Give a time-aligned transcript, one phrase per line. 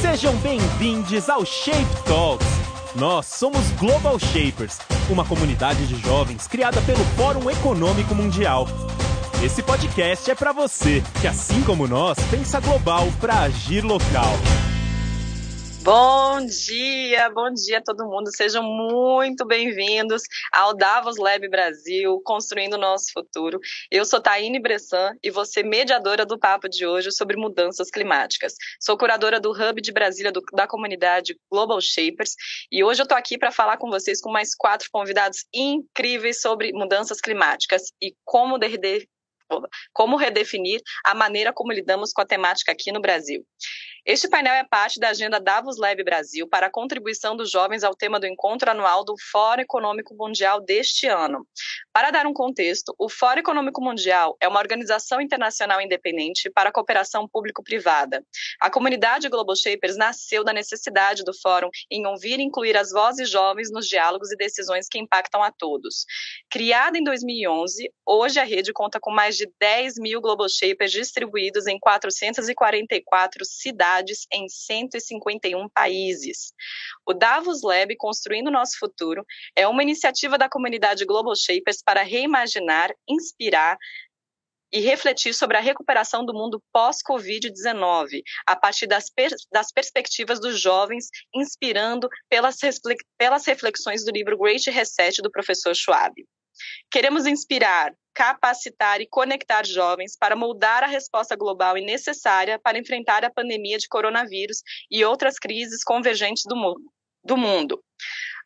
[0.00, 2.46] Sejam bem-vindos ao Shape Talks.
[2.94, 4.78] Nós somos Global Shapers,
[5.10, 8.68] uma comunidade de jovens criada pelo Fórum Econômico Mundial.
[9.42, 14.34] Esse podcast é para você que, assim como nós, pensa global para agir local.
[15.90, 18.30] Bom dia, bom dia a todo mundo.
[18.30, 20.20] Sejam muito bem-vindos
[20.52, 23.58] ao Davos Lab Brasil, construindo o nosso futuro.
[23.90, 28.52] Eu sou Taine Bressan e ser mediadora do papo de hoje sobre mudanças climáticas.
[28.78, 32.34] Sou curadora do Hub de Brasília do, da comunidade Global Shapers
[32.70, 36.70] e hoje eu estou aqui para falar com vocês com mais quatro convidados incríveis sobre
[36.70, 38.58] mudanças climáticas e como
[39.92, 43.42] como redefinir a maneira como lidamos com a temática aqui no Brasil.
[44.10, 47.94] Este painel é parte da agenda Davos Lab Brasil para a contribuição dos jovens ao
[47.94, 51.46] tema do encontro anual do Fórum Econômico Mundial deste ano.
[51.92, 56.72] Para dar um contexto, o Fórum Econômico Mundial é uma organização internacional independente para a
[56.72, 58.24] cooperação público-privada.
[58.58, 63.28] A comunidade Global Shapers nasceu da necessidade do fórum em ouvir e incluir as vozes
[63.28, 66.06] jovens nos diálogos e decisões que impactam a todos.
[66.50, 71.66] Criada em 2011, hoje a rede conta com mais de 10 mil Global Shapers distribuídos
[71.66, 76.52] em 444 cidades cidades em 151 países.
[77.06, 79.24] O Davos Lab Construindo Nosso Futuro
[79.56, 83.76] é uma iniciativa da comunidade Global Shapers para reimaginar, inspirar
[84.70, 90.60] e refletir sobre a recuperação do mundo pós-Covid-19, a partir das, per das, perspectivas dos
[90.60, 92.58] jovens, inspirando pelas,
[93.16, 96.14] pelas reflexões do livro Great Reset do professor Schwab.
[96.90, 103.24] Queremos inspirar, capacitar e conectar jovens para moldar a resposta global e necessária para enfrentar
[103.24, 106.82] a pandemia de coronavírus e outras crises convergentes do mundo.
[107.22, 107.80] Do mundo.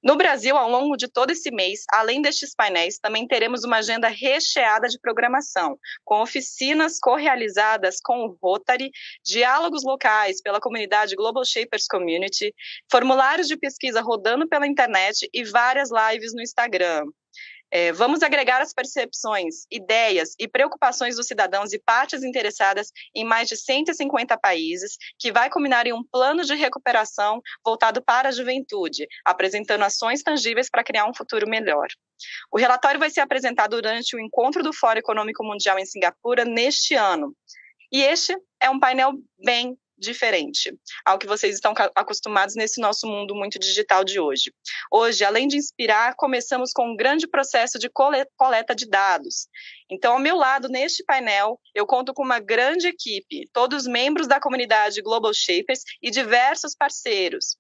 [0.05, 4.09] No Brasil, ao longo de todo esse mês, além destes painéis, também teremos uma agenda
[4.09, 8.91] recheada de programação, com oficinas co-realizadas com o Rotary,
[9.25, 12.55] diálogos locais pela comunidade Global Shapers Community,
[12.91, 17.05] formulários de pesquisa rodando pela internet e várias lives no Instagram.
[17.75, 23.49] É, vamos agregar as percepções, ideias e preocupações dos cidadãos e partes interessadas em mais
[23.49, 29.09] de 150 países, que vai culminar em um plano de recuperação voltado para a juventude,
[29.25, 31.89] apresentando ações tangíveis para criar um futuro melhor.
[32.53, 36.95] O relatório vai ser apresentado durante o encontro do Fórum Econômico Mundial em Singapura neste
[36.95, 37.35] ano.
[37.91, 39.13] E este é um painel
[39.43, 40.75] bem diferente
[41.05, 44.53] ao que vocês estão acostumados nesse nosso mundo muito digital de hoje.
[44.91, 49.47] Hoje, além de inspirar, começamos com um grande processo de coleta de dados.
[49.91, 54.41] Então, ao meu lado, neste painel, eu conto com uma grande equipe, todos membros da
[54.41, 57.57] comunidade Global Shapers e diversos parceiros.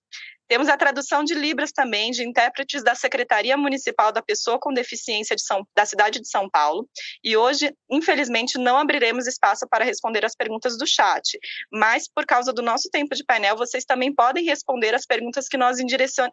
[0.48, 5.34] Temos a tradução de Libras também, de intérpretes da Secretaria Municipal da Pessoa com Deficiência
[5.34, 6.88] de São, da cidade de São Paulo.
[7.25, 11.38] E hoje, infelizmente, não abriremos espaço para responder as perguntas do chat,
[11.72, 15.56] mas por causa do nosso tempo de painel, vocês também podem responder as perguntas que
[15.56, 15.78] nós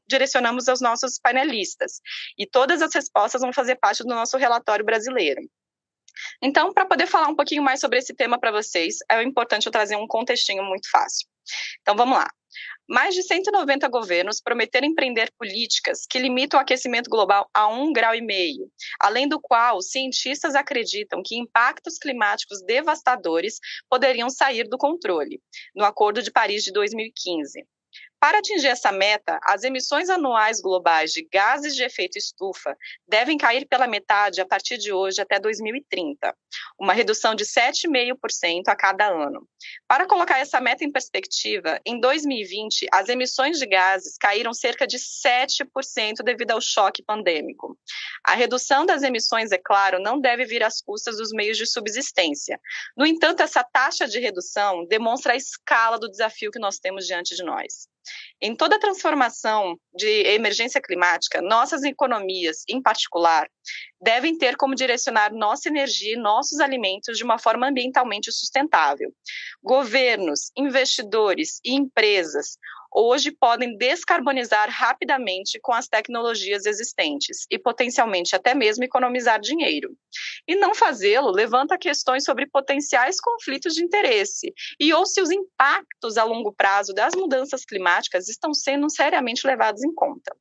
[0.08, 2.02] direcionamos aos nossos painelistas.
[2.38, 5.42] E todas as respostas vão fazer parte do nosso relatório brasileiro.
[6.42, 9.72] Então, para poder falar um pouquinho mais sobre esse tema para vocês, é importante eu
[9.72, 11.28] trazer um contextinho muito fácil.
[11.82, 12.28] Então, vamos lá.
[12.88, 18.16] Mais de 190 governos prometeram empreender políticas que limitam o aquecimento global a um grau
[18.16, 25.42] e meio, além do qual cientistas acreditam que impactos climáticos devastadores poderiam sair do controle,
[25.76, 27.66] no Acordo de Paris de 2015.
[28.20, 32.76] Para atingir essa meta, as emissões anuais globais de gases de efeito estufa
[33.08, 36.36] devem cair pela metade a partir de hoje até 2030,
[36.78, 39.48] uma redução de 7,5% a cada ano.
[39.88, 44.98] Para colocar essa meta em perspectiva, em 2020, as emissões de gases caíram cerca de
[44.98, 47.80] 7% devido ao choque pandêmico.
[48.26, 52.60] A redução das emissões, é claro, não deve vir às custas dos meios de subsistência.
[52.98, 57.34] No entanto, essa taxa de redução demonstra a escala do desafio que nós temos diante
[57.34, 57.88] de nós.
[58.42, 63.50] Em toda a transformação de emergência climática, nossas economias, em particular,
[64.02, 69.14] devem ter como direcionar nossa energia e nossos alimentos de uma forma ambientalmente sustentável.
[69.64, 72.58] Governos, investidores e empresas
[72.92, 79.96] hoje podem descarbonizar rapidamente com as tecnologias existentes e potencialmente até mesmo economizar dinheiro.
[80.48, 86.18] E não fazê-lo levanta questões sobre potenciais conflitos de interesse e ou se os impactos
[86.18, 90.36] a longo prazo das mudanças climáticas estão sendo seriamente levados em conta.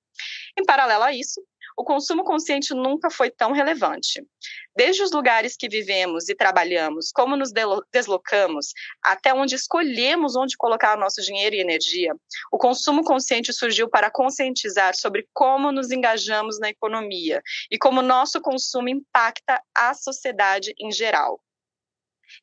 [0.58, 1.40] Em paralelo a isso,
[1.78, 4.26] o consumo consciente nunca foi tão relevante.
[4.74, 7.52] Desde os lugares que vivemos e trabalhamos, como nos
[7.92, 12.16] deslocamos, até onde escolhemos onde colocar o nosso dinheiro e energia,
[12.50, 17.40] o consumo consciente surgiu para conscientizar sobre como nos engajamos na economia
[17.70, 21.40] e como nosso consumo impacta a sociedade em geral.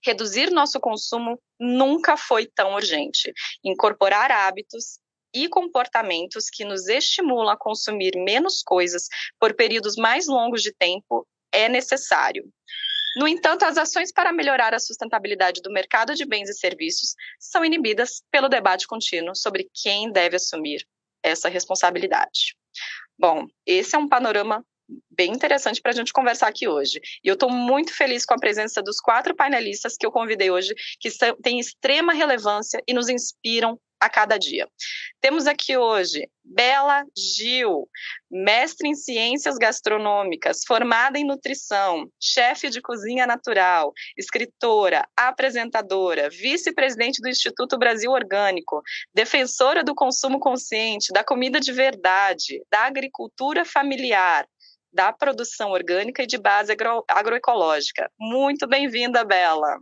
[0.03, 3.31] reduzir nosso consumo nunca foi tão urgente.
[3.63, 4.99] Incorporar hábitos
[5.35, 11.27] e comportamentos que nos estimulam a consumir menos coisas por períodos mais longos de tempo
[11.51, 12.49] é necessário.
[13.17, 17.63] No entanto, as ações para melhorar a sustentabilidade do mercado de bens e serviços são
[17.63, 20.85] inibidas pelo debate contínuo sobre quem deve assumir
[21.23, 22.55] essa responsabilidade.
[23.17, 24.65] Bom, esse é um panorama
[25.09, 26.99] bem interessante para a gente conversar aqui hoje.
[27.23, 30.75] E eu estou muito feliz com a presença dos quatro painelistas que eu convidei hoje,
[30.99, 31.09] que
[31.41, 34.67] têm extrema relevância e nos inspiram a cada dia.
[35.21, 37.87] Temos aqui hoje Bela Gil,
[38.29, 47.29] mestre em ciências gastronômicas, formada em nutrição, chefe de cozinha natural, escritora, apresentadora, vice-presidente do
[47.29, 48.81] Instituto Brasil Orgânico,
[49.13, 54.47] defensora do consumo consciente, da comida de verdade, da agricultura familiar,
[54.93, 58.09] da produção orgânica e de base agro, agroecológica.
[58.17, 59.77] Muito bem-vinda, Bela.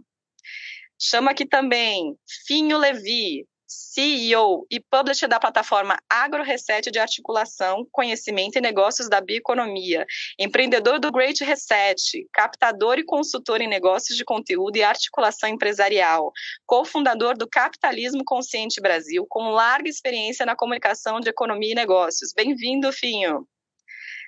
[0.99, 2.17] Chama aqui também
[2.47, 3.45] Finho Levi,
[3.93, 10.05] CEO e publisher da plataforma AgroReset de articulação, conhecimento e negócios da bioeconomia,
[10.39, 16.31] empreendedor do Great Reset, captador e consultor em negócios de conteúdo e articulação empresarial,
[16.65, 22.33] cofundador do Capitalismo Consciente Brasil, com larga experiência na comunicação de economia e negócios.
[22.33, 23.47] Bem-vindo, Finho.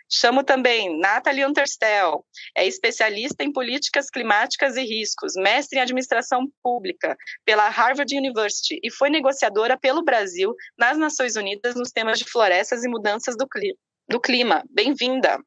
[0.09, 2.23] Chamo também Nathalie Unterstel,
[2.55, 8.91] é especialista em políticas climáticas e riscos, mestre em administração pública pela Harvard University e
[8.91, 13.47] foi negociadora pelo Brasil nas Nações Unidas nos temas de florestas e mudanças do,
[14.07, 14.63] do clima.
[14.69, 15.39] Bem-vinda!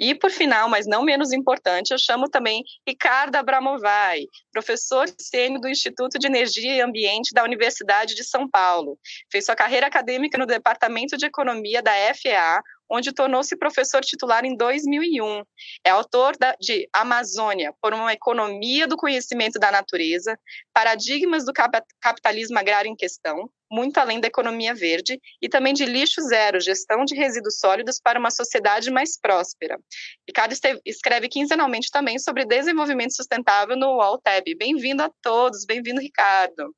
[0.00, 5.68] E, por final, mas não menos importante, eu chamo também Ricardo Abramovai, professor sênior do
[5.68, 8.98] Instituto de Energia e Ambiente da Universidade de São Paulo.
[9.30, 14.56] Fez sua carreira acadêmica no Departamento de Economia da FEA, onde tornou-se professor titular em
[14.56, 15.42] 2001.
[15.84, 20.38] É autor da, de Amazônia, por uma economia do conhecimento da natureza,
[20.74, 21.52] paradigmas do
[22.00, 27.04] capitalismo agrário em questão, muito além da economia verde, e também de lixo zero, gestão
[27.04, 29.78] de resíduos sólidos para uma sociedade mais próspera.
[30.26, 30.54] Ricardo
[30.84, 34.56] escreve quinzenalmente também sobre desenvolvimento sustentável no UOL-TEB.
[34.56, 36.74] Bem-vindo a todos, bem-vindo, Ricardo.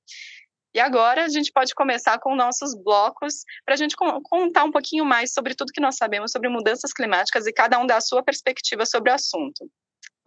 [0.74, 5.04] E agora a gente pode começar com nossos blocos para a gente contar um pouquinho
[5.04, 8.22] mais sobre tudo que nós sabemos sobre mudanças climáticas e cada um dá a sua
[8.22, 9.68] perspectiva sobre o assunto.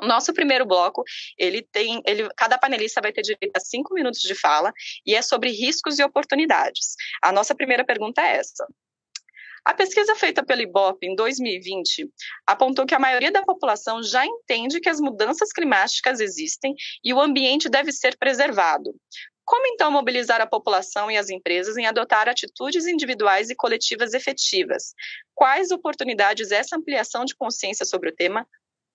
[0.02, 1.04] O nosso primeiro bloco,
[1.38, 4.72] ele tem, ele, cada panelista vai ter direito a cinco minutos de fala
[5.06, 6.96] e é sobre riscos e oportunidades.
[7.24, 8.68] A nossa primeira pergunta é essa:
[9.64, 12.08] a pesquisa feita pelo IBOP em 2020
[12.46, 17.20] apontou que a maioria da população já entende que as mudanças climáticas existem e o
[17.20, 18.94] ambiente deve ser preservado.
[19.46, 24.96] Como então mobilizar a população e as empresas em adotar atitudes individuais e coletivas efetivas?
[25.36, 28.48] Quais oportunidades essa ampliação de consciência sobre o tema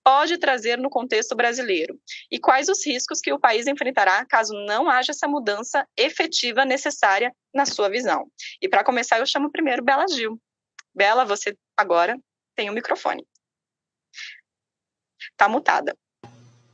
[0.03, 1.97] pode trazer no contexto brasileiro?
[2.29, 7.33] E quais os riscos que o país enfrentará caso não haja essa mudança efetiva necessária
[7.53, 8.29] na sua visão?
[8.61, 10.37] E para começar, eu chamo primeiro Bela Gil.
[10.93, 12.19] Bela, você agora
[12.55, 13.25] tem o microfone.
[15.37, 15.95] Tá mutada.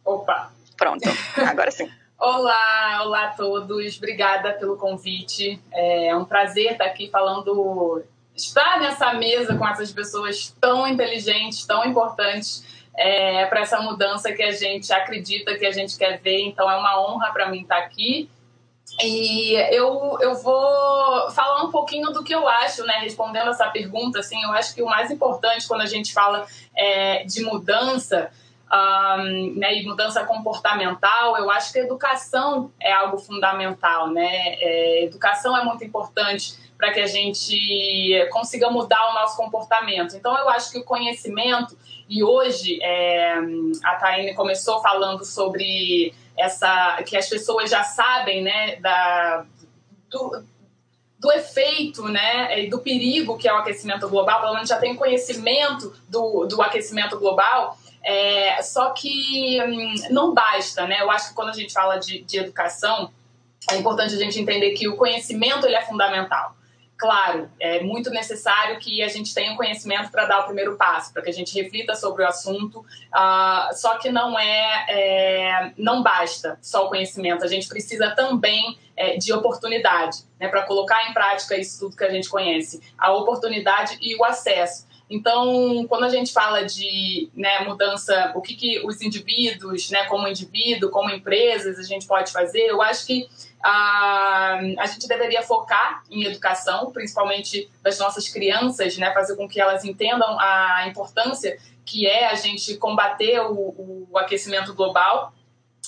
[0.03, 0.51] Opa!
[0.75, 1.03] Pronto,
[1.47, 1.91] agora sim.
[2.19, 3.97] Olá, olá a todos.
[3.97, 5.61] Obrigada pelo convite.
[5.71, 8.03] É um prazer estar aqui falando,
[8.35, 12.65] estar nessa mesa com essas pessoas tão inteligentes, tão importantes
[12.95, 16.41] é, para essa mudança que a gente acredita que a gente quer ver.
[16.41, 18.27] Então é uma honra para mim estar aqui.
[18.99, 22.95] E eu, eu vou falar um pouquinho do que eu acho, né?
[23.01, 27.23] Respondendo essa pergunta, assim, eu acho que o mais importante quando a gente fala é,
[27.25, 28.31] de mudança
[28.71, 34.55] um, né, e mudança comportamental, eu acho que a educação é algo fundamental, né?
[34.59, 40.15] É, educação é muito importante para que a gente consiga mudar o nosso comportamento.
[40.15, 43.39] Então, eu acho que o conhecimento, e hoje é,
[43.83, 49.45] a Taine começou falando sobre essa que as pessoas já sabem, né, da,
[50.09, 50.43] do,
[51.17, 54.95] do efeito né, e do perigo que é o aquecimento global, pelo menos já tem
[54.95, 57.75] conhecimento do, do aquecimento global,
[58.07, 61.01] é, só que hum, não basta, né?
[61.01, 63.11] Eu acho que quando a gente fala de, de educação,
[63.69, 66.55] é importante a gente entender que o conhecimento ele é fundamental.
[66.97, 71.21] Claro, é muito necessário que a gente tenha conhecimento para dar o primeiro passo, para
[71.21, 72.79] que a gente reflita sobre o assunto.
[72.79, 77.43] Uh, só que não é, é, não basta só o conhecimento.
[77.43, 82.05] A gente precisa também é, de oportunidade, né, para colocar em prática isso tudo que
[82.05, 84.86] a gente conhece, a oportunidade e o acesso.
[85.09, 90.27] Então, quando a gente fala de né, mudança, o que, que os indivíduos, né, como
[90.27, 93.27] indivíduo, como empresas, a gente pode fazer, eu acho que
[93.63, 99.61] a, a gente deveria focar em educação, principalmente das nossas crianças, né, fazer com que
[99.61, 105.31] elas entendam a importância que é a gente combater o, o aquecimento global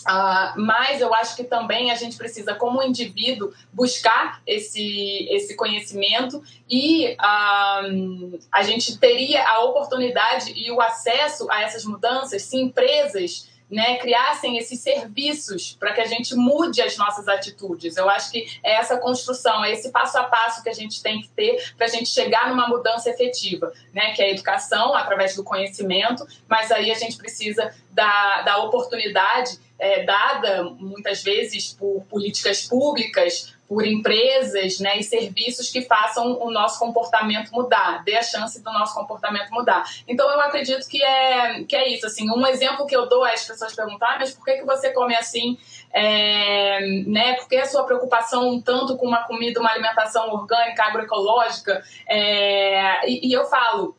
[0.08, 6.42] Uh, mas eu acho que também a gente precisa, como indivíduo, buscar esse, esse conhecimento
[6.70, 13.50] e uh, a gente teria a oportunidade e o acesso a essas mudanças se empresas
[13.70, 17.98] né, criassem esses serviços para que a gente mude as nossas atitudes.
[17.98, 21.22] Eu acho que é essa construção, é esse passo a passo que a gente tem
[21.22, 25.36] que ter para a gente chegar numa mudança efetiva, né, que é a educação através
[25.36, 32.04] do conhecimento, mas aí a gente precisa da, da oportunidade é, dada muitas vezes por
[32.10, 38.24] políticas públicas, por empresas né, e serviços que façam o nosso comportamento mudar, dê a
[38.24, 39.84] chance do nosso comportamento mudar.
[40.08, 42.08] Então eu acredito que é, que é isso.
[42.08, 44.66] Assim, um exemplo que eu dou é as pessoas perguntar, ah, mas por que, que
[44.66, 45.56] você come assim?
[45.94, 51.84] É, né, por que a sua preocupação tanto com uma comida, uma alimentação orgânica, agroecológica?
[52.08, 53.96] É, e, e eu falo,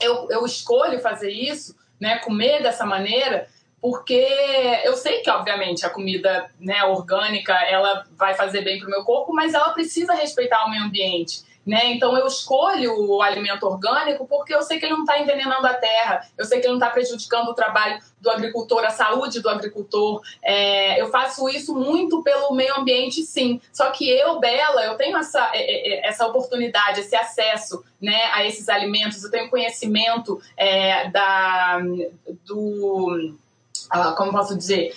[0.00, 3.46] eu, eu escolho fazer isso, né, comer dessa maneira,
[3.82, 4.24] porque
[4.84, 9.02] eu sei que, obviamente, a comida né, orgânica ela vai fazer bem para o meu
[9.02, 11.42] corpo, mas ela precisa respeitar o meio ambiente.
[11.66, 11.92] Né?
[11.92, 15.74] Então eu escolho o alimento orgânico porque eu sei que ele não está envenenando a
[15.74, 19.48] terra, eu sei que ele não está prejudicando o trabalho do agricultor, a saúde do
[19.48, 20.20] agricultor.
[20.42, 23.60] É, eu faço isso muito pelo meio ambiente, sim.
[23.72, 28.30] Só que eu, Bela, eu tenho essa, é, é, é, essa oportunidade, esse acesso né,
[28.32, 31.80] a esses alimentos, eu tenho conhecimento é, da,
[32.44, 33.36] do
[34.16, 34.94] como posso dizer,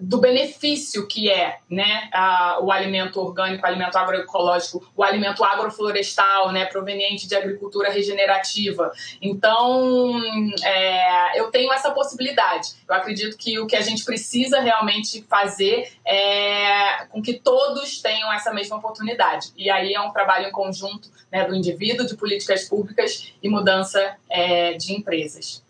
[0.00, 6.52] do benefício que é né, uh, o alimento orgânico, o alimento agroecológico, o alimento agroflorestal,
[6.52, 8.92] né, proveniente de agricultura regenerativa.
[9.20, 10.20] Então,
[10.64, 12.68] é, eu tenho essa possibilidade.
[12.88, 18.32] Eu acredito que o que a gente precisa realmente fazer é com que todos tenham
[18.32, 19.48] essa mesma oportunidade.
[19.56, 24.16] E aí é um trabalho em conjunto né, do indivíduo, de políticas públicas e mudança
[24.28, 25.62] é, de empresas.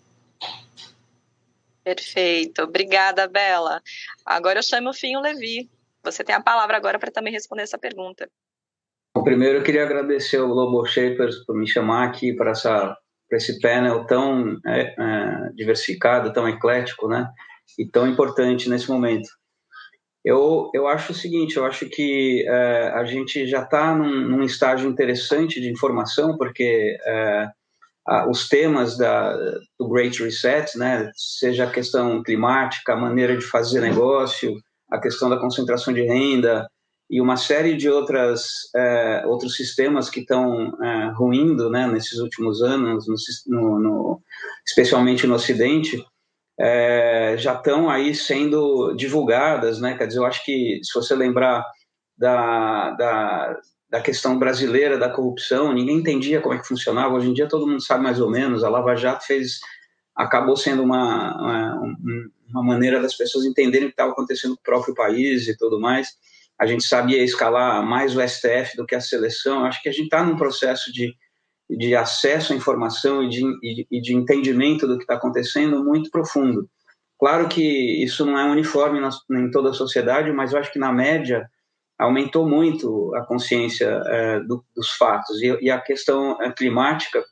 [1.83, 2.63] Perfeito.
[2.63, 3.81] Obrigada, Bela.
[4.25, 5.69] Agora eu chamo o Finho Levi.
[6.03, 8.29] Você tem a palavra agora para também responder essa pergunta.
[9.15, 12.97] Bom, primeiro eu queria agradecer ao Global Shapers por me chamar aqui para essa
[13.29, 17.31] para esse painel tão é, é, diversificado, tão eclético, né?
[17.79, 19.29] E tão importante nesse momento.
[20.25, 24.43] Eu, eu acho o seguinte, eu acho que é, a gente já está num, num,
[24.43, 26.99] estágio interessante de informação, porque
[28.11, 29.33] é, os temas da,
[29.79, 34.57] do Great Reset, né, seja a questão climática, a maneira de fazer negócio,
[34.91, 36.69] a questão da concentração de renda
[37.09, 42.63] e uma série de outras é, outros sistemas que estão é, ruindo, né, nesses últimos
[42.63, 43.07] anos,
[43.47, 44.21] no, no,
[44.67, 46.05] especialmente no Ocidente,
[46.59, 49.97] é, já estão aí sendo divulgadas, né?
[49.97, 51.65] Quer dizer, eu acho que se você lembrar
[52.19, 57.13] da, da, da questão brasileira da corrupção, ninguém entendia como é que funcionava.
[57.15, 58.63] Hoje em dia todo mundo sabe mais ou menos.
[58.63, 59.59] A Lava Jato fez,
[60.15, 61.97] acabou sendo uma, uma,
[62.49, 65.81] uma maneira das pessoas entenderem o que estava acontecendo com o próprio país e tudo
[65.81, 66.09] mais.
[66.57, 69.65] A gente sabia escalar mais o STF do que a seleção.
[69.65, 71.13] Acho que a gente está num processo de,
[71.69, 76.69] de acesso à informação e de, e de entendimento do que está acontecendo muito profundo.
[77.19, 80.79] Claro que isso não é uniforme na, em toda a sociedade, mas eu acho que
[80.79, 81.45] na média
[82.01, 85.41] aumentou muito a consciência é, do, dos fatos.
[85.43, 87.23] E, e, a questão é, climática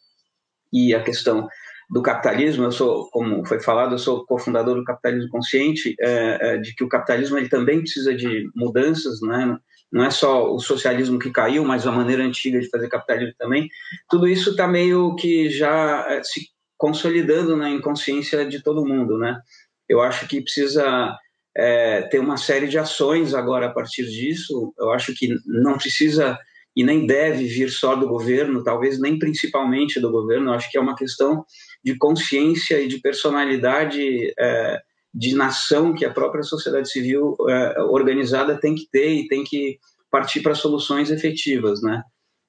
[0.72, 1.48] e a questão
[1.90, 6.56] do capitalismo, eu sou, como foi falado, eu sou cofundador do Capitalismo Consciente, é, é,
[6.58, 9.56] de que o capitalismo ele também precisa de mudanças, né?
[9.90, 13.68] não é só o socialismo que caiu, mas a maneira antiga de fazer capitalismo também.
[14.06, 19.40] Tudo isso está meio que já é, se consolidando na inconsciência de todo mundo, né?
[19.88, 21.16] Eu acho que precisa
[21.56, 24.72] é, ter uma série de ações agora a partir disso.
[24.78, 26.38] Eu acho que não precisa
[26.76, 30.50] e nem deve vir só do governo, talvez nem principalmente do governo.
[30.50, 31.44] Eu acho que é uma questão
[31.84, 34.80] de consciência e de personalidade é,
[35.12, 39.78] de nação que a própria sociedade civil é, organizada tem que ter e tem que
[40.10, 42.02] partir para soluções efetivas, né?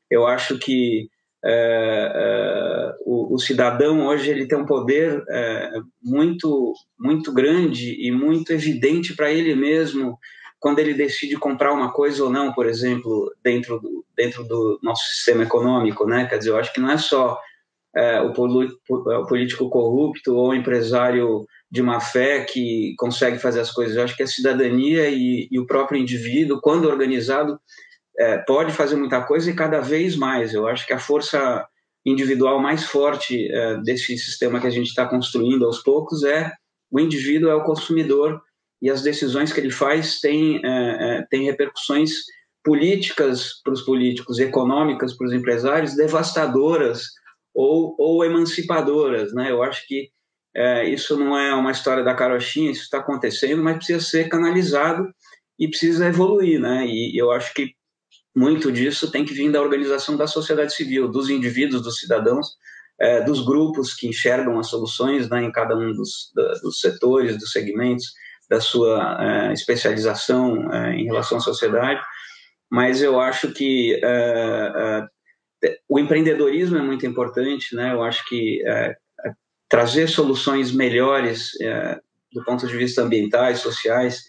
[0.09, 1.09] Eu acho que
[1.43, 5.71] é, é, o, o, cidadão hoje ele tem um poder é,
[6.03, 10.19] muito muito grande e muito evidente para ele mesmo
[10.59, 15.07] quando ele decide comprar uma coisa ou não, por exemplo, dentro do, dentro do nosso
[15.07, 16.25] sistema econômico, né?
[16.25, 17.39] Quer dizer, eu acho que não é só
[17.95, 23.71] é, o, o, político corrupto ou o empresário de má fé que consegue fazer as
[23.71, 23.95] coisas.
[23.95, 27.59] Eu acho que a cidadania e, e o próprio indivíduo, quando organizado,
[28.19, 30.53] é, pode fazer muita coisa e cada vez mais.
[30.53, 31.65] Eu acho que a força
[32.05, 36.51] individual mais forte é, desse sistema que a gente está construindo aos poucos é
[36.91, 38.41] o indivíduo, é o consumidor
[38.81, 42.11] e as decisões que ele faz têm, é, é repercussões
[42.63, 47.03] políticas para os políticos, econômicas para os empresários, devastadoras
[47.53, 49.33] ou, ou emancipadoras.
[49.33, 49.51] Né?
[49.51, 50.09] Eu acho que
[50.55, 55.07] é, isso não é uma história da carochinha, isso está acontecendo, mas precisa ser canalizado
[55.57, 56.85] e precisa evoluir, né?
[56.87, 57.73] E eu acho que
[58.35, 62.47] muito disso tem que vir da organização da sociedade civil, dos indivíduos, dos cidadãos,
[62.99, 67.37] é, dos grupos que enxergam as soluções né, em cada um dos, da, dos setores,
[67.37, 68.05] dos segmentos,
[68.49, 69.17] da sua
[69.49, 72.01] é, especialização é, em relação à sociedade.
[72.71, 73.99] Mas eu acho que
[75.87, 77.93] o empreendedorismo é muito importante, né?
[77.93, 78.61] Eu acho que
[79.67, 81.49] trazer soluções melhores
[82.31, 84.21] do ponto de vista ambientais, sociais,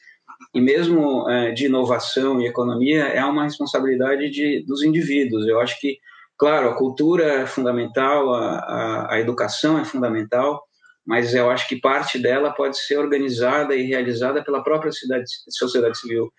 [0.55, 5.47] e mesmo é, de inovação e economia é uma responsabilidade de, dos indivíduos.
[5.47, 5.99] Eu acho que,
[6.37, 10.63] claro, a cultura é fundamental, a, a, a educação é fundamental,
[11.07, 15.99] mas eu acho que parte dela pode ser organizada e realizada pela própria cidade, sociedade
[15.99, 16.33] civil.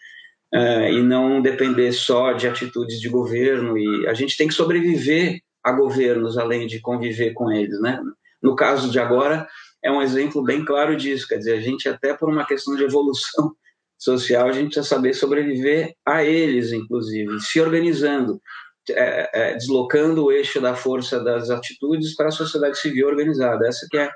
[0.54, 5.40] É, e não depender só de atitudes de governo e a gente tem que sobreviver
[5.64, 8.02] a governos além de conviver com eles, né?
[8.44, 9.48] No caso de agora
[9.82, 12.84] é um exemplo bem claro disso, quer dizer, a gente até por uma questão de
[12.84, 13.54] evolução
[14.02, 18.42] social, a gente precisa saber sobreviver a eles, inclusive, se organizando,
[18.90, 23.68] é, é, deslocando o eixo da força das atitudes para a sociedade civil organizada.
[23.68, 24.10] Essa que é,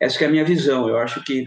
[0.00, 0.88] essa que é a minha visão.
[0.88, 1.46] Eu acho que,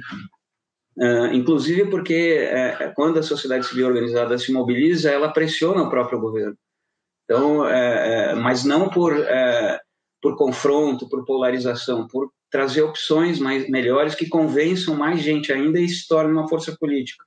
[0.97, 6.19] uh, inclusive porque é, quando a sociedade civil organizada se mobiliza, ela pressiona o próprio
[6.19, 6.57] governo.
[7.25, 9.79] Então, é, é, mas não por, é,
[10.21, 15.89] por confronto, por polarização, por trazer opções mais melhores que convençam mais gente ainda e
[15.89, 17.23] se torne uma força política.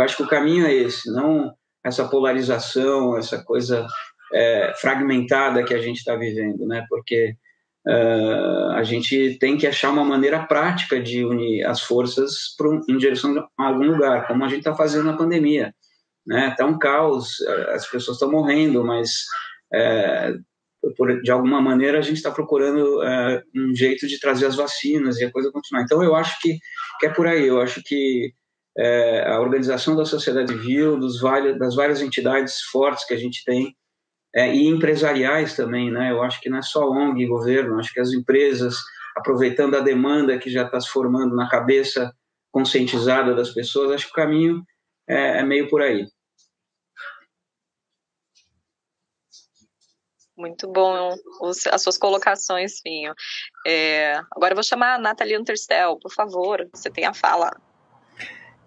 [0.00, 1.54] Eu acho que o caminho é esse, não
[1.84, 3.86] essa polarização, essa coisa
[4.32, 6.86] é, fragmentada que a gente está vivendo, né?
[6.88, 7.34] Porque
[7.86, 12.96] uh, a gente tem que achar uma maneira prática de unir as forças um, em
[12.96, 15.74] direção a algum lugar, como a gente está fazendo na pandemia,
[16.26, 16.48] né?
[16.48, 19.10] Está um caos, as pessoas estão morrendo, mas
[19.72, 20.34] é,
[20.96, 25.18] por, de alguma maneira a gente está procurando é, um jeito de trazer as vacinas
[25.18, 25.82] e a coisa continuar.
[25.82, 26.58] Então eu acho que,
[26.98, 27.46] que é por aí.
[27.46, 28.32] Eu acho que
[28.80, 33.44] é, a organização da sociedade civil, dos vários, das várias entidades fortes que a gente
[33.44, 33.76] tem,
[34.34, 36.10] é, e empresariais também, né?
[36.10, 38.76] Eu acho que não é só ONG e governo, acho que as empresas,
[39.14, 42.10] aproveitando a demanda que já está se formando na cabeça
[42.50, 44.64] conscientizada das pessoas, acho que o caminho
[45.06, 46.06] é, é meio por aí.
[50.38, 53.12] Muito bom os, as suas colocações, Finho.
[53.66, 57.50] É, agora eu vou chamar a Nathalie Unterstel, por favor, você tem a fala.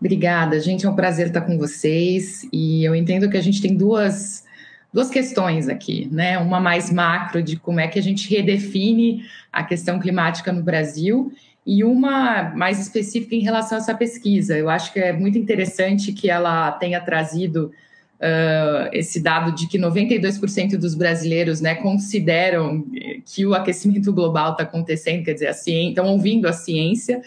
[0.04, 0.86] Obrigada, gente.
[0.86, 2.46] É um prazer estar com vocês.
[2.52, 4.44] E eu entendo que a gente tem duas,
[4.92, 6.38] duas questões aqui, né?
[6.38, 11.32] Uma mais macro de como é que a gente redefine a questão climática no Brasil
[11.66, 14.58] e uma mais específica em relação a essa pesquisa.
[14.58, 17.72] Eu acho que é muito interessante que ela tenha trazido
[18.20, 22.86] uh, esse dado de que 92% dos brasileiros né, consideram
[23.26, 27.22] que o aquecimento global está acontecendo, quer dizer, a ciência, estão ouvindo a ciência,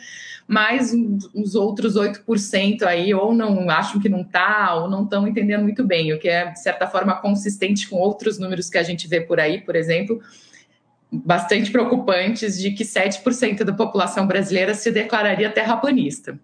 [0.47, 0.93] mas
[1.35, 5.85] os outros 8% aí ou não acham que não está, ou não estão entendendo muito
[5.85, 9.21] bem, o que é, de certa forma, consistente com outros números que a gente vê
[9.21, 10.21] por aí, por exemplo,
[11.11, 16.39] bastante preocupantes de que 7% da população brasileira se declararia terraplanista.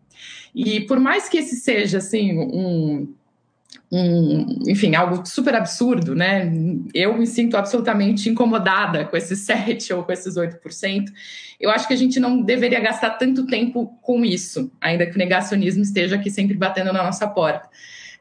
[0.54, 3.14] E por mais que esse seja assim um
[3.92, 6.50] um, enfim, algo super absurdo, né?
[6.94, 11.04] Eu me sinto absolutamente incomodada com esses 7 ou com esses 8%.
[11.60, 15.18] Eu acho que a gente não deveria gastar tanto tempo com isso, ainda que o
[15.18, 17.68] negacionismo esteja aqui sempre batendo na nossa porta.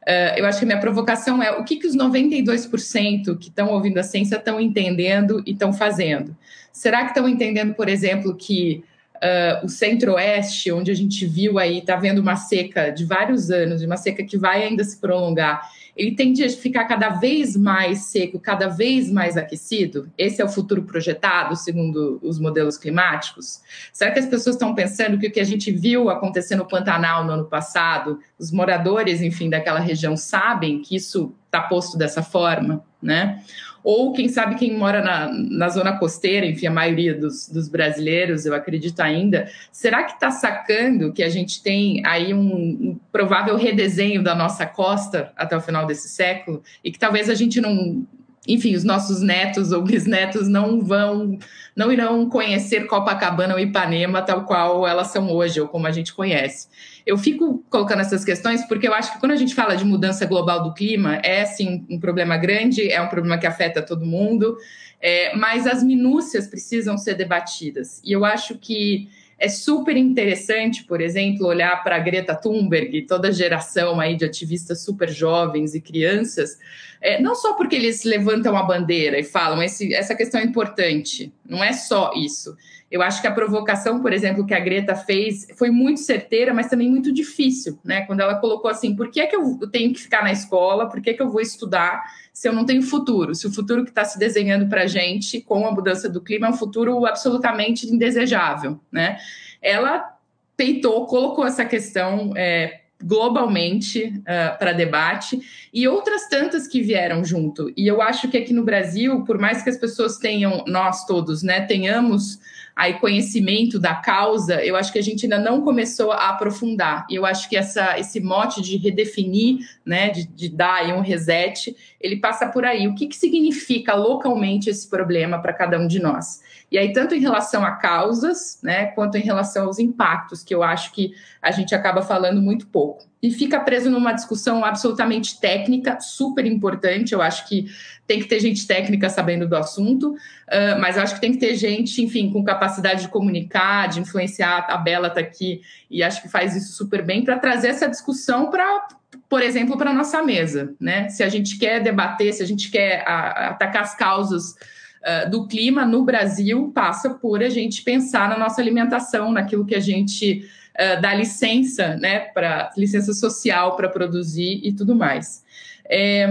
[0.01, 3.69] Uh, eu acho que a minha provocação é o que, que os 92% que estão
[3.69, 6.35] ouvindo a ciência estão entendendo e estão fazendo.
[6.73, 8.83] Será que estão entendendo, por exemplo, que
[9.21, 13.83] Uh, o centro-oeste, onde a gente viu aí, está vendo uma seca de vários anos,
[13.83, 18.39] uma seca que vai ainda se prolongar, ele tende a ficar cada vez mais seco,
[18.39, 20.09] cada vez mais aquecido?
[20.17, 23.61] Esse é o futuro projetado, segundo os modelos climáticos?
[23.91, 27.23] Será que as pessoas estão pensando que o que a gente viu acontecer no Pantanal
[27.23, 32.83] no ano passado, os moradores, enfim, daquela região sabem que isso está posto dessa forma,
[33.01, 33.43] né?
[33.83, 38.45] Ou quem sabe quem mora na, na zona costeira, enfim, a maioria dos, dos brasileiros,
[38.45, 43.55] eu acredito ainda, será que está sacando que a gente tem aí um, um, provável
[43.55, 46.61] redesenho da nossa costa até o final desse século?
[46.83, 48.05] E que talvez a gente não,
[48.47, 51.37] enfim, os nossos netos ou bisnetos não vão,
[51.75, 56.13] não irão conhecer Copacabana ou Ipanema tal qual elas são hoje ou como a gente
[56.13, 56.67] conhece.
[57.05, 60.25] Eu fico colocando essas questões porque eu acho que quando a gente fala de mudança
[60.25, 64.57] global do clima, é sim um problema grande, é um problema que afeta todo mundo,
[65.01, 68.01] é, mas as minúcias precisam ser debatidas.
[68.03, 69.09] E eu acho que
[69.41, 74.15] é super interessante, por exemplo, olhar para a Greta Thunberg e toda a geração aí
[74.15, 76.59] de ativistas super jovens e crianças,
[77.01, 81.33] é, não só porque eles levantam a bandeira e falam esse, essa questão é importante,
[81.43, 82.55] não é só isso.
[82.91, 86.67] Eu acho que a provocação, por exemplo, que a Greta fez foi muito certeira, mas
[86.67, 88.01] também muito difícil, né?
[88.01, 90.89] Quando ela colocou assim: por que, é que eu tenho que ficar na escola?
[90.89, 93.33] Por que, é que eu vou estudar se eu não tenho futuro?
[93.33, 96.47] Se o futuro que está se desenhando para a gente com a mudança do clima
[96.47, 99.17] é um futuro absolutamente indesejável, né?
[99.61, 100.17] Ela
[100.57, 105.39] peitou, colocou essa questão é, globalmente uh, para debate
[105.73, 107.71] e outras tantas que vieram junto.
[107.75, 111.41] E eu acho que aqui no Brasil, por mais que as pessoas tenham, nós todos,
[111.41, 112.39] né, tenhamos
[112.81, 117.05] aí conhecimento da causa, eu acho que a gente ainda não começou a aprofundar.
[117.07, 121.75] E eu acho que essa, esse mote de redefinir, né, de, de dar um reset,
[121.99, 122.87] ele passa por aí.
[122.87, 126.41] O que, que significa localmente esse problema para cada um de nós?
[126.71, 130.63] E aí, tanto em relação a causas, né, quanto em relação aos impactos, que eu
[130.63, 133.05] acho que a gente acaba falando muito pouco.
[133.21, 137.13] E fica preso numa discussão absolutamente técnica, super importante.
[137.13, 137.67] Eu acho que
[138.11, 141.55] tem que ter gente técnica sabendo do assunto, uh, mas acho que tem que ter
[141.55, 144.65] gente, enfim, com capacidade de comunicar, de influenciar.
[144.67, 148.49] A Bela está aqui e acho que faz isso super bem para trazer essa discussão
[148.49, 148.87] para
[149.29, 150.73] por exemplo, para a nossa mesa.
[150.77, 151.07] Né?
[151.07, 155.47] Se a gente quer debater, se a gente quer a, atacar as causas uh, do
[155.47, 160.45] clima no Brasil passa por a gente pensar na nossa alimentação, naquilo que a gente
[160.75, 165.45] uh, dá licença, né, para licença social para produzir e tudo mais.
[165.89, 166.27] É,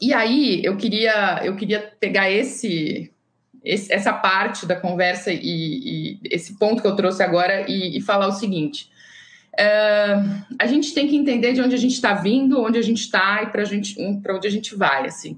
[0.00, 3.10] e aí eu queria eu queria pegar esse,
[3.64, 8.00] esse essa parte da conversa e, e, esse ponto que eu trouxe agora e, e
[8.00, 8.90] falar o seguinte.
[9.54, 13.00] Uh, a gente tem que entender de onde a gente está vindo, onde a gente
[13.00, 15.06] está e para onde a gente vai.
[15.06, 15.36] Assim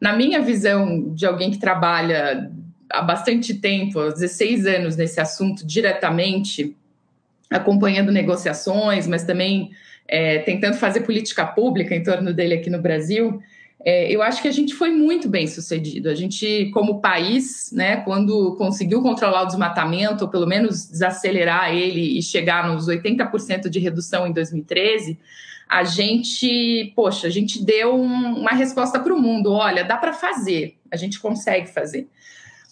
[0.00, 2.50] na minha visão de alguém que trabalha
[2.88, 6.74] há bastante tempo, há 16 anos nesse assunto diretamente,
[7.50, 9.70] acompanhando negociações, mas também
[10.08, 13.42] é, tentando fazer política pública em torno dele aqui no Brasil,
[13.82, 16.10] é, eu acho que a gente foi muito bem sucedido.
[16.10, 22.18] A gente, como país, né, quando conseguiu controlar o desmatamento, ou pelo menos desacelerar ele
[22.18, 25.18] e chegar nos 80% de redução em 2013,
[25.66, 30.12] a gente, poxa, a gente deu um, uma resposta para o mundo: olha, dá para
[30.12, 32.06] fazer, a gente consegue fazer.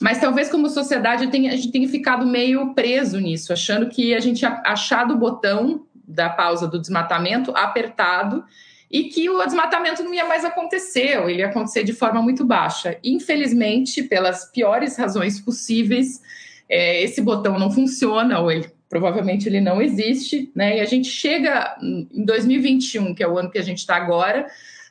[0.00, 4.38] Mas talvez como sociedade a gente tenha ficado meio preso nisso, achando que a gente
[4.38, 8.44] tinha achado o botão da pausa do desmatamento apertado
[8.90, 12.44] e que o desmatamento não ia mais acontecer, ou ele ia acontecer de forma muito
[12.44, 12.98] baixa.
[13.04, 16.22] Infelizmente, pelas piores razões possíveis,
[16.68, 20.78] é, esse botão não funciona, ou ele provavelmente ele não existe, né?
[20.78, 24.46] E a gente chega em 2021, que é o ano que a gente está agora,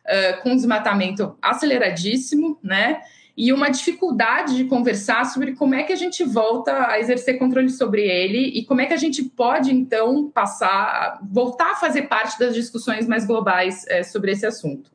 [0.05, 3.01] uh, com desmatamento aceleradíssimo, né?
[3.37, 7.69] E uma dificuldade de conversar sobre como é que a gente volta a exercer controle
[7.69, 12.39] sobre ele e como é que a gente pode, então, passar, voltar a fazer parte
[12.39, 14.91] das discussões mais globais é, sobre esse assunto.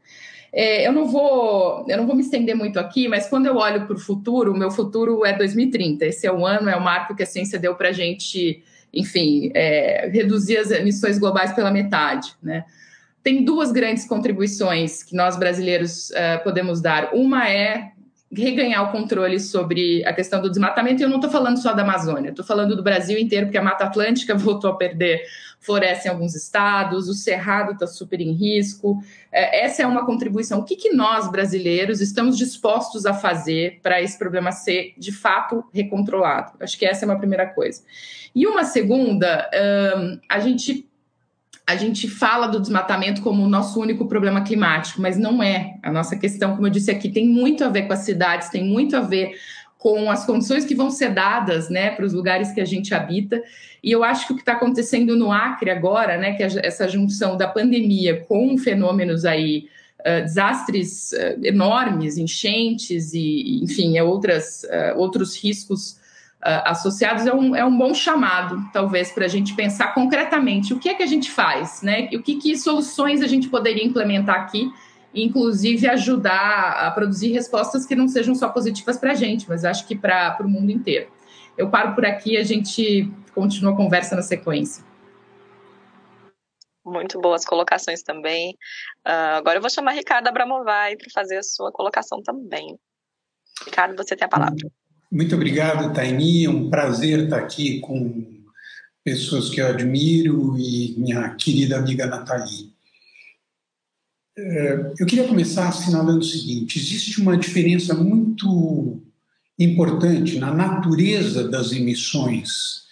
[0.53, 3.87] É, eu não vou, eu não vou me estender muito aqui, mas quando eu olho
[3.87, 6.05] para o futuro, o meu futuro é 2030.
[6.05, 9.51] Esse é o ano, é o marco que a ciência deu para a gente enfim,
[9.55, 12.65] é, reduzir as emissões globais pela metade, né?
[13.23, 17.15] Tem duas grandes contribuições que nós brasileiros uh, podemos dar.
[17.15, 17.93] Uma é
[18.35, 21.03] reganhar o controle sobre a questão do desmatamento.
[21.03, 23.63] E eu não estou falando só da Amazônia, estou falando do Brasil inteiro, porque a
[23.63, 25.23] Mata Atlântica voltou a perder
[25.61, 29.01] floresta em alguns estados, o Cerrado está super em risco.
[29.31, 30.59] É, essa é uma contribuição.
[30.59, 35.65] O que, que nós, brasileiros, estamos dispostos a fazer para esse problema ser, de fato,
[35.73, 36.53] recontrolado?
[36.59, 37.83] Acho que essa é uma primeira coisa.
[38.35, 39.49] E uma segunda,
[40.29, 40.91] a gente
[41.67, 45.77] a gente fala do desmatamento como o nosso único problema climático, mas não é.
[45.83, 48.65] A nossa questão, como eu disse aqui, tem muito a ver com as cidades, tem
[48.65, 49.37] muito a ver
[49.79, 53.43] com as condições que vão ser dadas né, para os lugares que a gente habita.
[53.83, 56.89] E eu acho que o que está acontecendo no Acre agora, né, que é essa
[56.89, 59.67] junção da pandemia com fenômenos aí,
[60.01, 65.97] uh, desastres uh, enormes, enchentes e, enfim, é outras, uh, outros riscos
[66.43, 70.89] associados, é um, é um bom chamado, talvez, para a gente pensar concretamente o que
[70.89, 72.09] é que a gente faz, né?
[72.13, 74.73] O que, que soluções a gente poderia implementar aqui
[75.15, 79.87] inclusive ajudar a produzir respostas que não sejam só positivas para a gente, mas acho
[79.87, 81.11] que para o mundo inteiro.
[81.57, 84.85] Eu paro por aqui a gente continua a conversa na sequência.
[86.85, 88.57] Muito boas colocações também.
[89.07, 92.77] Uh, agora eu vou chamar a Ricardo Abramovay para fazer a sua colocação também.
[93.65, 94.57] Ricardo, você tem a palavra.
[95.13, 96.47] Muito obrigado, Taini.
[96.47, 98.25] É um prazer estar aqui com
[99.05, 102.73] pessoas que eu admiro e minha querida amiga Nathalie.
[104.39, 109.03] É, eu queria começar assinalando o seguinte: existe uma diferença muito
[109.59, 112.85] importante na natureza das emissões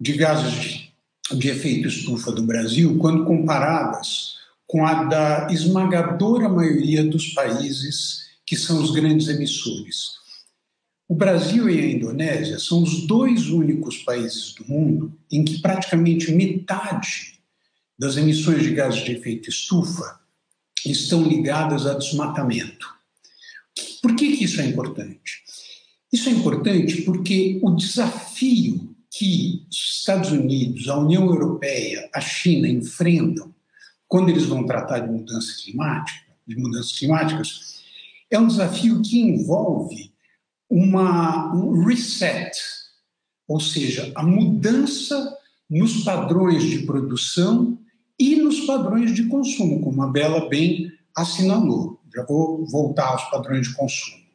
[0.00, 0.92] de gases de,
[1.36, 4.36] de efeito estufa do Brasil quando comparadas
[4.68, 10.24] com a da esmagadora maioria dos países que são os grandes emissores.
[11.08, 16.32] O Brasil e a Indonésia são os dois únicos países do mundo em que praticamente
[16.32, 17.38] metade
[17.96, 20.20] das emissões de gases de efeito estufa
[20.84, 22.88] estão ligadas a desmatamento.
[24.02, 25.44] Por que, que isso é importante?
[26.12, 32.68] Isso é importante porque o desafio que os Estados Unidos, a União Europeia, a China
[32.68, 33.54] enfrentam
[34.08, 37.82] quando eles vão tratar de mudança climática, de mudanças climáticas,
[38.30, 40.12] é um desafio que envolve
[40.68, 42.52] uma, um reset,
[43.48, 45.36] ou seja, a mudança
[45.68, 47.78] nos padrões de produção
[48.18, 52.00] e nos padrões de consumo, como a Bela bem assinalou.
[52.14, 54.26] Já vou voltar aos padrões de consumo.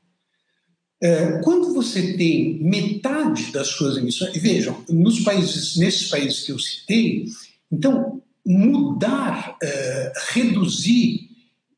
[1.04, 6.60] É, quando você tem metade das suas emissões, vejam, nos países, nesses países que eu
[6.60, 7.26] citei,
[7.72, 11.30] então mudar, é, reduzir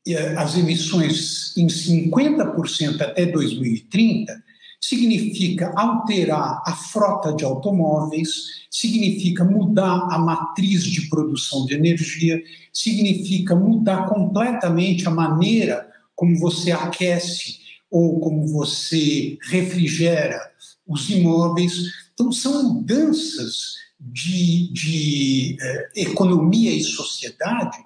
[0.06, 4.43] é, as emissões em 50% até 2030
[4.86, 13.56] significa alterar a frota de automóveis, significa mudar a matriz de produção de energia, significa
[13.56, 20.38] mudar completamente a maneira como você aquece ou como você refrigera
[20.86, 21.72] os imóveis.
[22.12, 27.78] Então, são mudanças de, de eh, economia e sociedade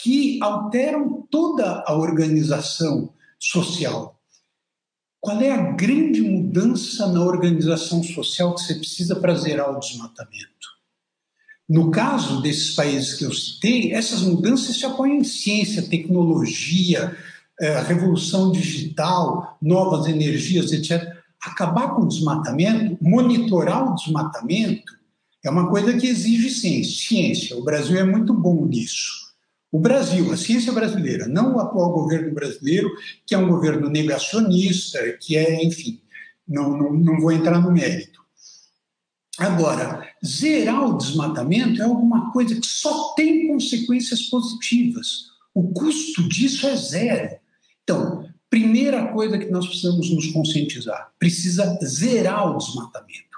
[0.00, 4.14] que alteram toda a organização social.
[5.24, 6.43] Qual é a grande mudança
[7.12, 10.54] na organização social que você precisa para zerar o desmatamento?
[11.68, 17.16] No caso desses países que eu citei, essas mudanças se apoiam em ciência, tecnologia,
[17.60, 21.16] é, revolução digital, novas energias, etc.
[21.40, 24.92] Acabar com o desmatamento, monitorar o desmatamento,
[25.44, 27.08] é uma coisa que exige ciência.
[27.08, 27.56] ciência.
[27.56, 29.24] O Brasil é muito bom nisso.
[29.70, 32.88] O Brasil, a ciência brasileira, não o atual governo brasileiro,
[33.26, 36.00] que é um governo negacionista, que é, enfim,
[36.46, 38.22] não, não, não vou entrar no mérito.
[39.38, 45.34] Agora, zerar o desmatamento é alguma coisa que só tem consequências positivas.
[45.52, 47.36] O custo disso é zero.
[47.82, 53.34] Então, primeira coisa que nós precisamos nos conscientizar: precisa zerar o desmatamento.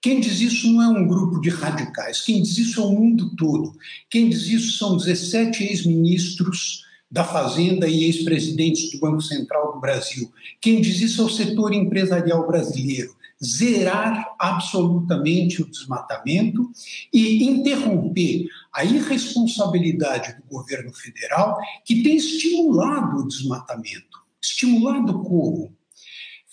[0.00, 3.34] Quem diz isso não é um grupo de radicais, quem diz isso é o mundo
[3.36, 3.76] todo.
[4.08, 10.32] Quem diz isso são 17 ex-ministros da Fazenda e ex-presidentes do Banco Central do Brasil.
[10.60, 13.16] Quem diz isso é o setor empresarial brasileiro.
[13.42, 16.70] Zerar absolutamente o desmatamento
[17.12, 24.20] e interromper a irresponsabilidade do governo federal, que tem estimulado o desmatamento.
[24.40, 25.74] Estimulado como?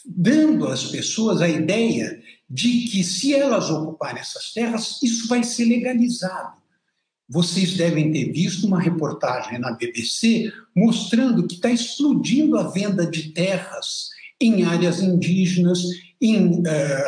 [0.06, 5.66] Dando às pessoas a ideia de que, se elas ocuparem essas terras, isso vai ser
[5.66, 6.56] legalizado.
[7.30, 13.32] Vocês devem ter visto uma reportagem na BBC mostrando que está explodindo a venda de
[13.34, 14.10] terras
[14.40, 15.82] em áreas indígenas,
[16.22, 16.64] em uh,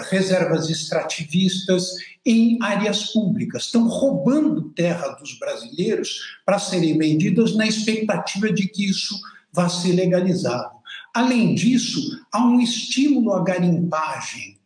[0.09, 1.93] reservas extrativistas,
[2.25, 3.65] em áreas públicas.
[3.65, 9.15] Estão roubando terra dos brasileiros para serem vendidas na expectativa de que isso
[9.53, 10.79] vá ser legalizado.
[11.13, 14.59] Além disso, há um estímulo à garimpagem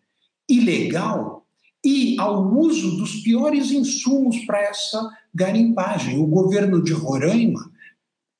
[0.49, 1.45] ilegal
[1.83, 6.17] e ao uso dos piores insumos para essa garimpagem.
[6.17, 7.71] O governo de Roraima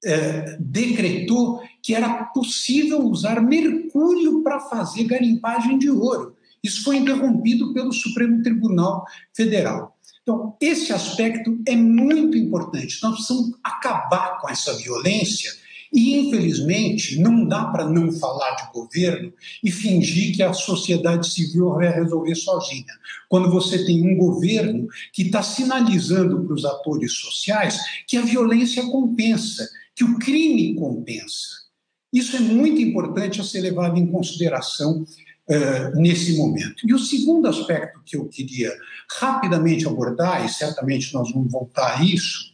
[0.04, 6.36] é, decretou que era possível usar mercúrio para fazer garimpagem de ouro.
[6.64, 9.98] Isso foi interrompido pelo Supremo Tribunal Federal.
[10.22, 13.00] Então, esse aspecto é muito importante.
[13.04, 15.52] Nós precisamos acabar com essa violência
[15.94, 19.32] e, infelizmente, não dá para não falar de governo
[19.64, 22.94] e fingir que a sociedade civil vai resolver sozinha.
[23.30, 28.84] Quando você tem um governo que está sinalizando para os atores sociais que a violência
[28.88, 31.64] compensa, que o crime compensa.
[32.12, 35.06] Isso é muito importante a ser levado em consideração
[35.48, 36.88] uh, nesse momento.
[36.88, 38.72] E o segundo aspecto que eu queria
[39.20, 42.53] rapidamente abordar, e certamente nós vamos voltar a isso,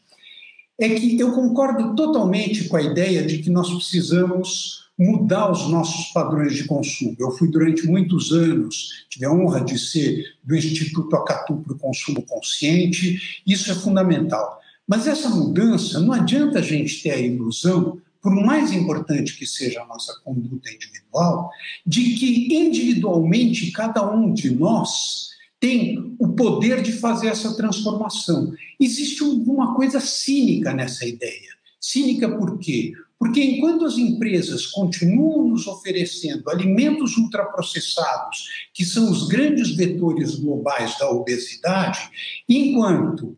[0.79, 6.11] é que eu concordo totalmente com a ideia de que nós precisamos mudar os nossos
[6.11, 7.15] padrões de consumo.
[7.19, 11.77] Eu fui durante muitos anos, tive a honra de ser do Instituto Acatu para o
[11.77, 14.59] Consumo Consciente, isso é fundamental.
[14.87, 19.81] Mas essa mudança, não adianta a gente ter a ilusão, por mais importante que seja
[19.81, 21.49] a nossa conduta individual,
[21.85, 28.53] de que individualmente cada um de nós tem o poder de fazer essa transformação.
[28.79, 31.49] Existe uma coisa cínica nessa ideia.
[31.79, 32.93] Cínica por quê?
[33.17, 40.97] Porque enquanto as empresas continuam nos oferecendo alimentos ultraprocessados, que são os grandes vetores globais
[40.97, 41.99] da obesidade,
[42.47, 43.37] enquanto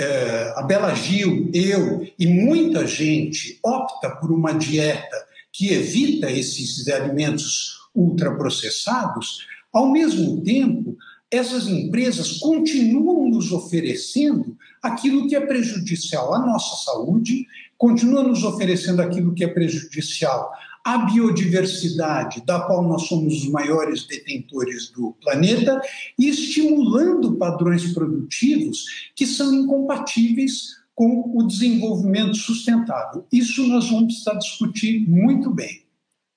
[0.00, 6.88] eh, a Bela Gil, eu e muita gente opta por uma dieta que evita esses
[6.88, 10.96] alimentos ultraprocessados, ao mesmo tempo,
[11.30, 19.02] essas empresas continuam nos oferecendo aquilo que é prejudicial à nossa saúde, continuam nos oferecendo
[19.02, 20.50] aquilo que é prejudicial
[20.84, 25.80] à biodiversidade, da qual nós somos os maiores detentores do planeta,
[26.18, 33.26] e estimulando padrões produtivos que são incompatíveis com o desenvolvimento sustentável.
[33.30, 35.84] Isso nós vamos precisar discutir muito bem.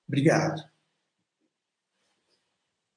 [0.06, 0.71] Obrigado.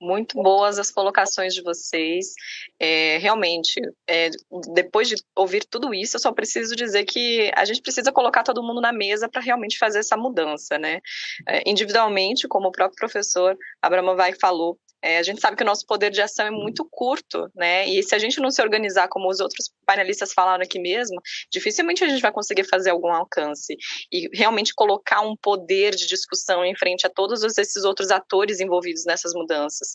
[0.06, 2.34] Muito boas as colocações de vocês.
[2.80, 4.30] É, realmente, é,
[4.74, 8.62] depois de ouvir tudo isso, eu só preciso dizer que a gente precisa colocar todo
[8.62, 11.00] mundo na mesa para realmente fazer essa mudança, né?
[11.48, 15.86] É, individualmente, como o próprio professor Abramovai falou, é, a gente sabe que o nosso
[15.86, 17.88] poder de ação é muito curto, né?
[17.88, 22.04] E se a gente não se organizar como os outros painelistas falaram aqui mesmo, dificilmente
[22.04, 23.78] a gente vai conseguir fazer algum alcance
[24.12, 29.06] e realmente colocar um poder de discussão em frente a todos esses outros atores envolvidos
[29.06, 29.90] nessas mudanças.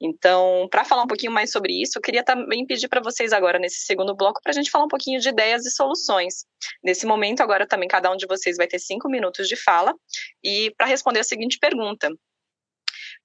[0.00, 3.60] Então, para falar um pouquinho mais sobre isso, eu queria também pedir para vocês agora
[3.60, 6.46] nesse segundo bloco para a gente falar um pouquinho de ideias e soluções.
[6.82, 9.94] Nesse momento, agora também cada um de vocês vai ter cinco minutos de fala
[10.42, 12.10] e para responder a seguinte pergunta: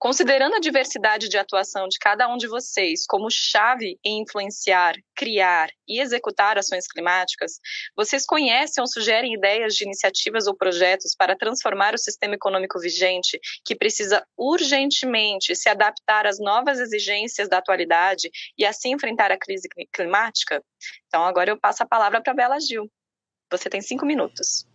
[0.04, 5.70] Considerando a diversidade de atuação de cada um de vocês como chave em influenciar, criar
[5.88, 7.54] e executar ações climáticas,
[7.96, 13.40] vocês conhecem ou sugerem ideias de iniciativas ou projetos para transformar o sistema econômico vigente,
[13.66, 19.70] que precisa urgentemente se adaptar às novas exigências da atualidade e assim enfrentar a crise
[19.94, 20.62] climática?
[21.08, 22.92] Então, agora eu passo a palavra para a Bela Gil.
[23.50, 24.66] Você tem cinco minutos.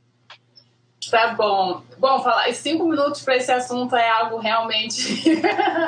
[1.11, 1.83] Tá bom.
[1.97, 5.33] Bom, falar cinco minutos para esse assunto é algo realmente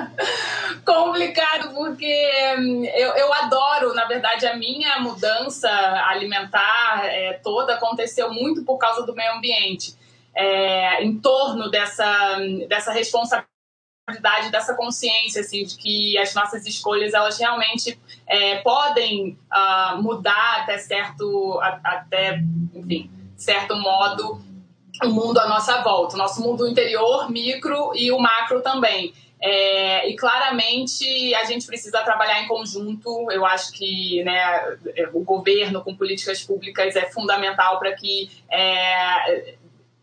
[0.85, 5.68] complicado, porque hum, eu, eu adoro, na verdade, a minha mudança
[6.06, 9.94] alimentar é, toda aconteceu muito por causa do meio ambiente,
[10.35, 13.50] é, em torno dessa, dessa responsabilidade
[14.50, 20.78] dessa consciência assim de que as nossas escolhas elas realmente é, podem uh, mudar até
[20.78, 22.40] certo até
[22.74, 24.42] enfim certo modo
[25.02, 29.12] o mundo à nossa volta, o nosso mundo interior, micro e o macro também.
[29.42, 33.30] É, e claramente a gente precisa trabalhar em conjunto.
[33.30, 34.76] Eu acho que né,
[35.14, 39.56] o governo com políticas públicas é fundamental para que é,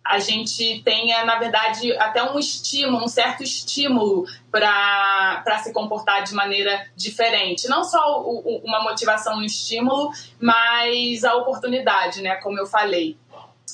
[0.07, 6.33] a gente tenha, na verdade, até um estímulo, um certo estímulo para se comportar de
[6.33, 7.67] maneira diferente.
[7.67, 13.17] Não só o, o, uma motivação, um estímulo, mas a oportunidade, né, como eu falei.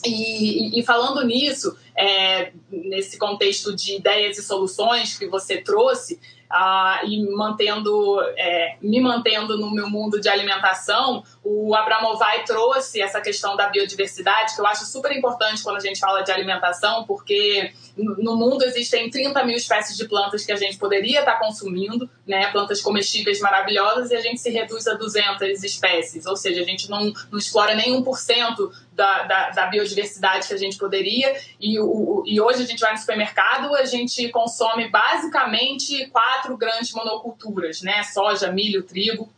[0.05, 6.19] E, e, falando nisso, é, nesse contexto de ideias e soluções que você trouxe,
[6.55, 13.19] ah, e mantendo, é, me mantendo no meu mundo de alimentação, o Abramovai trouxe essa
[13.19, 17.73] questão da biodiversidade, que eu acho super importante quando a gente fala de alimentação, porque
[17.97, 22.51] no mundo existem 30 mil espécies de plantas que a gente poderia estar consumindo, né,
[22.51, 26.87] plantas comestíveis maravilhosas, e a gente se reduz a 200 espécies, ou seja, a gente
[26.87, 32.23] não, não explora nem 1% da, da, da biodiversidade que a gente poderia, e, o,
[32.25, 38.03] e hoje a gente vai no supermercado, a gente consome basicamente quatro grandes monoculturas, né,
[38.03, 39.29] soja, milho, trigo,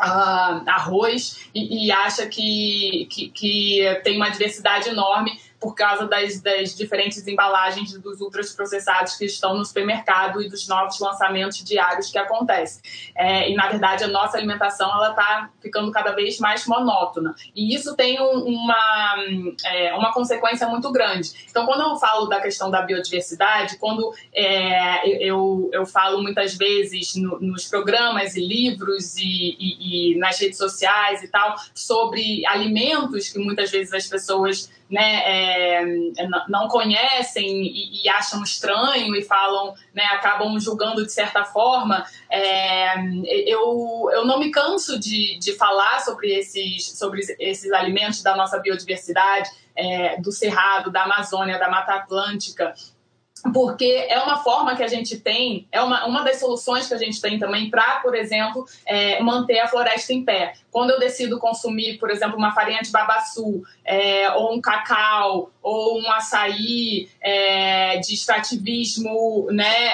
[0.00, 6.42] Uh, arroz e, e acha que, que, que, tem uma diversidade enorme por causa das,
[6.42, 12.18] das diferentes embalagens dos ultraprocessados que estão no supermercado e dos novos lançamentos diários que
[12.18, 12.82] acontecem.
[13.14, 17.32] É, e, na verdade, a nossa alimentação ela está ficando cada vez mais monótona.
[17.54, 19.14] E isso tem um, uma,
[19.64, 21.30] é, uma consequência muito grande.
[21.48, 27.14] Então, quando eu falo da questão da biodiversidade, quando é, eu, eu falo muitas vezes
[27.14, 33.28] no, nos programas e livros e, e, e nas redes sociais e tal, sobre alimentos
[33.28, 35.84] que muitas vezes as pessoas né, é,
[36.48, 42.94] não conhecem e, e, acham estranho e falam, né, acabam julgando de certa forma, é,
[43.46, 48.58] eu, eu não me canso de, de falar sobre esses, sobre esses alimentos da nossa
[48.58, 52.74] biodiversidade, é, do Cerrado, da Amazônia, da Mata Atlântica,
[53.50, 56.98] porque é uma forma que a gente tem, é uma, uma das soluções que a
[56.98, 60.54] gente tem também para, por exemplo, é, manter a floresta em pé.
[60.70, 66.00] Quando eu decido consumir, por exemplo, uma farinha de babaçu, é, ou um cacau, ou
[66.00, 69.90] um açaí é, de extrativismo né,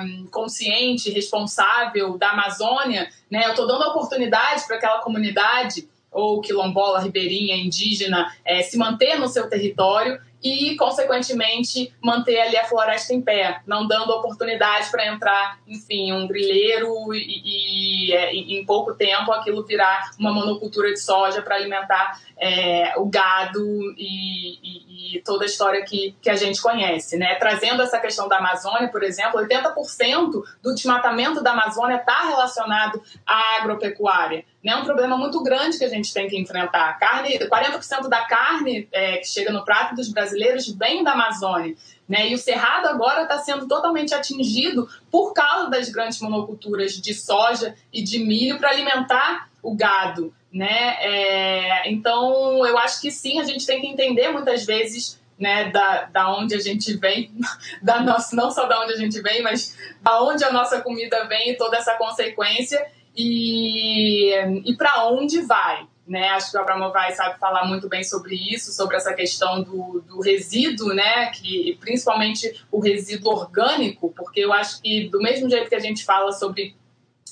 [0.00, 7.00] um, consciente, responsável da Amazônia, né, eu estou dando oportunidade para aquela comunidade ou quilombola,
[7.00, 13.22] ribeirinha, indígena, é, se manter no seu território e, consequentemente, manter ali a floresta em
[13.22, 19.32] pé, não dando oportunidade para entrar, enfim, um grileiro e, e, é, em pouco tempo
[19.32, 23.64] aquilo virar uma monocultura de soja para alimentar é, o gado
[23.96, 27.16] e, e, e, toda a história que, que a gente conhece.
[27.16, 27.36] Né?
[27.36, 33.62] Trazendo essa questão da Amazônia, por exemplo, 80% do desmatamento da Amazônia está relacionado à
[33.62, 34.44] agropecuária.
[34.64, 34.74] Né?
[34.76, 36.98] um problema muito grande que a gente tem que enfrentar.
[36.98, 41.74] Carne, 40% da carne é, que chega no prato dos brasileiros vem da Amazônia.
[42.08, 42.30] Né?
[42.30, 47.74] E o cerrado agora está sendo totalmente atingido por causa das grandes monoculturas de soja
[47.92, 50.96] e de milho para alimentar o gado né?
[51.00, 56.04] É, então, eu acho que sim, a gente tem que entender muitas vezes né, da,
[56.04, 57.32] da onde a gente vem,
[57.82, 61.24] da nossa, não só da onde a gente vem, mas da onde a nossa comida
[61.24, 62.86] vem e toda essa consequência
[63.16, 64.34] e,
[64.64, 65.86] e para onde vai.
[66.06, 66.28] Né?
[66.30, 70.04] Acho que o Abramovai vai sabe falar muito bem sobre isso, sobre essa questão do,
[70.06, 71.30] do resíduo, né?
[71.30, 76.04] que, principalmente o resíduo orgânico, porque eu acho que do mesmo jeito que a gente
[76.04, 76.76] fala sobre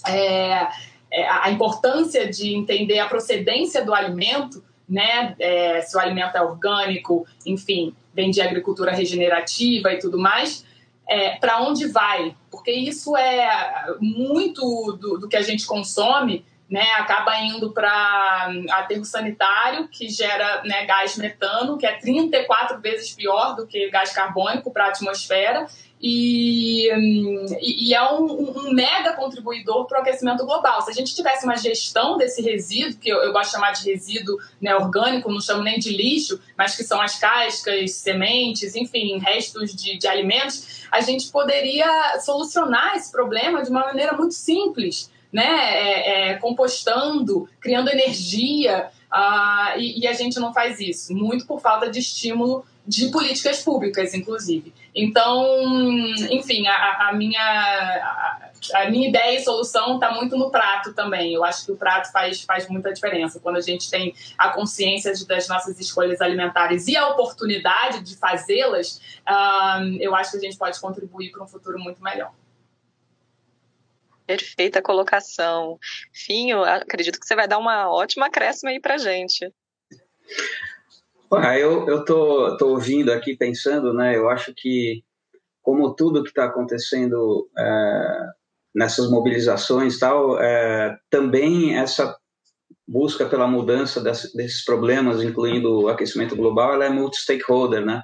[0.06, 0.68] é,
[1.10, 5.34] é, a importância de entender a procedência do alimento, né?
[5.38, 10.64] É, se o alimento é orgânico, enfim, vem de agricultura regenerativa e tudo mais,
[11.12, 12.34] é, para onde vai?
[12.50, 16.90] Porque isso é muito do, do que a gente consome, né?
[16.96, 23.54] Acaba indo para aterro sanitário, que gera né, gás metano, que é 34 vezes pior
[23.54, 25.66] do que gás carbônico para a atmosfera,
[26.02, 26.88] e,
[27.60, 30.82] e, é um, um, mega contribuidor para o aquecimento global.
[30.82, 33.88] Se a gente tivesse uma gestão desse resíduo, que eu, eu gosto de chamar de
[33.88, 39.18] resíduo né, orgânico, não chamo nem de lixo, mas que são as cascas, sementes, enfim,
[39.18, 45.08] restos de, de alimentos, a gente poderia solucionar esse problema de uma maneira muito simples,
[45.32, 45.44] né?
[45.44, 51.60] É, é, compostando, criando energia, uh, e, e a gente não faz isso, muito por
[51.60, 54.74] falta de estímulo de políticas públicas, inclusive.
[54.94, 55.46] Então,
[56.30, 61.32] enfim, a, a minha, a, a, minha ideia e solução está muito no prato também.
[61.32, 63.38] Eu acho que o prato faz, faz muita diferença.
[63.38, 68.16] Quando a gente tem a consciência de, das nossas escolhas alimentares e a oportunidade de
[68.16, 72.32] fazê-las, um, eu acho que a gente pode contribuir para um futuro muito melhor.
[74.26, 75.78] Perfeita colocação.
[76.12, 79.52] Finho, acredito que você vai dar uma ótima acréscimo aí para gente.
[81.58, 84.16] Eu eu tô, tô ouvindo aqui pensando, né?
[84.16, 85.02] Eu acho que
[85.62, 88.26] como tudo que está acontecendo é,
[88.74, 92.16] nessas mobilizações tal, é, também essa
[92.86, 98.02] busca pela mudança desse, desses problemas, incluindo o aquecimento global, ela é multi-stakeholder, né?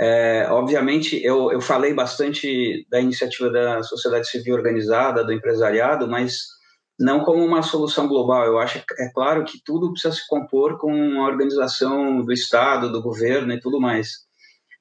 [0.00, 6.57] É, obviamente, eu, eu falei bastante da iniciativa da sociedade civil organizada, do empresariado, mas
[6.98, 8.44] não como uma solução global.
[8.44, 13.00] Eu acho, é claro que tudo precisa se compor com a organização do Estado, do
[13.00, 14.26] governo e tudo mais,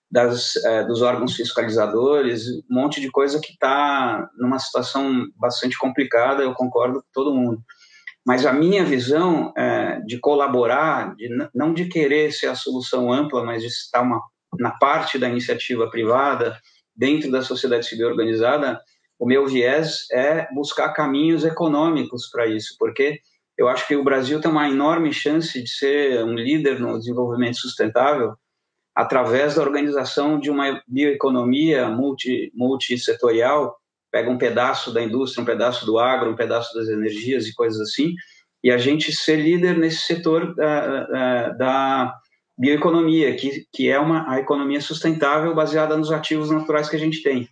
[0.09, 6.41] das, é, dos órgãos fiscalizadores, um monte de coisa que está numa situação bastante complicada,
[6.41, 7.61] eu concordo com todo mundo.
[8.25, 13.43] Mas a minha visão é, de colaborar, de, não de querer ser a solução ampla,
[13.43, 14.21] mas de estar uma,
[14.59, 16.57] na parte da iniciativa privada,
[16.95, 18.81] dentro da sociedade civil organizada,
[19.19, 23.19] o meu viés é buscar caminhos econômicos para isso, porque
[23.57, 27.57] eu acho que o Brasil tem uma enorme chance de ser um líder no desenvolvimento
[27.57, 28.35] sustentável
[28.95, 33.75] através da organização de uma bioeconomia multi, multissetorial,
[34.11, 37.79] pega um pedaço da indústria, um pedaço do agro, um pedaço das energias e coisas
[37.79, 38.13] assim,
[38.63, 42.13] e a gente ser líder nesse setor da, da, da
[42.57, 47.21] bioeconomia, que, que é uma a economia sustentável baseada nos ativos naturais que a gente
[47.21, 47.47] tem.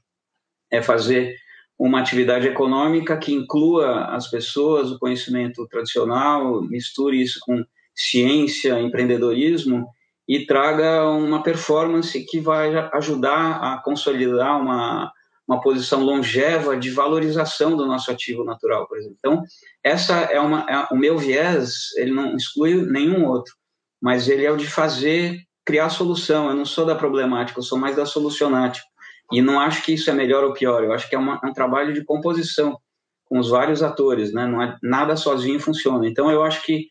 [0.71, 1.35] É fazer
[1.77, 7.63] uma atividade econômica que inclua as pessoas, o conhecimento tradicional, misture isso com
[7.93, 9.87] ciência, empreendedorismo
[10.27, 15.11] e traga uma performance que vai ajudar a consolidar uma,
[15.47, 19.17] uma posição longeva de valorização do nosso ativo natural, por exemplo.
[19.19, 19.43] Então,
[19.83, 23.53] essa é uma é, o meu viés, ele não exclui nenhum outro,
[24.01, 26.49] mas ele é o de fazer criar solução.
[26.49, 28.85] Eu não sou da problemática, eu sou mais da solucionática.
[29.31, 31.47] E não acho que isso é melhor ou pior, eu acho que é, uma, é
[31.47, 32.77] um trabalho de composição
[33.25, 34.45] com os vários atores, né?
[34.45, 36.07] Não é, nada sozinho funciona.
[36.07, 36.87] Então, eu acho que,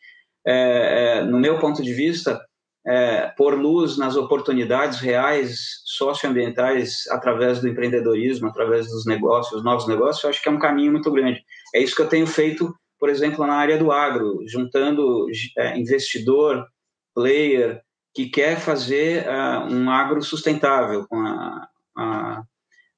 [0.46, 2.40] é, é, no meu ponto de vista,
[2.86, 10.22] é, pôr luz nas oportunidades reais socioambientais através do empreendedorismo, através dos negócios, novos negócios,
[10.22, 11.42] eu acho que é um caminho muito grande.
[11.74, 15.26] É isso que eu tenho feito, por exemplo, na área do agro, juntando
[15.56, 16.66] é, investidor,
[17.14, 17.80] player,
[18.12, 21.66] que quer fazer uh, um agro sustentável, com a,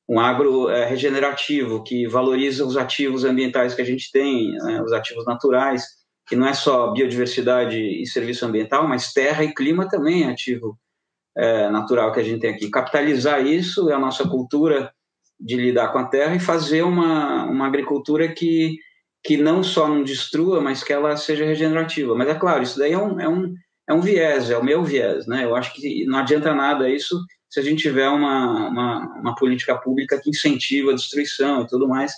[0.08, 4.92] um agro é, regenerativo que valoriza os ativos ambientais que a gente tem, né, os
[4.92, 5.84] ativos naturais,
[6.26, 10.78] que não é só biodiversidade e serviço ambiental, mas terra e clima também é ativo
[11.36, 12.70] é, natural que a gente tem aqui.
[12.70, 14.92] Capitalizar isso é a nossa cultura
[15.38, 18.76] de lidar com a terra e fazer uma, uma agricultura que,
[19.22, 22.14] que não só não destrua, mas que ela seja regenerativa.
[22.14, 23.54] Mas é claro, isso daí é um, é um,
[23.88, 25.26] é um viés, é o meu viés.
[25.26, 25.44] Né?
[25.44, 27.16] Eu acho que não adianta nada isso
[27.56, 31.88] se a gente tiver uma, uma, uma política pública que incentiva a destruição e tudo
[31.88, 32.12] mais.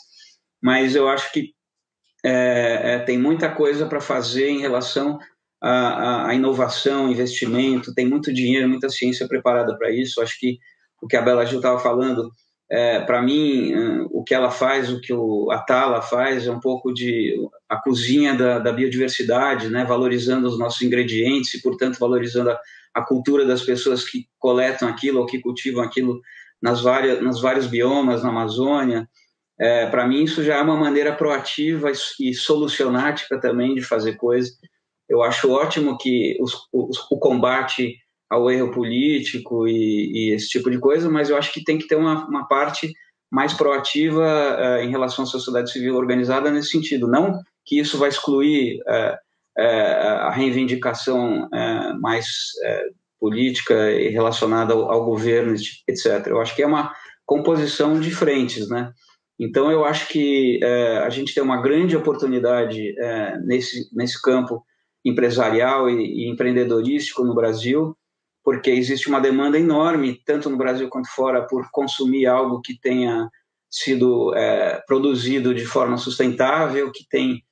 [0.60, 1.52] Mas eu acho que
[2.24, 5.16] é, é, tem muita coisa para fazer em relação
[5.62, 10.20] à, inovação, investimento, tem muito dinheiro, muita ciência preparada para isso.
[10.20, 10.58] Acho que
[11.00, 12.32] o que a Bela Gil estava falando,
[12.68, 13.72] é, para mim,
[14.10, 17.36] o que ela faz, o que o, a Tala faz, é um pouco de
[17.68, 19.84] a cozinha da, da biodiversidade, né?
[19.84, 22.58] valorizando os nossos ingredientes e, portanto, valorizando a,
[22.94, 26.20] a cultura das pessoas que coletam aquilo ou que cultivam aquilo
[26.60, 29.08] nas várias, nos vários biomas na Amazônia.
[29.60, 34.50] É, Para mim, isso já é uma maneira proativa e solucionática também de fazer coisa.
[35.08, 37.96] Eu acho ótimo que os, os, o combate
[38.30, 41.88] ao erro político e, e, esse tipo de coisa, mas eu acho que tem que
[41.88, 42.92] ter uma, uma parte
[43.30, 47.08] mais proativa uh, em relação à sociedade civil organizada nesse sentido.
[47.08, 49.16] Não que isso vai excluir uh,
[49.58, 51.48] a reivindicação
[52.00, 52.26] mais
[53.18, 55.54] política e relacionada ao, ao, governo,
[55.86, 56.26] etc.
[56.28, 56.94] Eu acho que é uma
[57.26, 58.92] composição de frentes, né?
[59.38, 64.64] Então, eu acho que é, a gente tem uma grande oportunidade é, nesse, nesse campo
[65.04, 67.96] empresarial e, e, empreendedorístico no Brasil,
[68.42, 73.28] porque existe uma demanda enorme, tanto no Brasil quanto fora, por consumir algo que tenha
[73.70, 77.44] sido é, produzido de forma sustentável, que tem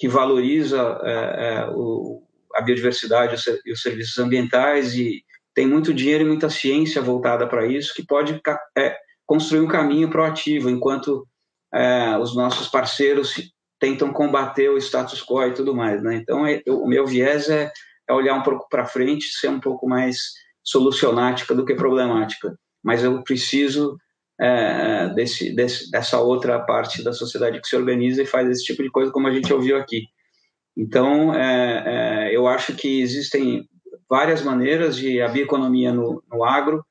[0.00, 2.22] que valoriza é, é, o,
[2.54, 3.36] a biodiversidade
[3.66, 5.22] e os serviços ambientais e
[5.54, 8.40] tem muito dinheiro e muita ciência voltada para isso que pode
[8.78, 8.96] é,
[9.26, 11.28] construir um caminho proativo, enquanto
[11.72, 13.34] é, os nossos parceiros
[13.78, 16.02] tentam combater o status quo e tudo mais.
[16.02, 16.16] Né?
[16.16, 17.70] Então, é, o meu viés é,
[18.08, 20.32] é olhar um pouco para frente, ser um pouco mais
[20.64, 22.56] solucionática do que problemática.
[22.82, 23.98] Mas eu preciso
[24.40, 28.82] é, desse, desse, dessa outra parte da sociedade que se organiza e faz esse tipo
[28.82, 30.04] de coisa, como a gente ouviu aqui.
[30.76, 31.84] Então, é,
[32.30, 33.68] é, eu acho que existem
[34.08, 36.82] várias maneiras de a bioeconomia no, no agro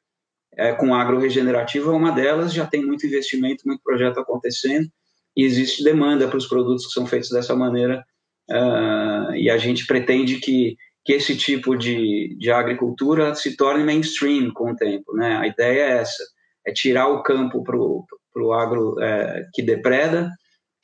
[0.59, 4.87] é, com agro regenerativo é uma delas, já tem muito investimento, muito projeto acontecendo,
[5.35, 8.03] e existe demanda para os produtos que são feitos dessa maneira,
[8.51, 10.75] uh, e a gente pretende que,
[11.05, 15.15] que esse tipo de, de agricultura se torne mainstream com o tempo.
[15.15, 15.37] Né?
[15.37, 16.23] A ideia é essa,
[16.69, 20.31] é tirar o campo para o agro é, que depreda,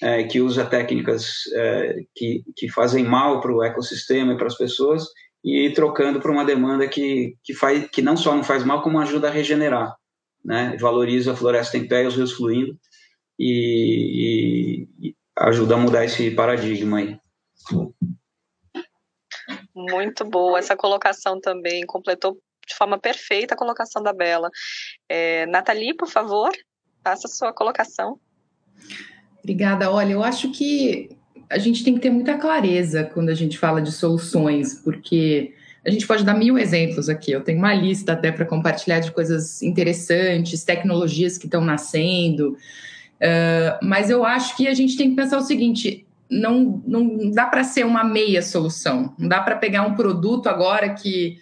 [0.01, 4.57] é, que usa técnicas é, que, que fazem mal para o ecossistema e para as
[4.57, 5.05] pessoas,
[5.43, 8.99] e trocando para uma demanda que, que, faz, que não só não faz mal, como
[8.99, 9.95] ajuda a regenerar,
[10.43, 10.75] né?
[10.79, 12.75] valoriza a floresta em pé e os rios fluindo
[13.39, 17.17] e, e ajuda a mudar esse paradigma aí.
[19.75, 24.49] Muito boa essa colocação também, completou de forma perfeita a colocação da Bela.
[25.09, 26.51] É, Nathalie, por favor,
[27.03, 28.19] faça a sua colocação.
[29.39, 29.91] Obrigada.
[29.91, 31.09] Olha, eu acho que
[31.49, 35.53] a gente tem que ter muita clareza quando a gente fala de soluções, porque
[35.85, 37.31] a gente pode dar mil exemplos aqui.
[37.31, 42.57] Eu tenho uma lista até para compartilhar de coisas interessantes, tecnologias que estão nascendo.
[43.21, 47.45] Uh, mas eu acho que a gente tem que pensar o seguinte: não, não dá
[47.45, 49.13] para ser uma meia solução.
[49.17, 51.37] Não dá para pegar um produto agora que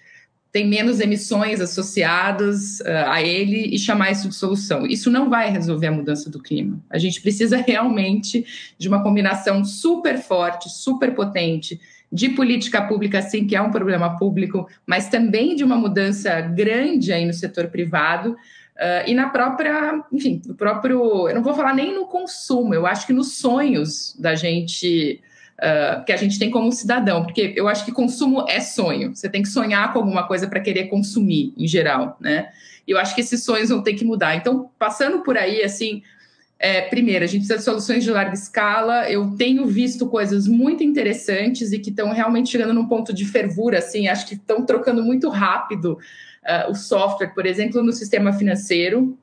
[0.53, 4.85] tem menos emissões associadas uh, a ele e chamar isso de solução.
[4.85, 6.79] Isso não vai resolver a mudança do clima.
[6.91, 8.45] A gente precisa realmente
[8.77, 11.81] de uma combinação super forte, super potente
[12.11, 17.11] de política pública, sim, que é um problema público, mas também de uma mudança grande
[17.11, 18.33] aí no setor privado.
[18.33, 21.27] Uh, e na própria, enfim, no próprio.
[21.29, 25.19] Eu não vou falar nem no consumo, eu acho que nos sonhos da gente
[25.63, 29.15] uh, que a gente tem como cidadão, porque eu acho que consumo é sonho.
[29.15, 32.49] Você tem que sonhar com alguma coisa para querer consumir, em geral, né?
[32.85, 34.35] E eu acho que esses sonhos vão ter que mudar.
[34.35, 36.03] Então, passando por aí, assim,
[36.59, 39.09] é, primeiro, a gente precisa de soluções de larga escala.
[39.09, 43.77] Eu tenho visto coisas muito interessantes e que estão realmente chegando num ponto de fervura,
[43.77, 45.97] assim, acho que estão trocando muito rápido
[46.43, 49.17] uh, o software, por exemplo, no sistema financeiro.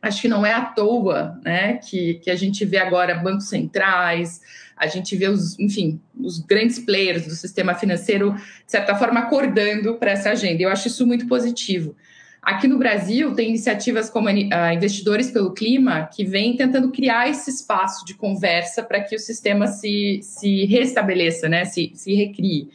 [0.00, 4.40] Acho que não é à toa né, que, que a gente vê agora bancos centrais,
[4.80, 9.96] a gente vê os, enfim, os grandes players do sistema financeiro, de certa forma, acordando
[9.96, 10.62] para essa agenda.
[10.62, 11.94] Eu acho isso muito positivo.
[12.40, 17.50] Aqui no Brasil, tem iniciativas como a Investidores pelo Clima, que vem tentando criar esse
[17.50, 21.66] espaço de conversa para que o sistema se, se restabeleça, né?
[21.66, 22.70] se, se recrie.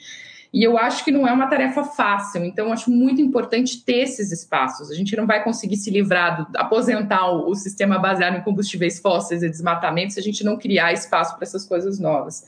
[0.55, 4.31] E eu acho que não é uma tarefa fácil, então acho muito importante ter esses
[4.31, 4.89] espaços.
[4.89, 9.01] A gente não vai conseguir se livrar, do, aposentar o, o sistema baseado em combustíveis
[9.01, 12.45] fósseis e desmatamento se a gente não criar espaço para essas coisas novas.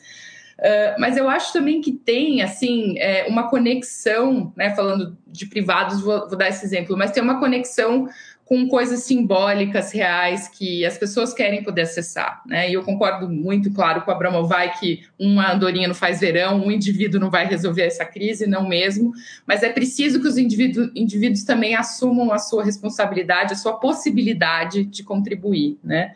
[0.58, 6.00] Uh, mas eu acho também que tem, assim, é, uma conexão, né, falando de privados,
[6.00, 8.08] vou, vou dar esse exemplo, mas tem uma conexão
[8.48, 12.42] com coisas simbólicas, reais, que as pessoas querem poder acessar.
[12.46, 12.70] Né?
[12.70, 16.72] E eu concordo muito, claro, com a Abramovai que uma andorinha não faz verão, um
[16.72, 19.12] indivíduo não vai resolver essa crise, não mesmo,
[19.46, 24.86] mas é preciso que os indivíduos, indivíduos também assumam a sua responsabilidade, a sua possibilidade
[24.86, 25.78] de contribuir.
[25.84, 26.14] Né?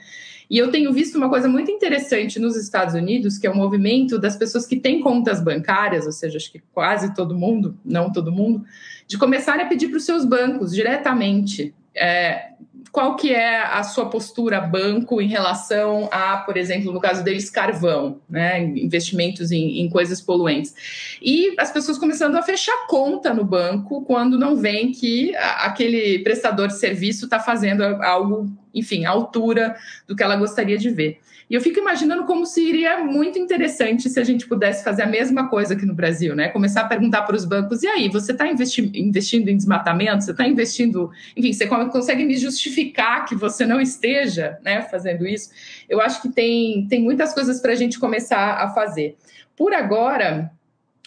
[0.49, 4.17] E eu tenho visto uma coisa muito interessante nos Estados Unidos, que é o movimento
[4.17, 8.31] das pessoas que têm contas bancárias, ou seja, acho que quase todo mundo, não todo
[8.31, 8.63] mundo,
[9.05, 12.51] de começarem a pedir para os seus bancos diretamente é,
[12.91, 17.49] qual que é a sua postura banco em relação a, por exemplo, no caso deles,
[17.49, 20.73] carvão, né, investimentos em, em, coisas poluentes.
[21.21, 26.67] E as pessoas começando a fechar conta no banco quando não vem que aquele prestador
[26.67, 29.75] de serviço está fazendo algo, enfim, à altura
[30.05, 31.19] do que ela gostaria de ver.
[31.51, 35.49] E eu fico imaginando como seria muito interessante se a gente pudesse fazer a mesma
[35.49, 36.47] coisa aqui no Brasil, né?
[36.47, 40.23] Começar a perguntar para os bancos: e aí, você está investi investindo em desmatamento?
[40.23, 41.11] Você está investindo.
[41.35, 45.49] Enfim, você consegue me justificar que você não esteja né, fazendo isso?
[45.89, 49.17] Eu acho que tem, tem muitas coisas para a gente começar a fazer.
[49.53, 50.49] Por agora,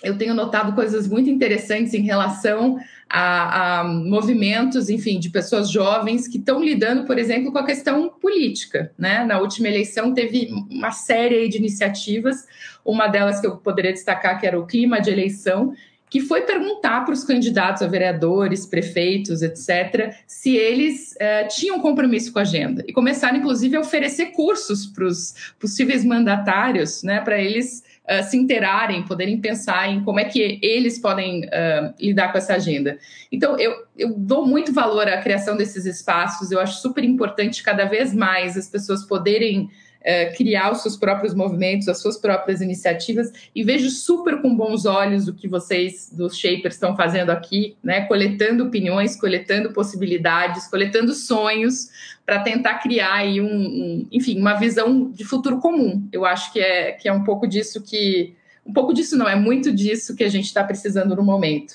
[0.03, 2.79] eu tenho notado coisas muito interessantes em relação
[3.09, 8.09] a, a, movimentos, enfim, de pessoas jovens que estão lidando, por exemplo, com a questão
[8.09, 8.93] política.
[8.99, 9.25] Né?
[9.25, 12.47] Na última eleição teve uma série de iniciativas,
[12.85, 15.73] uma delas que eu poderia destacar, que era o clima de eleição,
[16.11, 22.33] que foi perguntar para os candidatos a vereadores, prefeitos, etc., se eles eh, tinham compromisso
[22.33, 22.85] com a agenda.
[22.87, 28.37] E começaram, inclusive, a oferecer cursos para os possíveis mandatários, né, para eles uh, se
[28.37, 32.99] interarem, poderem pensar em como é que eles podem uh, lidar com essa agenda.
[33.31, 37.85] Então, eu, eu dou muito valor à criação desses espaços, eu acho super importante cada
[37.85, 39.71] vez mais as pessoas poderem
[40.05, 44.85] Uh, criar os seus próprios movimentos, as suas próprias iniciativas, e vejo super com bons
[44.85, 48.03] olhos o que vocês dos Shapers estão fazendo aqui, né?
[48.03, 51.89] Coletando opiniões, coletando possibilidades, coletando sonhos,
[52.27, 56.07] para tentar criar aí um, um, enfim, uma visão de futuro comum.
[56.13, 58.35] Eu acho que é, que é um pouco disso que.
[58.67, 61.75] Um pouco disso não, é muito disso que a gente está precisando no momento.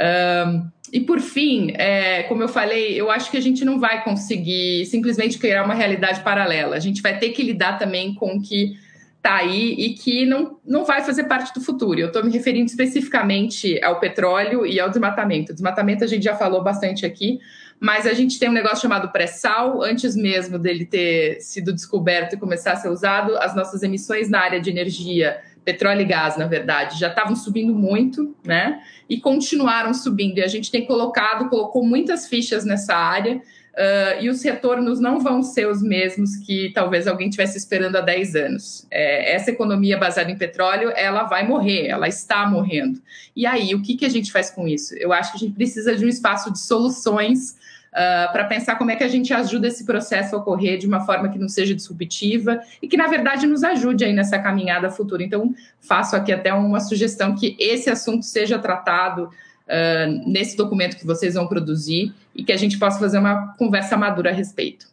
[0.00, 4.04] Um, e por fim, é, como eu falei, eu acho que a gente não vai
[4.04, 6.76] conseguir simplesmente criar uma realidade paralela.
[6.76, 8.76] A gente vai ter que lidar também com o que
[9.16, 11.98] está aí e que não, não vai fazer parte do futuro.
[11.98, 15.52] Eu estou me referindo especificamente ao petróleo e ao desmatamento.
[15.52, 17.38] O desmatamento a gente já falou bastante aqui,
[17.80, 22.38] mas a gente tem um negócio chamado pré-sal, antes mesmo dele ter sido descoberto e
[22.38, 26.46] começar a ser usado, as nossas emissões na área de energia, petróleo e gás, na
[26.46, 28.82] verdade, já estavam subindo muito, né?
[29.08, 30.38] E continuaram subindo.
[30.38, 35.20] E a gente tem colocado, colocou muitas fichas nessa área, uh, e os retornos não
[35.20, 38.86] vão ser os mesmos que talvez alguém tivesse esperando há 10 anos.
[38.90, 43.00] É, essa economia baseada em petróleo, ela vai morrer, ela está morrendo.
[43.34, 44.94] E aí, o que, que a gente faz com isso?
[44.96, 47.56] Eu acho que a gente precisa de um espaço de soluções
[47.92, 50.86] uh, ah, para pensar como é que a gente ajuda esse processo a ocorrer de
[50.86, 54.90] uma forma que não seja disruptiva e que, na verdade, nos ajude aí nessa caminhada
[54.90, 55.22] futura.
[55.22, 61.06] Então, faço aqui até uma sugestão que esse assunto seja tratado uh, nesse documento que
[61.06, 64.92] vocês vão produzir e que a gente possa fazer uma conversa madura a respeito.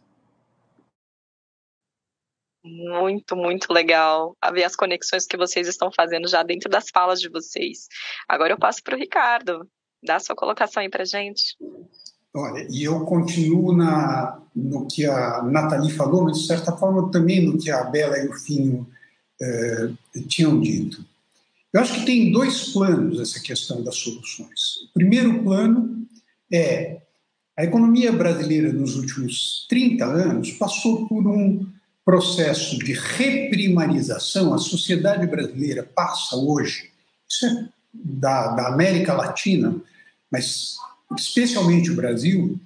[2.62, 7.18] Muito, muito legal a ver as conexões que vocês estão fazendo já dentro das falas
[7.18, 7.88] de vocês.
[8.28, 9.66] Agora eu passo para o Ricardo.
[10.02, 11.56] Dá sua colocação aí para gente.
[12.34, 17.44] Olha, e eu continuo na, no que a Nathalie falou, mas de certa forma também
[17.44, 18.86] no que a Bela e o Finho
[19.40, 19.90] eh,
[20.28, 21.04] tinham dito.
[21.72, 24.82] Eu acho que tem dois planos essa questão das soluções.
[24.90, 26.06] O primeiro plano
[26.52, 27.00] é
[27.56, 31.66] a economia brasileira nos últimos 30 anos passou por um
[32.04, 34.54] processo de reprimarização.
[34.54, 36.90] A sociedade brasileira passa hoje,
[37.28, 39.76] isso é da, da América Latina,
[40.30, 40.76] mas
[41.16, 42.60] especialmente o Brasil,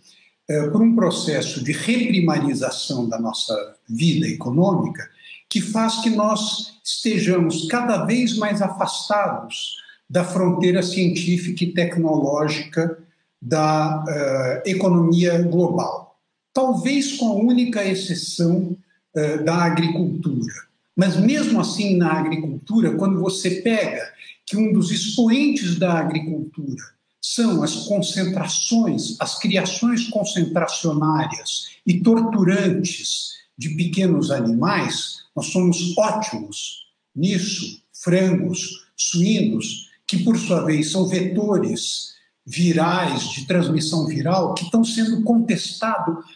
[0.48, 5.08] é, por um processo de reprimarização da nossa vida econômica
[5.48, 9.76] que faz que nós estejamos cada vez mais afastados
[10.08, 12.98] da fronteira científica e tecnológica
[13.40, 16.18] da uh, economia global.
[16.52, 18.76] Talvez com a única exceção
[19.16, 20.54] uh, da agricultura.
[20.96, 24.02] Mas mesmo assim, na agricultura, quando você pega
[24.46, 26.82] que um dos expoentes da agricultura
[27.26, 36.84] são as concentrações, as criações concentracionárias e torturantes de pequenos animais, nós somos ótimos
[37.16, 42.12] nisso, frangos, suínos, que por sua vez são vetores
[42.44, 46.26] virais de transmissão viral que estão sendo contestados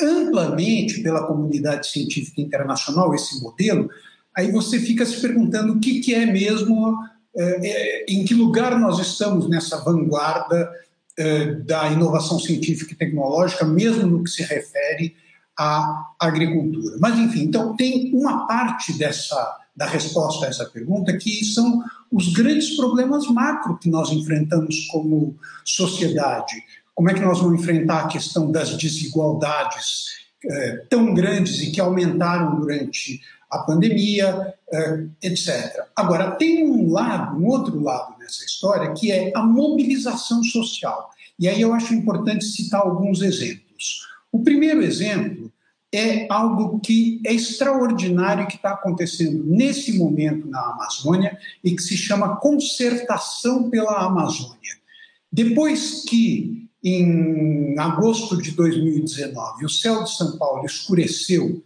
[0.00, 3.90] amplamente pela comunidade científica internacional esse modelo.
[4.36, 6.96] Aí você fica se perguntando o que, que é mesmo,
[8.08, 10.68] em que lugar nós estamos nessa vanguarda
[11.16, 15.16] é, da inovação científica e tecnológica, mesmo no que se refere
[15.58, 16.96] à agricultura.
[17.00, 22.32] Mas, enfim, então tem uma parte dessa da resposta a essa pergunta que são os
[22.32, 26.54] grandes problemas macro que nós enfrentamos como sociedade.
[26.96, 30.06] Como é que nós vamos enfrentar a questão das desigualdades
[30.44, 33.20] eh, tão grandes e que aumentaram durante
[33.50, 35.84] a pandemia, eh, etc.
[35.96, 41.10] Agora, tem um lado, um outro lado nessa história, que é a mobilização social.
[41.38, 44.06] E aí eu acho importante citar alguns exemplos.
[44.30, 45.50] O primeiro exemplo
[45.92, 51.96] é algo que é extraordinário que está acontecendo nesse momento na Amazônia e que se
[51.96, 54.76] chama concertação pela Amazônia.
[55.32, 61.62] Depois que, em agosto de 2019, o céu de São Paulo escureceu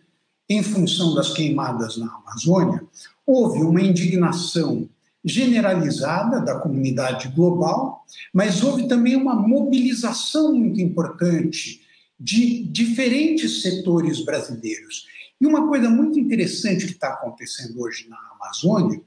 [0.53, 2.85] em função das queimadas na Amazônia,
[3.27, 4.89] houve uma indignação
[5.25, 11.81] generalizada da comunidade global, mas houve também uma mobilização muito importante
[12.19, 15.07] de diferentes setores brasileiros.
[15.41, 19.01] E uma coisa muito interessante que está acontecendo hoje na Amazônia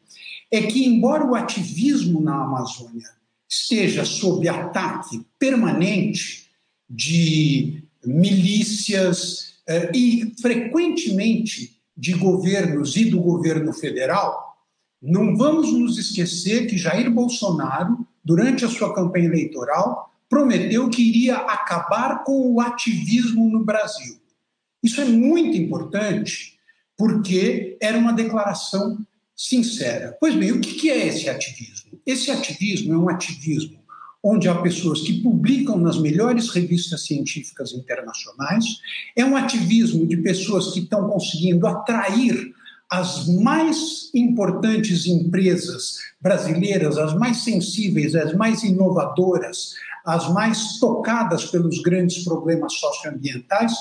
[0.52, 3.10] é que, embora o ativismo na Amazônia
[3.50, 6.50] esteja sob ataque permanente
[6.90, 9.55] de milícias
[9.94, 14.58] e frequentemente de governos e do governo federal,
[15.02, 21.38] não vamos nos esquecer que Jair Bolsonaro, durante a sua campanha eleitoral, prometeu que iria
[21.38, 24.18] acabar com o ativismo no Brasil.
[24.84, 26.56] Isso é muito importante
[26.98, 28.98] porque era uma declaração
[29.36, 30.18] sincera.
[30.20, 32.00] Pois bem, o que é esse ativismo?
[32.06, 33.85] Esse ativismo é um ativismo
[34.28, 38.66] onde há pessoas que publicam nas melhores revistas científicas internacionais,
[39.16, 42.52] é um ativismo de pessoas que estão conseguindo atrair
[42.90, 51.80] as mais importantes empresas brasileiras, as mais sensíveis, as mais inovadoras, as mais tocadas pelos
[51.84, 53.74] grandes problemas socioambientais,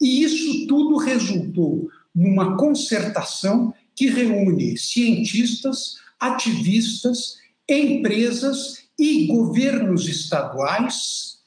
[0.00, 7.36] e isso tudo resultou numa concertação que reúne cientistas, ativistas,
[7.68, 11.38] empresas e governos estaduais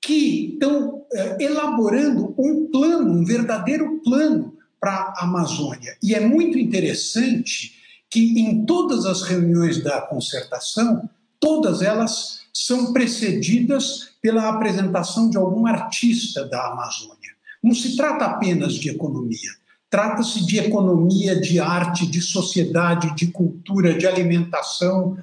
[0.00, 5.96] que estão eh, elaborando um plano, um verdadeiro plano para a Amazônia.
[6.02, 7.80] E é muito interessante
[8.10, 15.66] que em todas as reuniões da concertação, todas elas são precedidas pela apresentação de algum
[15.66, 17.32] artista da Amazônia.
[17.62, 19.50] Não se trata apenas de economia,
[19.88, 25.16] trata-se de economia, de arte, de sociedade, de cultura, de alimentação.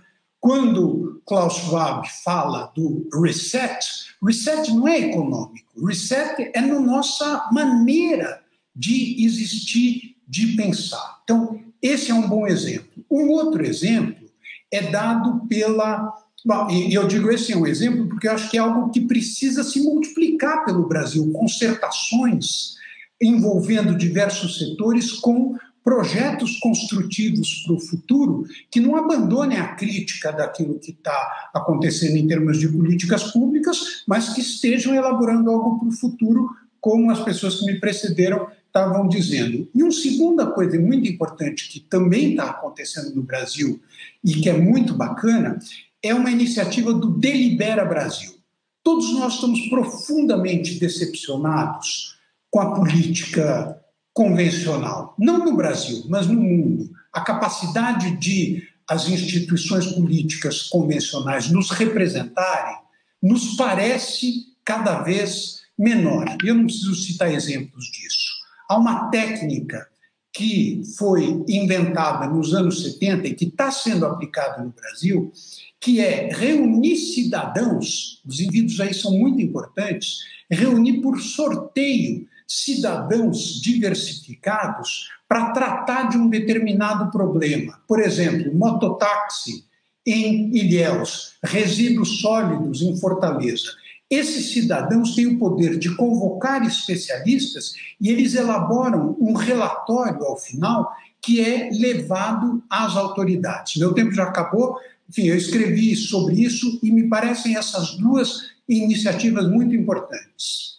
[0.50, 3.86] Quando Klaus Schwab fala do reset,
[4.20, 8.42] reset não é econômico, reset é na nossa maneira
[8.76, 11.20] de existir, de pensar.
[11.24, 13.06] Então, esse é um bom exemplo.
[13.12, 14.28] Um outro exemplo
[14.72, 18.58] é dado pela Bom, e eu digo esse é um exemplo porque eu acho que
[18.58, 22.76] é algo que precisa se multiplicar pelo Brasil, concertações
[23.22, 25.56] envolvendo diversos setores com
[25.90, 32.28] projetos construtivos para o futuro que não abandonem a crítica daquilo que está acontecendo em
[32.28, 36.48] termos de políticas públicas, mas que estejam elaborando algo para o futuro,
[36.80, 39.68] como as pessoas que me precederam estavam dizendo.
[39.74, 43.82] E uma segunda coisa muito importante que também está acontecendo no Brasil
[44.24, 45.58] e que é muito bacana
[46.04, 48.36] é uma iniciativa do Delibera Brasil.
[48.84, 52.16] Todos nós estamos profundamente decepcionados
[52.52, 53.80] com a política
[54.14, 56.90] convencional, não no Brasil, mas no mundo.
[57.14, 62.78] A capacidade de as instituições políticas convencionais nos representarem
[63.22, 66.26] nos parece cada vez menor.
[66.44, 68.30] Eu não preciso citar exemplos disso.
[68.68, 69.88] Há uma técnica
[70.34, 75.32] que foi inventada nos anos 70 e que está sendo aplicada no Brasil,
[75.80, 85.08] que é reunir cidadãos, os indivíduos aí são muito importantes, reunir por sorteio cidadãos diversificados
[85.28, 87.80] para tratar de um determinado problema.
[87.88, 89.64] Por exemplo, mototáxi
[90.04, 93.72] em Ilhéus, resíduos sólidos em Fortaleza.
[94.10, 100.92] Esses cidadãos têm o poder de convocar especialistas e eles elaboram um relatório ao final
[101.22, 103.76] que é levado às autoridades.
[103.76, 109.48] Meu tempo já acabou, enfim, eu escrevi sobre isso e me parecem essas duas iniciativas
[109.48, 110.79] muito importantes.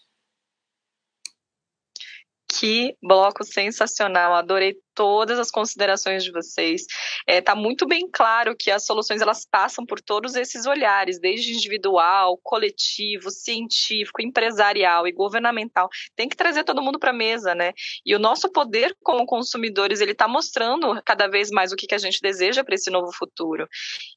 [2.60, 6.82] Que bloco sensacional, adorei todas as considerações de vocês.
[6.82, 11.18] Está é, tá muito bem claro que as soluções elas passam por todos esses olhares,
[11.18, 15.88] desde individual, coletivo, científico, empresarial e governamental.
[16.14, 17.72] Tem que trazer todo mundo para a mesa, né?
[18.04, 21.94] E o nosso poder como consumidores ele está mostrando cada vez mais o que, que
[21.94, 23.68] a gente deseja para esse novo futuro.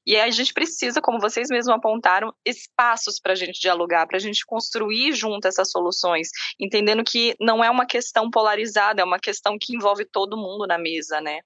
[0.06, 4.20] E a gente precisa, como vocês mesmos apontaram, espaços para a gente dialogar, para a
[4.20, 9.58] gente construir junto essas soluções, entendendo que não é uma questão polarizada, é uma questão
[9.60, 11.40] que envolve todo mundo na mesa, né?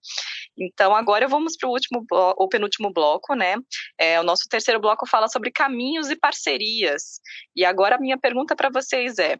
[0.57, 3.55] Então, agora vamos para o último bloco, o penúltimo bloco, né?
[3.99, 7.19] É, o nosso terceiro bloco fala sobre caminhos e parcerias.
[7.55, 9.38] E agora a minha pergunta para vocês é: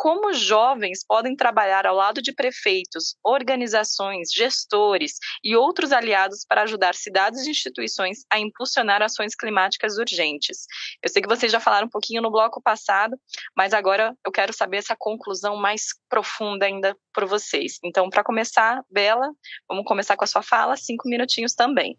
[0.00, 6.94] como jovens podem trabalhar ao lado de prefeitos, organizações, gestores e outros aliados para ajudar
[6.94, 10.64] cidades e instituições a impulsionar ações climáticas urgentes?
[11.02, 13.14] Eu sei que vocês já falaram um pouquinho no bloco passado,
[13.54, 17.78] mas agora eu quero saber essa conclusão mais profunda ainda por vocês.
[17.84, 19.30] Então, para começar, Bela,
[19.68, 21.98] vamos começar com a sua fala, cinco minutinhos também.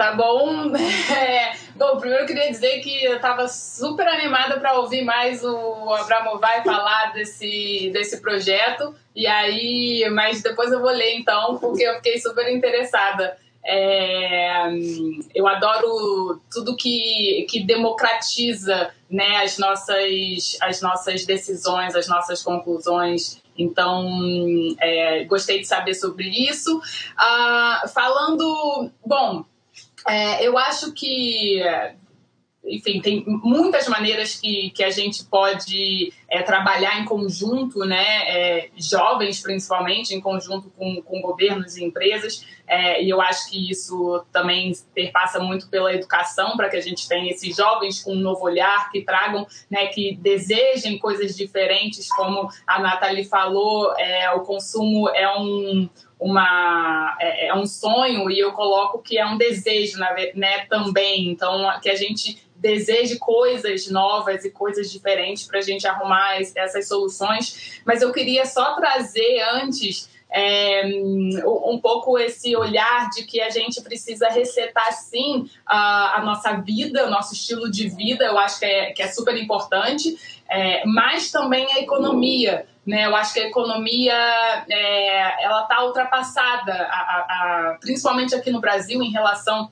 [0.00, 0.72] Tá bom?
[1.14, 5.92] É, bom, primeiro eu queria dizer que eu estava super animada para ouvir mais o
[5.92, 8.94] Abramovai falar desse, desse projeto.
[9.14, 13.36] E aí, mas depois eu vou ler então, porque eu fiquei super interessada.
[13.62, 14.70] É,
[15.34, 23.42] eu adoro tudo que, que democratiza né, as, nossas, as nossas decisões, as nossas conclusões.
[23.58, 24.08] Então,
[24.80, 26.80] é, gostei de saber sobre isso.
[27.18, 29.44] Ah, falando, bom,
[30.06, 31.62] é, eu acho que
[32.64, 38.70] enfim, tem muitas maneiras que, que a gente pode é, trabalhar em conjunto, né, é,
[38.76, 44.24] jovens principalmente, em conjunto com, com governos e empresas, é, e eu acho que isso
[44.30, 48.44] também perpassa muito pela educação, para que a gente tenha esses jovens com um novo
[48.44, 55.08] olhar, que tragam, né, que desejem coisas diferentes, como a Nathalie falou, é, o consumo
[55.08, 55.88] é um,
[56.20, 59.98] uma é, é, um sonho e eu coloco que é um desejo
[60.34, 65.86] né, também então que a gente deseje coisas novas e coisas diferentes para a gente
[65.86, 67.80] arrumar essas soluções.
[67.86, 70.82] Mas eu queria só trazer antes é,
[71.44, 77.06] um pouco esse olhar de que a gente precisa resetar sim a, a, nossa vida,
[77.06, 80.16] o nosso estilo de vida, eu acho que é, que é super importante,
[80.48, 82.66] é, mas também a economia.
[82.86, 83.06] Né?
[83.06, 84.14] Eu acho que a economia
[84.68, 86.96] é, ela está ultrapassada, a,
[87.70, 89.70] a, principalmente aqui no Brasil, em relação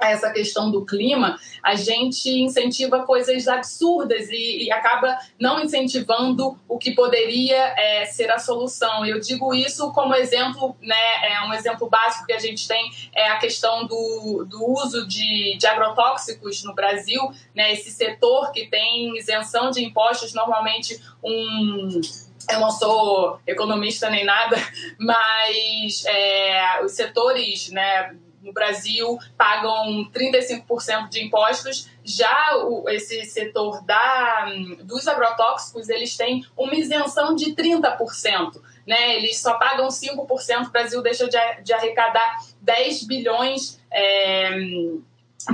[0.00, 6.78] essa questão do clima, a gente incentiva coisas absurdas e, e acaba não incentivando o
[6.78, 9.06] que poderia é, ser a solução.
[9.06, 13.28] Eu digo isso como exemplo, né, é um exemplo básico que a gente tem é
[13.28, 17.20] a questão do, do uso de, de agrotóxicos no Brasil,
[17.54, 22.00] né, esse setor que tem isenção de impostos, normalmente um
[22.50, 24.56] eu não sou economista nem nada,
[25.00, 28.14] mas é, os setores né,
[28.44, 31.88] no Brasil pagam 35% de impostos.
[32.04, 38.60] Já o, esse setor da, dos agrotóxicos, eles têm uma isenção de 30%.
[38.86, 39.16] Né?
[39.16, 44.50] Eles só pagam 5%, o Brasil deixa de, de arrecadar 10 bilhões é,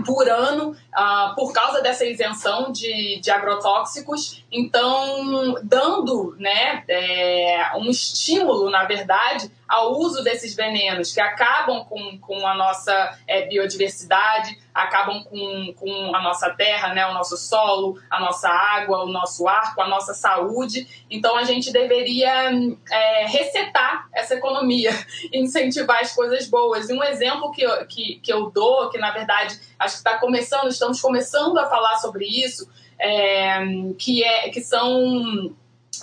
[0.04, 7.88] por ano uh, por causa dessa isenção de, de agrotóxicos, então dando né, é, um
[7.88, 14.58] estímulo, na verdade, ao uso desses venenos que acabam com, com a nossa é, biodiversidade,
[14.74, 19.46] acabam com, com a nossa terra, né, o nosso solo, a nossa água, o nosso
[19.46, 21.04] ar, com a nossa saúde.
[21.08, 22.50] Então a gente deveria
[22.90, 24.90] é, resetar essa economia,
[25.32, 26.90] incentivar as coisas boas.
[26.90, 30.68] E um exemplo que que, que eu dou, que na verdade acho que está começando,
[30.68, 32.68] estamos começando a falar sobre isso,
[33.00, 33.60] é,
[33.98, 35.54] que, é, que são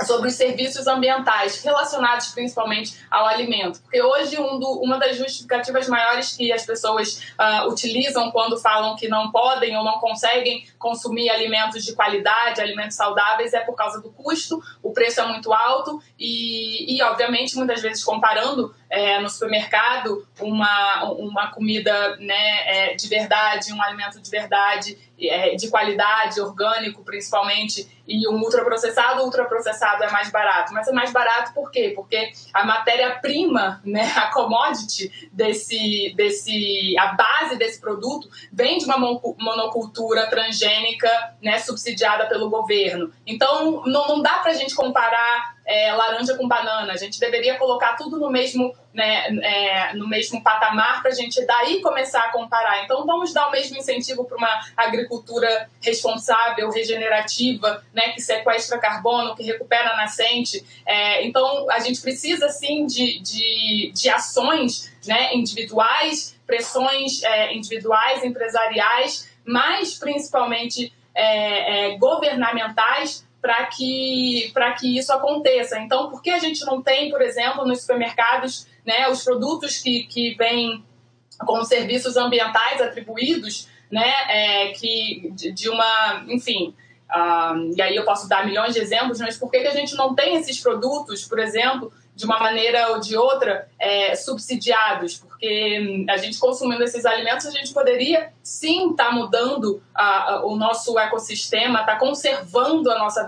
[0.05, 3.81] sobre os serviços ambientais relacionados principalmente ao alimento.
[3.81, 8.95] Porque hoje um do, uma das justificativas maiores que as pessoas uh, utilizam quando falam
[8.95, 14.01] que não podem ou não conseguem consumir alimentos de qualidade, alimentos saudáveis, é por causa
[14.01, 19.29] do custo, o preço é muito alto e, e obviamente, muitas vezes comparando é, no
[19.29, 26.39] supermercado uma, uma comida né, é, de verdade, um alimento de verdade, é, de qualidade,
[26.39, 30.73] orgânico principalmente, e um ultraprocessado, o ultraprocessado é mais barato.
[30.73, 31.91] Mas é mais barato por quê?
[31.95, 38.97] Porque a matéria-prima, né, a commodity desse, desse, a base desse produto vem de uma
[38.97, 41.09] monocultura transgênica
[41.41, 43.11] né, subsidiada pelo governo.
[43.25, 46.93] Então, não, não dá para a gente comparar é, laranja com banana.
[46.93, 51.45] A gente deveria colocar tudo no mesmo, né, é, no mesmo patamar para a gente
[51.45, 52.85] daí começar a comparar.
[52.85, 59.35] Então, vamos dar o mesmo incentivo para uma agricultura responsável, regenerativa, né, que sequestra carbono,
[59.35, 60.65] que recupera a nascente.
[60.85, 68.23] É, então, a gente precisa, sim, de, de, de ações né, individuais, pressões é, individuais,
[68.23, 75.79] empresariais, mas principalmente é, é, governamentais para que, que isso aconteça.
[75.79, 80.03] Então, por que a gente não tem, por exemplo, nos supermercados, né, os produtos que,
[80.03, 80.83] que vêm
[81.45, 86.73] com serviços ambientais atribuídos, né, é, que de, de uma, enfim,
[87.09, 89.95] uh, e aí eu posso dar milhões de exemplos, mas por que, que a gente
[89.95, 96.03] não tem esses produtos, por exemplo, de uma maneira ou de outra, é, subsidiados, porque
[96.09, 100.55] a gente consumindo esses alimentos, a gente poderia sim estar tá mudando a, a, o
[100.55, 103.27] nosso ecossistema, estar tá conservando a nossa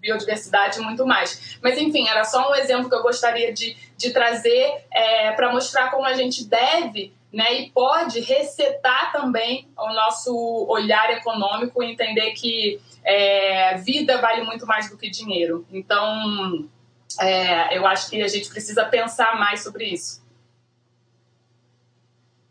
[0.00, 1.58] biodiversidade muito mais.
[1.62, 5.90] Mas, enfim, era só um exemplo que eu gostaria de, de trazer é, para mostrar
[5.90, 12.30] como a gente deve né, e pode resetar também o nosso olhar econômico e entender
[12.30, 15.66] que é, vida vale muito mais do que dinheiro.
[15.70, 16.66] Então,
[17.20, 20.24] é, eu acho que a gente precisa pensar mais sobre isso.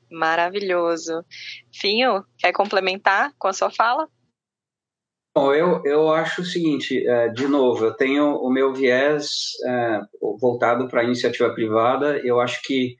[0.10, 1.26] Maravilhoso.
[1.74, 4.08] Finho, quer complementar com a sua fala?
[5.36, 9.28] Bom, eu, eu acho o seguinte, é, de novo, eu tenho o meu viés
[9.68, 10.00] é,
[10.40, 12.96] voltado para a iniciativa privada, eu acho que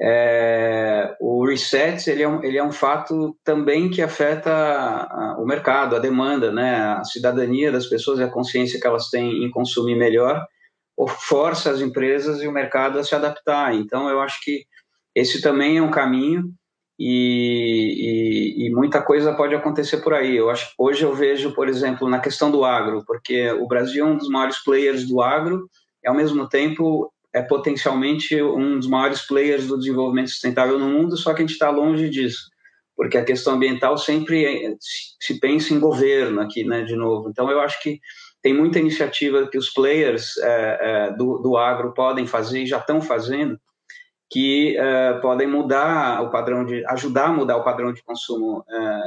[0.00, 5.94] é, o reset ele é, um, ele é um fato também que afeta o mercado,
[5.94, 9.94] a demanda, né, a cidadania das pessoas e a consciência que elas têm em consumir
[9.94, 10.44] melhor,
[11.06, 13.74] força as empresas e o mercado a se adaptar.
[13.74, 14.64] Então, eu acho que
[15.14, 16.52] esse também é um caminho
[16.98, 20.36] e, e, e, muita coisa pode acontecer por aí.
[20.36, 24.08] Eu acho hoje eu vejo, por exemplo, na questão do agro, porque o Brasil é
[24.08, 25.68] um dos maiores players do agro
[26.02, 31.16] e ao mesmo tempo é potencialmente um dos maiores players do desenvolvimento sustentável no mundo,
[31.16, 32.48] só que a gente está longe disso,
[32.96, 37.28] porque a questão ambiental sempre se pensa em governo aqui, né, de novo.
[37.28, 38.00] Então eu acho que
[38.42, 42.78] tem muita iniciativa que os players é, é, do, do agro podem fazer e já
[42.78, 43.58] estão fazendo,
[44.30, 49.00] que é, podem mudar o padrão de, ajudar a mudar o padrão de consumo é,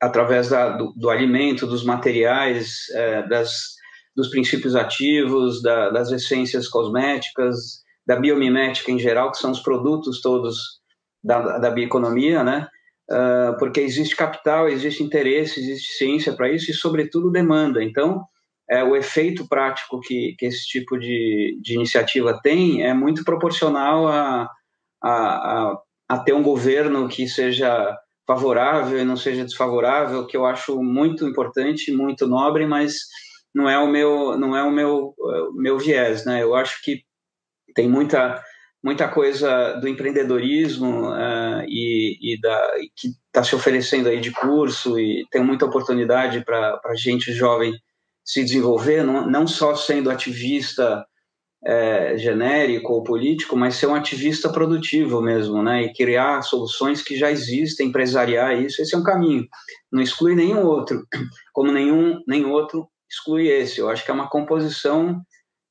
[0.00, 3.74] através da, do, do, alimento, dos materiais, é, das,
[4.14, 10.20] dos princípios ativos, da, das essências cosméticas, da biomimética em geral, que são os produtos
[10.20, 10.80] todos
[11.22, 12.68] da, da bioeconomia, né?
[13.10, 17.82] Uh, porque existe capital, existe interesse, existe ciência para isso e, sobretudo, demanda.
[17.82, 18.24] Então,
[18.70, 24.06] é, o efeito prático que, que esse tipo de, de iniciativa tem é muito proporcional
[24.06, 24.48] a,
[25.02, 25.78] a, a,
[26.08, 27.96] a ter um governo que seja
[28.26, 32.98] favorável e não seja desfavorável, que eu acho muito importante, muito nobre, mas
[33.54, 35.14] não é o meu não é o meu
[35.54, 36.42] meu viés, né?
[36.42, 37.02] Eu acho que
[37.74, 38.42] tem muita
[38.82, 44.98] muita coisa do empreendedorismo uh, e, e, da, que está se oferecendo aí de curso
[44.98, 47.72] e tem muita oportunidade para gente jovem
[48.24, 51.04] se desenvolver, não, não só sendo ativista
[51.64, 55.84] é, genérico ou político, mas ser um ativista produtivo mesmo, né?
[55.84, 59.46] E criar soluções que já existem, empresariar isso, esse é um caminho.
[59.90, 61.02] Não exclui nenhum outro,
[61.52, 63.80] como nenhum, nenhum outro exclui esse.
[63.80, 65.20] Eu acho que é uma composição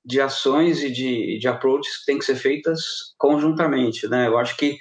[0.07, 2.81] de ações e de, de approaches que têm que ser feitas
[3.17, 4.25] conjuntamente, né?
[4.27, 4.77] Eu acho que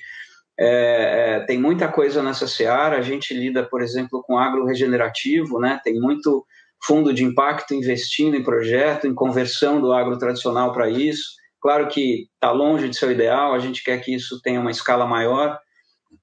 [0.59, 2.97] é, é, tem muita coisa nessa seara.
[2.97, 5.81] A gente lida, por exemplo, com agro regenerativo, né?
[5.83, 6.47] Tem muito
[6.87, 11.35] fundo de impacto investindo em projeto, em conversão do agro tradicional para isso.
[11.61, 13.53] Claro que está longe de ser o ideal.
[13.53, 15.59] A gente quer que isso tenha uma escala maior.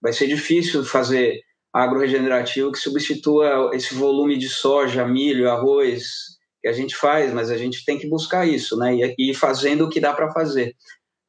[0.02, 1.42] Vai ser difícil fazer
[1.74, 6.33] agro regenerativo que substitua esse volume de soja, milho, arroz,
[6.64, 8.96] que a gente faz, mas a gente tem que buscar isso, né?
[8.96, 10.74] E, ir fazendo o que dá para fazer.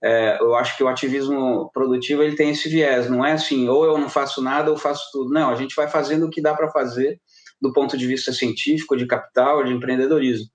[0.01, 3.85] É, eu acho que o ativismo produtivo ele tem esse viés, não é assim, ou
[3.85, 5.33] eu não faço nada ou faço tudo.
[5.33, 7.19] Não, a gente vai fazendo o que dá para fazer
[7.61, 10.47] do ponto de vista científico, de capital, de empreendedorismo.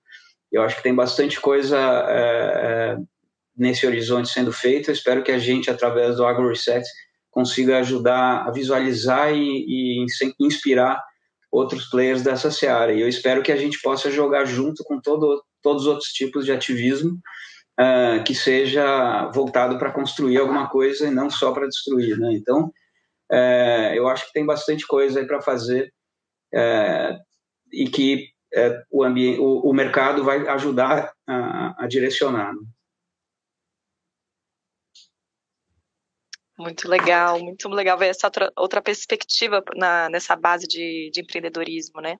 [0.50, 2.96] Eu acho que tem bastante coisa é, é,
[3.54, 4.90] nesse horizonte sendo feita.
[4.90, 6.82] Eu espero que a gente, através do Agro Reset,
[7.30, 10.06] consiga ajudar a visualizar e, e
[10.40, 11.02] inspirar
[11.50, 12.92] outros players dessa seara.
[12.92, 16.44] E eu espero que a gente possa jogar junto com todo, todos os outros tipos
[16.44, 17.18] de ativismo
[17.80, 22.16] uh, que seja voltado para construir alguma coisa e não só para destruir.
[22.18, 22.34] Né?
[22.34, 22.72] Então,
[23.32, 25.92] uh, eu acho que tem bastante coisa aí para fazer
[26.54, 27.18] uh,
[27.72, 28.28] e que
[28.90, 32.52] o, ambiente, o, o, mercado vai ajudar a, a direcionar.
[32.52, 32.60] Né?
[36.60, 42.02] Muito legal, muito legal ver essa outra, outra perspectiva na, nessa base de, de empreendedorismo,
[42.02, 42.16] né?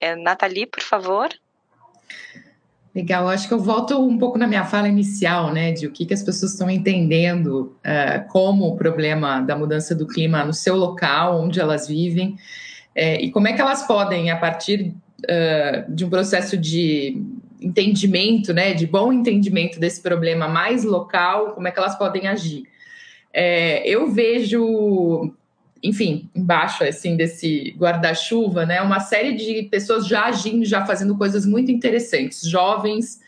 [0.00, 1.28] É, Nathalie, por favor.
[2.94, 6.06] Legal, acho que eu volto um pouco na minha fala inicial, né, de o que,
[6.06, 10.74] que as pessoas estão entendendo uh, como o problema da mudança do clima no seu
[10.74, 12.38] local, onde elas vivem,
[12.94, 17.22] é, e como é que elas podem, a partir uh, de um processo de
[17.60, 22.62] entendimento, né, de bom entendimento desse problema mais local, como é que elas podem agir.
[23.38, 25.30] É, eu vejo
[25.82, 31.44] enfim, embaixo assim desse guarda-chuva, né, uma série de pessoas já agindo, já fazendo coisas
[31.44, 33.20] muito interessantes, jovens,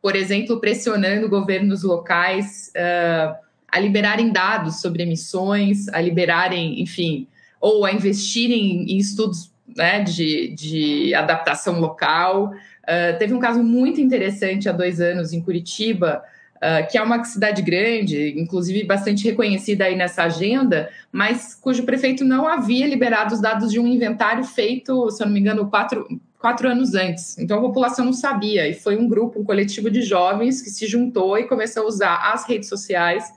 [0.00, 3.34] por exemplo, pressionando governos locais uh,
[3.68, 7.26] a liberarem dados sobre emissões, a liberarem, enfim,
[7.60, 12.52] ou a investirem em estudos né, de, de adaptação local.
[12.84, 16.22] Uh, teve um caso muito interessante há dois anos em Curitiba,
[16.56, 22.24] Uh, que é uma cidade grande, inclusive bastante reconhecida aí nessa agenda, mas cujo prefeito
[22.24, 26.08] não havia liberado os dados de um inventário feito, se eu não me engano, quatro,
[26.38, 27.36] quatro anos antes.
[27.38, 30.86] Então a população não sabia, e foi um grupo, um coletivo de jovens que se
[30.86, 33.30] juntou e começou a usar as redes sociais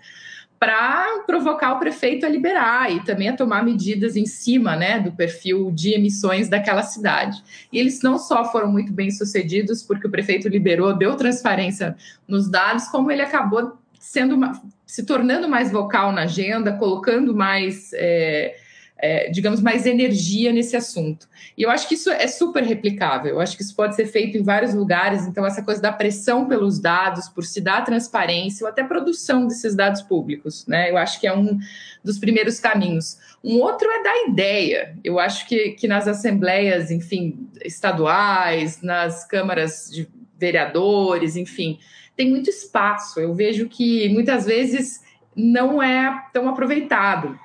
[0.60, 5.14] para provocar o prefeito a liberar e também a tomar medidas em cima né, do
[5.14, 7.41] perfil de emissões daquela cidade.
[7.72, 11.95] E eles não só foram muito bem sucedidos, porque o prefeito liberou, deu transparência
[12.28, 14.38] nos dados, como ele acabou sendo
[14.86, 17.93] se tornando mais vocal na agenda, colocando mais.
[17.93, 18.57] É,
[19.02, 21.28] é, digamos, mais energia nesse assunto.
[21.58, 24.38] E eu acho que isso é super replicável, eu acho que isso pode ser feito
[24.38, 28.70] em vários lugares, então essa coisa da pressão pelos dados, por se dar transparência ou
[28.70, 30.91] até produção desses dados públicos, né?
[30.91, 31.58] Eu acho que é um
[32.04, 33.18] dos primeiros caminhos.
[33.43, 34.97] Um outro é da ideia.
[35.04, 41.80] Eu acho que, que nas assembleias, enfim, estaduais, nas câmaras de vereadores, enfim,
[42.16, 43.20] tem muito espaço.
[43.20, 45.02] Eu vejo que muitas vezes
[45.36, 47.39] não é tão aproveitado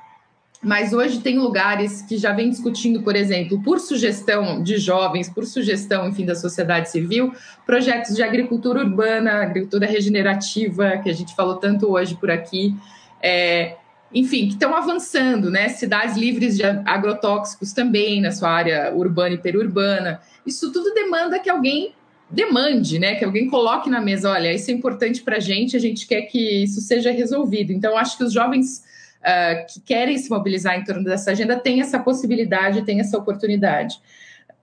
[0.64, 5.44] mas hoje tem lugares que já vem discutindo, por exemplo, por sugestão de jovens, por
[5.44, 7.32] sugestão, enfim, da sociedade civil,
[7.66, 12.74] projetos de agricultura urbana, agricultura regenerativa, que a gente falou tanto hoje por aqui,
[13.22, 13.76] é,
[14.12, 15.68] enfim, que estão avançando, né?
[15.68, 20.20] Cidades livres de agrotóxicos também na sua área urbana e perurbana.
[20.46, 21.92] Isso tudo demanda que alguém
[22.30, 23.16] demande, né?
[23.16, 26.22] Que alguém coloque na mesa, olha, isso é importante para a gente, a gente quer
[26.22, 27.70] que isso seja resolvido.
[27.70, 28.82] Então, acho que os jovens
[29.24, 33.98] uh, que querem se mobilizar em torno dessa agenda têm essa possibilidade, têm essa oportunidade.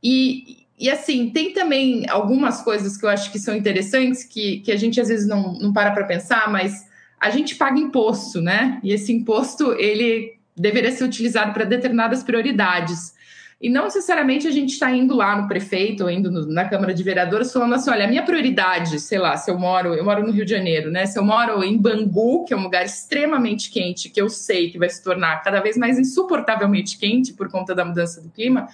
[0.03, 4.71] E, e assim, tem também algumas coisas que eu acho que são interessantes, que, que
[4.71, 6.85] a gente às vezes não, não para para pensar, mas
[7.19, 8.79] a gente paga imposto, né?
[8.83, 13.13] E esse imposto, ele deveria ser utilizado para determinadas prioridades.
[13.61, 16.95] E não necessariamente a gente está indo lá no prefeito ou indo no, na Câmara
[16.95, 20.25] de Vereadores falando assim: olha, a minha prioridade, sei lá, se eu moro, eu moro
[20.25, 21.05] no Rio de Janeiro, né?
[21.05, 24.79] Se eu moro em Bangu, que é um lugar extremamente quente, que eu sei que
[24.79, 28.67] vai se tornar cada vez mais insuportavelmente quente por conta da mudança do clima,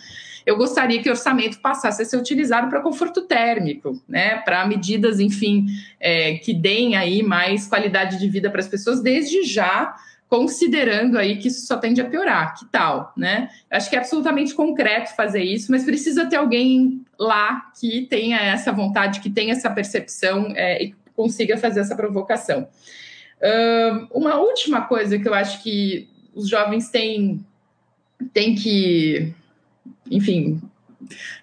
[0.45, 4.37] eu gostaria que o orçamento passasse a ser utilizado para conforto térmico, né?
[4.37, 5.65] Para medidas, enfim,
[5.99, 9.95] é, que deem aí mais qualidade de vida para as pessoas desde já
[10.29, 12.57] considerando aí que isso só tende a piorar.
[12.57, 13.49] Que tal, né?
[13.71, 18.71] Acho que é absolutamente concreto fazer isso, mas precisa ter alguém lá que tenha essa
[18.71, 22.67] vontade, que tenha essa percepção é, e consiga fazer essa provocação.
[23.39, 27.45] Uh, uma última coisa que eu acho que os jovens têm,
[28.33, 29.33] têm que,
[30.09, 30.61] enfim,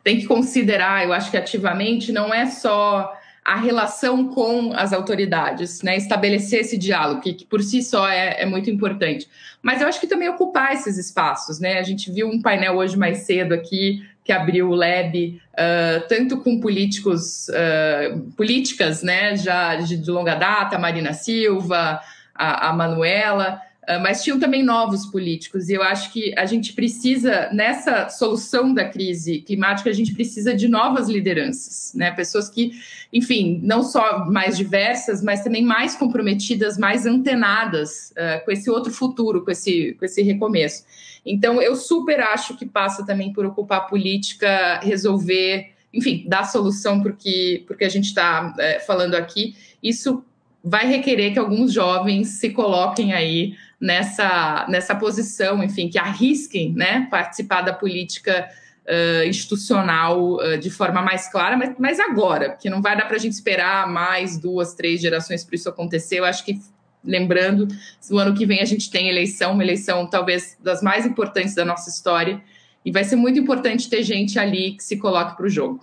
[0.02, 3.12] têm que considerar, eu acho que ativamente, não é só
[3.44, 5.96] a relação com as autoridades, né?
[5.96, 9.28] estabelecer esse diálogo, que, por si só é, é, muito importante.
[9.60, 11.60] Mas eu acho que também ocupar esses espaços.
[11.60, 11.78] Né?
[11.78, 16.38] A gente viu um painel hoje mais cedo aqui que abriu o Lab, uh, tanto
[16.38, 22.00] com políticos, uh, políticas né, já de, longa data, Marina Silva,
[22.34, 23.60] a, a Manuela,
[24.00, 28.88] mas tinham também novos políticos, e eu acho que a gente precisa, nessa solução da
[28.88, 32.10] crise climática, a gente precisa de novas lideranças, né?
[32.10, 32.72] Pessoas que,
[33.12, 38.92] enfim, não só mais diversas, mas também mais comprometidas, mais antenadas uh, com esse outro
[38.92, 40.84] futuro, com esse, com esse recomeço.
[41.24, 47.02] Então, eu super acho que passa também por ocupar a política, resolver, enfim, dar solução
[47.02, 49.54] porque porque a gente está é, falando aqui.
[49.82, 50.24] Isso
[50.64, 57.06] vai requerer que alguns jovens se coloquem aí nessa, nessa posição, enfim, que arrisquem né,
[57.10, 58.48] participar da política
[58.86, 63.16] uh, institucional uh, de forma mais clara, mas, mas agora, porque não vai dar para
[63.16, 66.20] a gente esperar mais duas, três gerações para isso acontecer.
[66.20, 66.58] Eu acho que,
[67.04, 67.68] lembrando,
[68.10, 71.64] no ano que vem a gente tem eleição, uma eleição talvez das mais importantes da
[71.66, 72.42] nossa história,
[72.82, 75.80] e vai ser muito importante ter gente ali que se coloque para o jogo.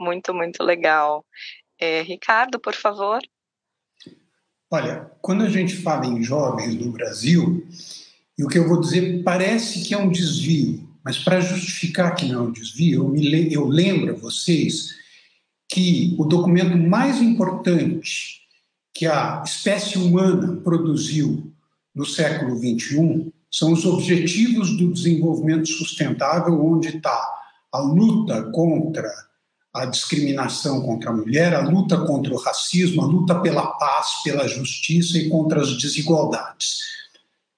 [0.00, 1.24] Muito, muito legal.
[1.78, 3.20] É, Ricardo, por favor.
[4.70, 7.66] Olha, quando a gente fala em jovens no Brasil,
[8.36, 12.26] e o que eu vou dizer parece que é um desvio, mas para justificar que
[12.26, 14.94] não é um desvio, eu, me, eu lembro a vocês
[15.68, 18.40] que o documento mais importante
[18.92, 21.52] que a espécie humana produziu
[21.94, 27.28] no século XXI são os Objetivos do Desenvolvimento Sustentável, onde está
[27.72, 29.08] a luta contra
[29.74, 34.46] a discriminação contra a mulher, a luta contra o racismo, a luta pela paz, pela
[34.46, 36.78] justiça e contra as desigualdades.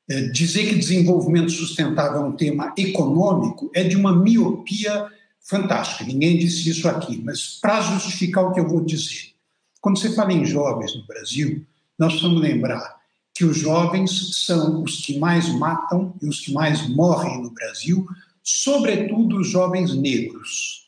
[0.09, 5.07] É, dizer que desenvolvimento sustentável é um tema econômico é de uma miopia
[5.43, 6.05] fantástica.
[6.05, 9.33] Ninguém disse isso aqui, mas para justificar o que eu vou dizer.
[9.81, 11.67] Quando você fala em jovens no Brasil,
[11.99, 12.97] nós precisamos lembrar
[13.35, 18.07] que os jovens são os que mais matam e os que mais morrem no Brasil,
[18.43, 20.86] sobretudo os jovens negros.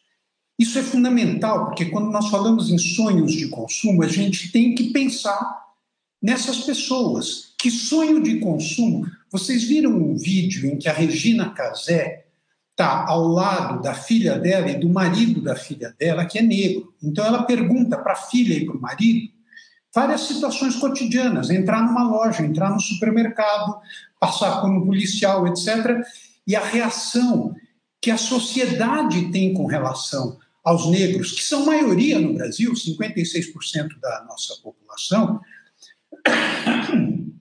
[0.58, 4.90] Isso é fundamental, porque quando nós falamos em sonhos de consumo, a gente tem que
[4.90, 5.68] pensar
[6.20, 7.54] nessas pessoas.
[7.56, 9.06] Que sonho de consumo?
[9.30, 12.24] Vocês viram um vídeo em que a Regina Casé
[12.72, 16.92] está ao lado da filha dela e do marido da filha dela, que é negro.
[17.02, 19.30] Então ela pergunta para a filha e para o marido
[19.94, 23.76] várias situações cotidianas, entrar numa loja, entrar no supermercado,
[24.20, 26.00] passar como policial, etc.
[26.46, 27.54] E a reação
[28.00, 34.26] que a sociedade tem com relação aos negros, que são maioria no Brasil, 56% da
[34.28, 35.40] nossa população,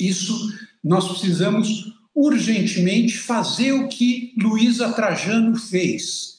[0.00, 0.34] isso
[0.82, 6.38] nós precisamos urgentemente fazer o que Luísa Trajano fez.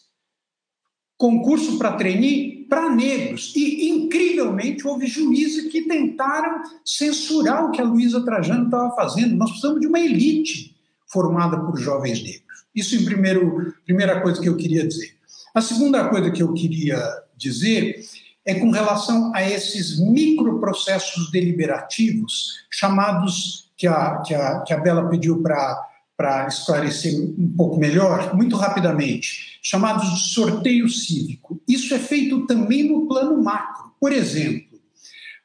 [1.15, 3.53] Concurso para trainee para negros.
[3.56, 9.36] E, incrivelmente, houve juízes que tentaram censurar o que a Luísa Trajano estava fazendo.
[9.36, 10.76] Nós precisamos de uma elite
[11.06, 12.65] formada por jovens negros.
[12.73, 15.19] Isso em primeiro, primeira coisa que eu queria dizer.
[15.54, 17.02] A segunda coisa que eu queria
[17.36, 18.06] dizer
[18.46, 25.10] é com relação a esses microprocessos deliberativos, chamados, que a, que a, que a Bela
[25.10, 31.62] pediu para esclarecer um pouco melhor, muito rapidamente, chamados de sorteio cívico.
[31.68, 33.92] Isso é feito também no plano macro.
[34.00, 34.80] Por exemplo,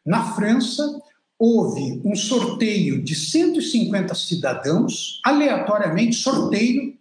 [0.04, 0.84] na França,
[1.38, 6.94] houve um sorteio de 150 cidadãos, aleatoriamente, sorteio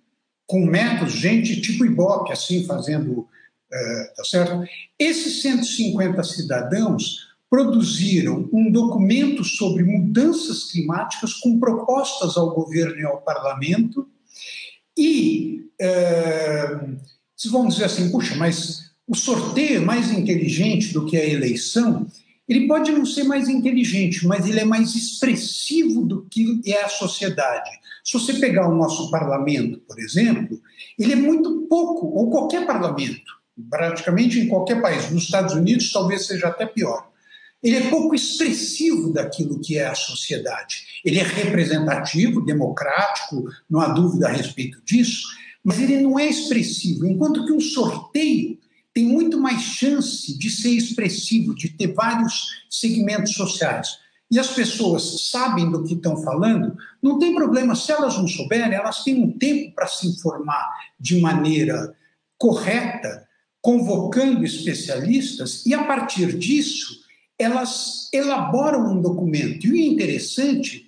[0.47, 3.27] com métodos, gente tipo Ibope, assim, fazendo.
[3.71, 4.63] É, tá certo?
[4.99, 13.21] Esses 150 cidadãos produziram um documento sobre mudanças climáticas com propostas ao governo e ao
[13.21, 14.07] parlamento.
[14.97, 16.67] E é,
[17.35, 22.07] vocês vão dizer assim: puxa, mas o sorteio é mais inteligente do que a eleição.
[22.47, 26.89] Ele pode não ser mais inteligente, mas ele é mais expressivo do que é a
[26.89, 27.69] sociedade.
[28.03, 30.61] Se você pegar o nosso parlamento, por exemplo,
[30.99, 33.31] ele é muito pouco, ou qualquer parlamento,
[33.69, 37.09] praticamente em qualquer país, nos Estados Unidos talvez seja até pior.
[37.61, 41.01] Ele é pouco expressivo daquilo que é a sociedade.
[41.05, 45.25] Ele é representativo, democrático, não há dúvida a respeito disso,
[45.63, 47.05] mas ele não é expressivo.
[47.05, 48.59] Enquanto que um sorteio
[48.93, 54.02] tem muito mais chance de ser expressivo, de ter vários segmentos sociais
[54.33, 57.75] e as pessoas sabem do que estão falando, não tem problema.
[57.75, 61.95] Se elas não souberem, elas têm um tempo para se informar de maneira
[62.35, 63.27] correta,
[63.61, 67.03] convocando especialistas, e a partir disso,
[67.37, 69.67] elas elaboram um documento.
[69.67, 70.87] E o interessante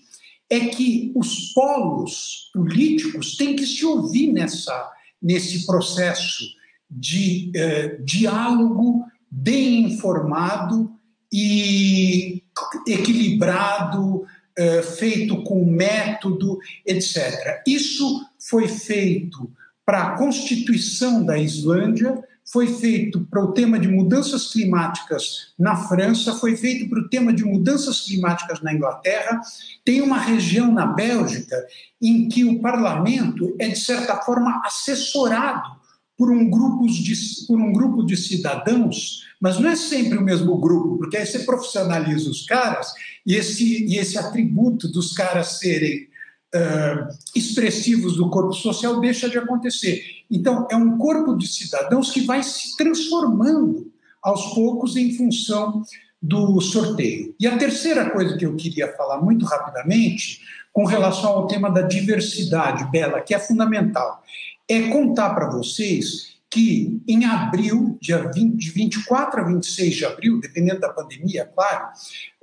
[0.49, 4.91] é que os polos políticos têm que se ouvir nessa,
[5.21, 6.43] nesse processo
[6.89, 10.95] de eh, diálogo bem informado
[11.31, 12.44] e
[12.87, 14.25] equilibrado,
[14.57, 17.61] eh, feito com método, etc.
[17.67, 19.51] Isso foi feito
[19.85, 26.35] para a Constituição da Islândia, foi feito para o tema de mudanças climáticas na França,
[26.35, 29.41] foi feito para o tema de mudanças climáticas na Inglaterra.
[29.83, 31.55] Tem uma região na Bélgica
[32.01, 35.84] em que o parlamento é, de certa forma, assessorado
[36.17, 37.13] por um grupo de,
[37.47, 41.39] por um grupo de cidadãos mas não é sempre o mesmo grupo, porque aí você
[41.39, 42.93] profissionaliza os caras
[43.25, 46.07] e esse, e esse atributo dos caras serem
[46.55, 50.03] uh, expressivos do corpo social deixa de acontecer.
[50.31, 53.91] Então, é um corpo de cidadãos que vai se transformando
[54.23, 55.83] aos poucos em função
[56.21, 57.35] do sorteio.
[57.39, 60.41] E a terceira coisa que eu queria falar muito rapidamente,
[60.73, 64.23] com relação ao tema da diversidade, Bela, que é fundamental,
[64.69, 70.39] é contar para vocês que em abril, dia 20, de 24 a 26 de abril,
[70.39, 71.87] dependendo da pandemia, é claro,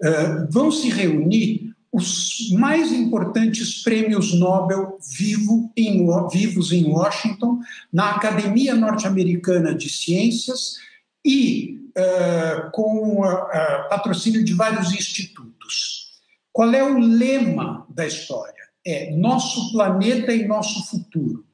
[0.03, 7.61] uh, vão se reunir os mais importantes prêmios Nobel vivo em, vivos em Washington,
[7.93, 10.77] na Academia Norte-Americana de Ciências
[11.24, 16.12] e uh, com uh, patrocínio de vários institutos.
[16.53, 18.62] Qual é o lema da história?
[18.85, 21.44] É nosso planeta e nosso futuro.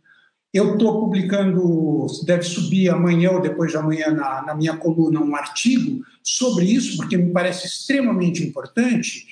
[0.52, 5.36] Eu estou publicando, deve subir amanhã ou depois de amanhã na, na minha coluna um
[5.36, 9.26] artigo sobre isso, porque me parece extremamente importante.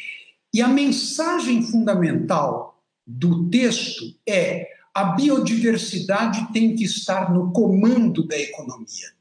[0.53, 8.39] E a mensagem fundamental do texto é a biodiversidade tem que estar no comando da
[8.39, 9.15] economia.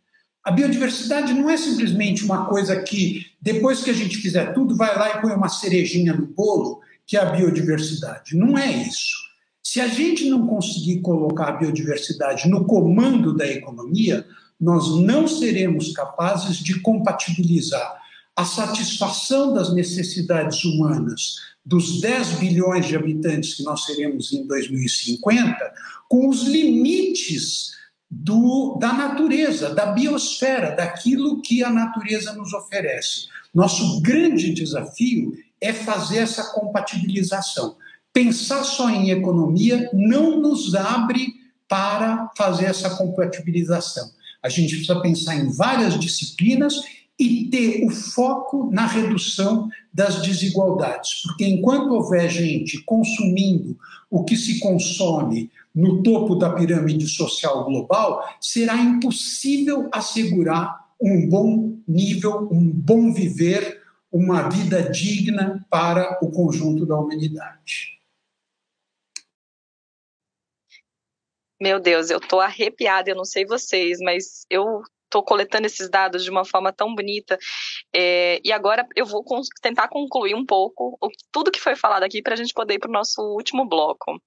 [0.43, 4.95] A biodiversidade não é simplesmente uma coisa que, depois que a gente fizer tudo, vai
[4.97, 8.35] lá e põe uma cerejinha no bolo, que é a biodiversidade.
[8.35, 9.24] Não é isso.
[9.65, 14.23] Se a gente não conseguir colocar a biodiversidade no comando da economia,
[14.61, 17.99] nós não seremos capazes de compatibilizar
[18.35, 25.73] a satisfação das necessidades humanas dos 10 bilhões de habitantes que nós seremos em 2050
[26.07, 27.71] com os limites
[28.07, 33.29] do, da natureza, da biosfera, daquilo que a natureza nos oferece.
[33.51, 37.75] Nosso grande desafio é fazer essa compatibilização.
[38.15, 41.33] Pensar só em economia não nos abre
[41.67, 44.09] para fazer essa compatibilização.
[44.41, 46.75] A gente precisa pensar em várias disciplinas
[47.19, 53.77] e ter o foco na redução das desigualdades, porque enquanto houver gente consumindo
[54.09, 61.75] o que se consome no topo da pirâmide social global, será impossível assegurar um bom
[61.85, 67.94] nível, um bom viver, uma vida digna para o conjunto da humanidade.
[71.59, 74.81] Meu Deus, eu tô arrepiada, eu não sei vocês, mas eu
[75.15, 77.37] estou coletando esses dados de uma forma tão bonita.
[77.95, 79.23] É, e agora eu vou
[79.61, 82.79] tentar concluir um pouco o, tudo que foi falado aqui para a gente poder ir
[82.79, 84.21] para o nosso último bloco.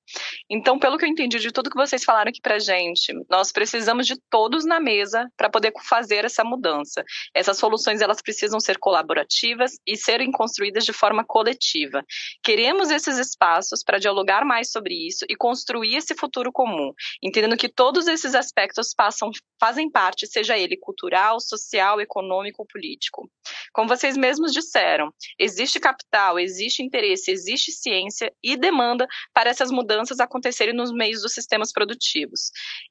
[0.48, 4.06] Então, pelo que eu entendi de tudo que vocês falaram aqui para gente, nós precisamos
[4.06, 7.04] de todos na mesa para poder fazer essa mudança.
[7.34, 12.02] Essas soluções elas precisam ser colaborativas e serem construídas de forma coletiva.
[12.42, 16.92] Queremos esses espaços para dialogar mais sobre isso e construir esse futuro comum,
[17.22, 23.30] entendendo que todos esses aspectos passam, fazem parte, seja ele cultural, social, econômico político.
[23.72, 30.20] Como vocês mesmos disseram, existe capital, existe interesse, existe ciência e demanda para essas mudanças
[30.20, 32.50] acontecerem nos meios dos sistemas produtivos.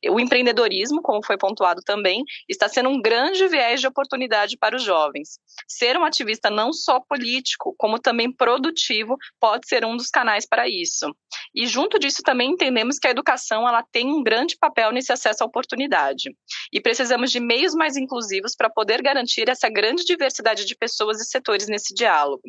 [0.09, 4.83] O empreendedorismo, como foi pontuado também, está sendo um grande viés de oportunidade para os
[4.83, 5.39] jovens.
[5.67, 10.67] Ser um ativista não só político, como também produtivo, pode ser um dos canais para
[10.67, 11.13] isso.
[11.53, 15.43] E junto disso também entendemos que a educação ela tem um grande papel nesse acesso
[15.43, 16.35] à oportunidade.
[16.71, 21.25] E precisamos de meios mais inclusivos para poder garantir essa grande diversidade de pessoas e
[21.25, 22.43] setores nesse diálogo.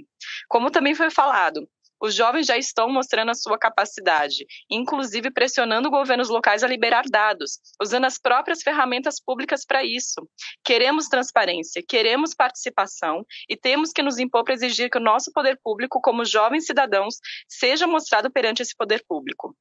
[0.49, 1.69] Como também foi falado,
[2.01, 7.59] os jovens já estão mostrando a sua capacidade, inclusive pressionando governos locais a liberar dados,
[7.83, 10.29] usando as próprias ferramentas públicas para isso.
[10.65, 15.59] Queremos transparência, queremos participação e temos que nos impor para exigir que o nosso poder
[15.63, 17.17] público, como jovens cidadãos,
[17.49, 19.57] seja mostrado perante esse poder público.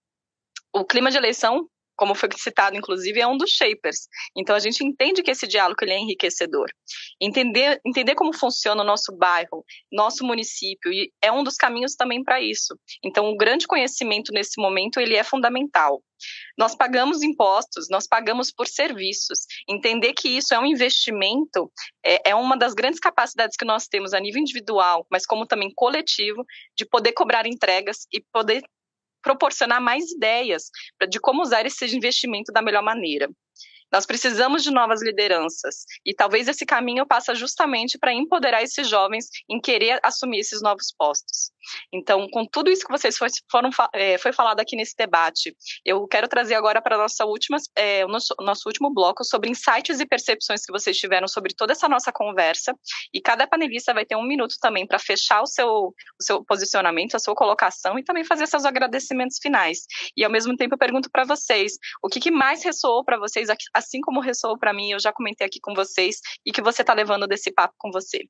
[0.71, 1.67] O clima de eleição
[1.97, 4.07] como foi citado, inclusive, é um dos shapers.
[4.35, 6.67] Então, a gente entende que esse diálogo ele é enriquecedor.
[7.19, 12.23] Entender, entender como funciona o nosso bairro, nosso município, e é um dos caminhos também
[12.23, 12.79] para isso.
[13.03, 16.01] Então, o grande conhecimento nesse momento, ele é fundamental.
[16.57, 19.39] Nós pagamos impostos, nós pagamos por serviços.
[19.67, 21.71] Entender que isso é um investimento
[22.03, 25.71] é, é, uma das grandes capacidades que nós temos a nível individual, mas como também
[25.75, 26.43] coletivo,
[26.75, 28.63] de poder cobrar entregas e poder
[29.27, 30.71] proporcionar mais ideias
[31.09, 33.27] de como usar esse investimento da melhor maneira.
[33.91, 39.27] Nós precisamos de novas lideranças e talvez esse caminho passa justamente para empoderar esses jovens
[39.49, 41.51] em querer assumir esses novos postos.
[41.91, 43.17] Então, com tudo isso que vocês
[43.49, 45.55] foram é, foi falado aqui nesse debate,
[45.85, 49.99] eu quero trazer agora para nossa última, é, o nosso, nosso último bloco sobre insights
[49.99, 52.73] e percepções que vocês tiveram sobre toda essa nossa conversa.
[53.13, 57.15] E cada panelista vai ter um minuto também para fechar o seu, o seu posicionamento,
[57.15, 59.85] a sua colocação e também fazer seus agradecimentos finais.
[60.15, 63.49] E ao mesmo tempo eu pergunto para vocês, o que, que mais ressoou para vocês,
[63.77, 66.93] assim como ressoou para mim, eu já comentei aqui com vocês, e que você está
[66.93, 68.27] levando desse papo com você?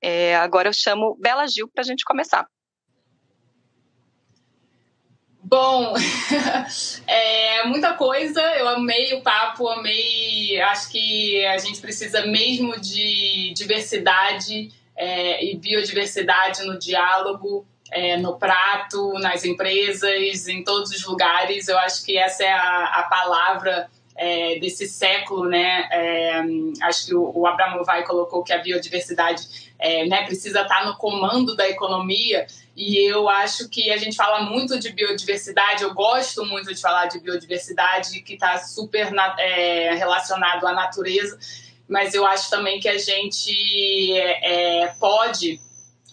[0.00, 2.46] É, agora eu chamo Bela Gil para a gente começar.
[5.42, 5.94] Bom,
[7.08, 8.40] é muita coisa.
[8.58, 10.60] Eu amei o papo, amei.
[10.60, 18.38] Acho que a gente precisa mesmo de diversidade é, e biodiversidade no diálogo, é, no
[18.38, 21.68] prato, nas empresas, em todos os lugares.
[21.68, 23.88] Eu acho que essa é a, a palavra
[24.18, 25.88] é, desse século, né?
[25.92, 26.42] É,
[26.82, 31.54] acho que o, o Abramovay colocou que a biodiversidade é, né, precisa estar no comando
[31.54, 32.46] da economia.
[32.76, 37.06] E eu acho que a gente fala muito de biodiversidade, eu gosto muito de falar
[37.06, 41.38] de biodiversidade, que está super na, é, relacionado à natureza,
[41.88, 45.60] mas eu acho também que a gente é, pode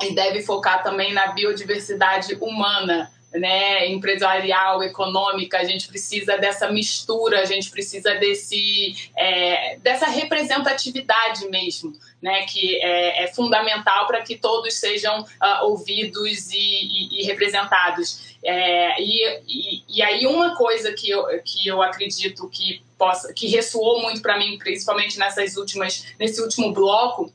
[0.02, 7.42] e deve focar também na biodiversidade humana, né, empresarial, econômica, a gente precisa dessa mistura,
[7.42, 14.38] a gente precisa desse, é, dessa representatividade mesmo, né, que é, é fundamental para que
[14.38, 18.36] todos sejam uh, ouvidos e, e, e representados.
[18.44, 24.02] É, e, e, aí uma coisa que eu, que eu acredito que possa, que ressoou
[24.02, 27.34] muito para mim, principalmente nessas últimas, nesse último bloco,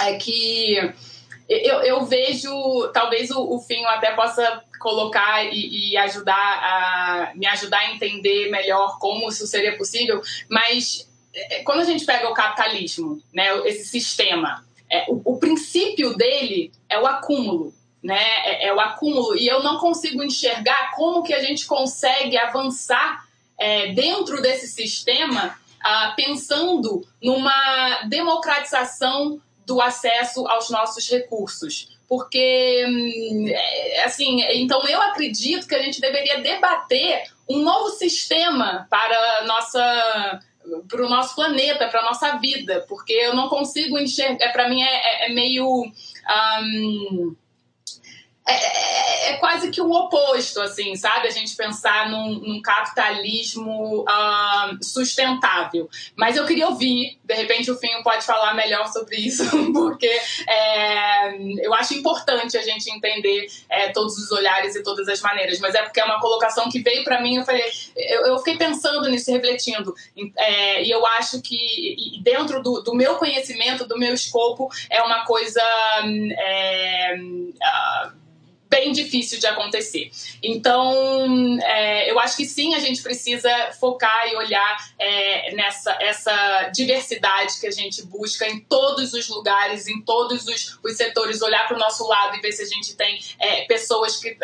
[0.00, 0.94] é que
[1.48, 7.46] eu, eu vejo, talvez o, o Finho até possa colocar e, e, ajudar a me
[7.46, 12.34] ajudar a entender melhor como isso seria possível, mas é, quando a gente pega o
[12.34, 18.74] capitalismo, né, esse sistema, é, o, o, princípio dele é o acúmulo, né, é, é,
[18.74, 23.26] o acúmulo e eu não consigo enxergar como que a gente consegue avançar
[23.58, 31.98] é, dentro desse sistema ah, pensando numa democratização do acesso aos nossos recursos.
[32.08, 38.86] Porque, hum, é, assim, então eu acredito que a gente deveria debater um novo sistema
[38.90, 40.40] para nossa
[40.86, 44.52] para o nosso planeta, para a nossa vida, porque eu não consigo enxergar.
[44.52, 47.34] Para mim é, é, é meio um,
[48.48, 51.28] é, é, é, quase que o oposto, assim, sabe?
[51.28, 55.86] A gente pensar num, num capitalismo uh, sustentável.
[56.16, 59.44] Mas eu queria ouvir, de repente o Finho pode falar melhor sobre isso,
[59.74, 60.10] porque
[60.48, 65.58] é, eu acho importante a gente entender é, todos os olhares e todas as maneiras.
[65.60, 67.62] Mas é porque é uma colocação que veio para mim, eu falei,
[67.96, 69.94] eu, eu, fiquei pensando nisso, refletindo.
[70.38, 75.26] É, e eu acho que dentro do, do, meu conhecimento, do meu escopo, é uma
[75.26, 75.62] coisa.
[78.78, 80.08] Bem difícil de acontecer.
[80.40, 86.70] Então, é, eu acho que sim, a gente precisa focar e olhar é, nessa essa
[86.72, 91.66] diversidade que a gente busca em todos os lugares, em todos os, os setores, olhar
[91.66, 94.36] para o nosso lado e ver se a gente tem é, pessoas que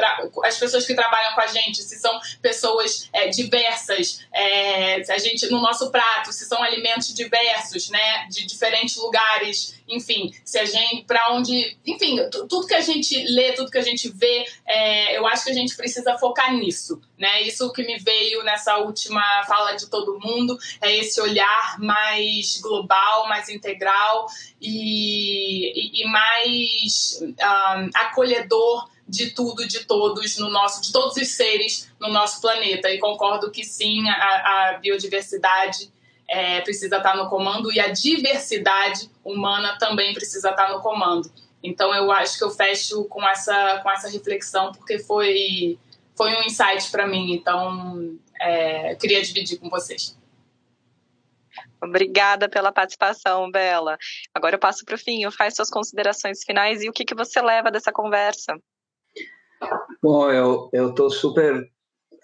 [0.43, 5.49] as pessoas que trabalham com a gente, se são pessoas é, diversas, é, a gente
[5.49, 11.05] no nosso prato, se são alimentos diversos, né, de diferentes lugares, enfim, se a gente
[11.05, 15.27] para onde, enfim, tudo que a gente lê, tudo que a gente vê, é, eu
[15.27, 17.43] acho que a gente precisa focar nisso, né?
[17.43, 23.29] Isso que me veio nessa última fala de todo mundo é esse olhar mais global,
[23.29, 24.27] mais integral
[24.61, 31.29] e, e, e mais um, acolhedor de tudo, de todos no nosso, de todos os
[31.29, 32.91] seres no nosso planeta.
[32.91, 35.93] E concordo que sim, a, a biodiversidade
[36.27, 41.31] é, precisa estar no comando e a diversidade humana também precisa estar no comando.
[41.63, 45.79] Então eu acho que eu fecho com essa, com essa reflexão porque foi,
[46.15, 47.33] foi um insight para mim.
[47.33, 50.17] Então é, queria dividir com vocês.
[51.83, 53.99] Obrigada pela participação, Bela.
[54.35, 55.31] Agora eu passo para o fim.
[55.31, 58.59] Faz suas considerações finais e o que, que você leva dessa conversa.
[60.03, 61.71] Bom, eu estou super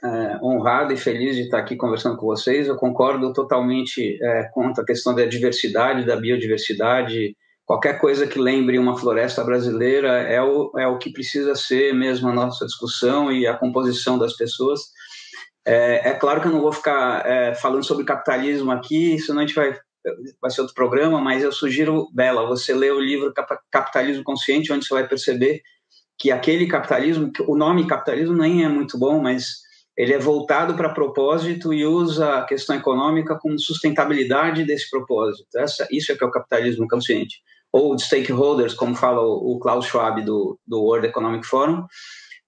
[0.02, 2.66] é, honrado e feliz de estar aqui conversando com vocês.
[2.66, 7.36] Eu concordo totalmente é, contra a questão da diversidade, da biodiversidade.
[7.66, 12.28] Qualquer coisa que lembre uma floresta brasileira é o, é o que precisa ser mesmo
[12.28, 14.80] a nossa discussão e a composição das pessoas.
[15.66, 19.46] É, é claro que eu não vou ficar é, falando sobre capitalismo aqui, senão a
[19.46, 19.78] gente vai,
[20.40, 23.32] vai ser outro programa, mas eu sugiro, Bela, você ler o livro
[23.70, 25.60] Capitalismo Consciente, onde você vai perceber
[26.18, 29.60] que aquele capitalismo, o nome capitalismo nem é muito bom, mas
[30.00, 35.46] ele é voltado para propósito e usa a questão econômica como sustentabilidade desse propósito.
[35.54, 37.42] Essa, isso é que é o capitalismo consciente.
[37.70, 41.84] Ou de stakeholders, como fala o, Klaus Schwab do, do World Economic Forum.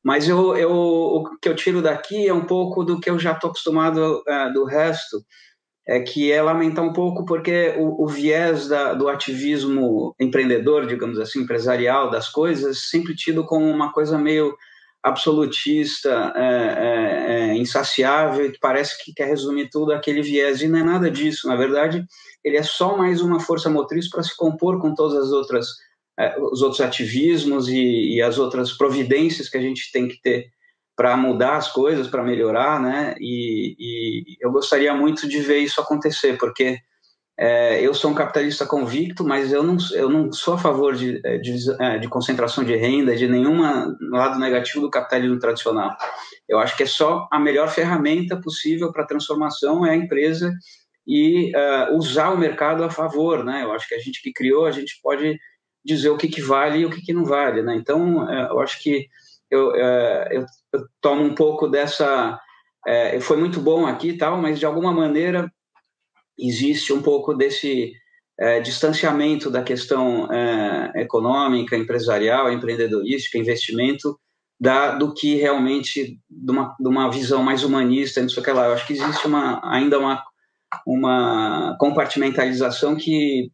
[0.03, 3.33] Mas eu, eu, o que eu tiro daqui é um pouco do que eu já
[3.33, 5.19] estou acostumado uh, do resto,
[5.87, 11.19] é que é lamentar um pouco porque o, o viés da, do ativismo empreendedor, digamos
[11.19, 14.57] assim, empresarial das coisas, sempre tido como uma coisa meio
[15.03, 17.02] absolutista, é, é,
[17.63, 21.49] insaciável, que parece que quer resumir tudo aquele viés, e não é nada disso.
[21.49, 22.05] Na verdade,
[22.45, 25.69] ele é só mais uma força motriz para se compor com todas as outras,
[26.19, 30.51] é, os outros ativismos e, e, as outras providências que a gente tem que ter
[30.95, 33.15] para mudar as coisas, para melhorar, né?
[33.19, 36.79] E, e eu gostaria muito de ver isso acontecer, porque
[37.45, 41.21] é, eu sou um capitalista convicto, mas eu não, eu não sou a favor de,
[41.25, 43.61] é, de, é, de concentração de renda, de nenhum
[44.13, 45.97] lado negativo do capitalismo tradicional.
[46.49, 50.55] Eu acho que é só a melhor ferramenta possível para a transformação é a empresa
[51.05, 53.65] e uh, usar o mercado a favor, né?
[53.65, 55.37] Eu acho que a gente que criou, a gente pode
[55.85, 57.75] dizer o que, que vale e o que, que não vale, né?
[57.75, 59.09] Então, eu acho que
[59.51, 62.39] eu, eu, eu, tomo um pouco dessa...
[63.21, 65.51] foi muito bom aqui e tal, mas de alguma maneira
[66.39, 67.93] existe um pouco desse
[68.39, 74.19] é, distanciamento da questão é, econômica, empresarial, empreendedorística, investimento
[74.61, 78.53] da, do que realmente de uma, de uma visão mais humanista, não sei o que
[78.53, 78.67] lá.
[78.67, 80.23] Eu acho que existe uma, ainda uma,
[80.87, 83.51] uma compartimentalização que,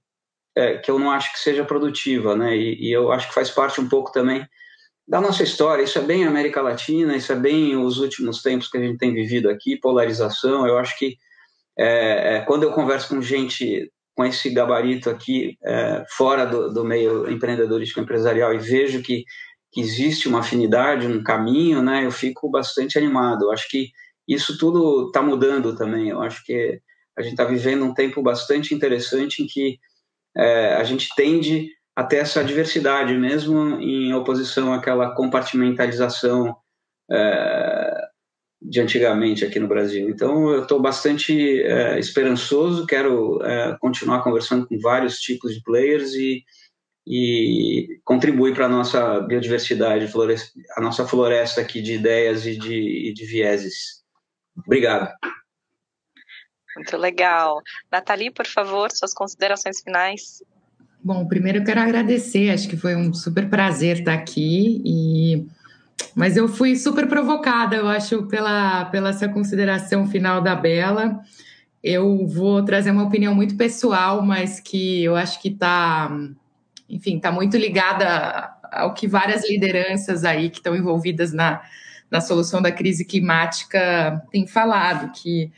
[0.54, 2.56] é, que eu não acho que seja produtiva, né?
[2.56, 4.46] E, e, eu acho que faz parte um pouco também
[5.06, 5.82] da nossa história.
[5.82, 9.14] Isso é bem América Latina, isso é bem os últimos tempos que a gente tem
[9.14, 10.66] vivido aqui, polarização.
[10.66, 11.16] Eu acho que
[11.78, 16.84] é, é, quando eu converso com gente com esse gabarito aqui, é, fora do, do
[16.84, 19.24] meio empreendedorístico empresarial, e vejo que
[19.70, 22.04] que existe uma afinidade, um caminho, né?
[22.04, 23.44] Eu fico bastante animado.
[23.44, 23.90] Eu acho que
[24.26, 26.08] isso tudo está mudando também.
[26.08, 26.80] Eu acho que
[27.18, 29.78] a gente está vivendo um tempo bastante interessante em que
[30.36, 36.56] é, a gente tende a ter essa diversidade, mesmo em oposição àquela compartimentalização
[37.10, 37.77] é,
[38.60, 40.08] de antigamente aqui no Brasil.
[40.08, 46.14] Então, eu estou bastante é, esperançoso, quero é, continuar conversando com vários tipos de players
[46.14, 46.44] e
[47.10, 50.12] e contribui para a nossa biodiversidade,
[50.76, 54.02] a nossa floresta aqui de ideias e de, e de vieses.
[54.54, 55.10] Obrigado.
[56.76, 57.62] Muito legal.
[57.90, 60.42] Nathalie, por favor, suas considerações finais.
[61.02, 65.46] Bom, primeiro eu quero agradecer, acho que foi um super prazer estar aqui e
[66.14, 71.20] mas eu fui super provocada, eu acho, pela, pela essa consideração final da Bela.
[71.82, 76.10] Eu vou trazer uma opinião muito pessoal, mas que eu acho que está
[76.88, 81.60] enfim, está muito ligada ao que várias lideranças aí que estão envolvidas na,
[82.10, 85.50] na solução da crise climática têm falado, que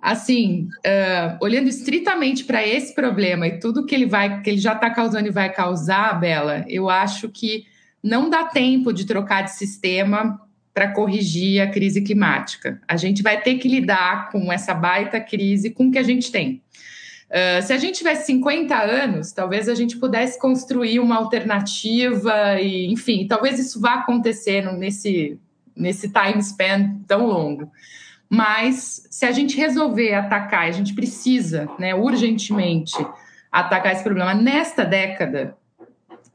[0.00, 4.74] assim, uh, olhando estritamente para esse problema e tudo que ele vai, que ele já
[4.74, 7.66] está causando e vai causar, Bela, eu acho que
[8.02, 10.40] não dá tempo de trocar de sistema
[10.72, 12.80] para corrigir a crise climática.
[12.86, 16.30] A gente vai ter que lidar com essa baita crise com o que a gente
[16.30, 16.62] tem.
[17.28, 22.86] Uh, se a gente tivesse 50 anos, talvez a gente pudesse construir uma alternativa e,
[22.86, 25.38] enfim, talvez isso vá acontecer nesse,
[25.76, 27.70] nesse time span tão longo.
[28.30, 32.94] Mas se a gente resolver atacar, a gente precisa, né, urgentemente
[33.50, 35.56] atacar esse problema nesta década,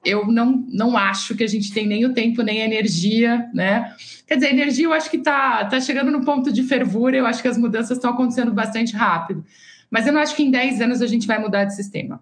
[0.04, 3.96] eu não, não acho que a gente tem nem o tempo nem a energia, né?
[4.28, 7.26] Quer dizer, a energia eu acho que está tá chegando no ponto de fervura, eu
[7.26, 9.46] acho que as mudanças estão acontecendo bastante rápido.
[9.90, 12.22] Mas eu não acho que em 10 anos a gente vai mudar de sistema.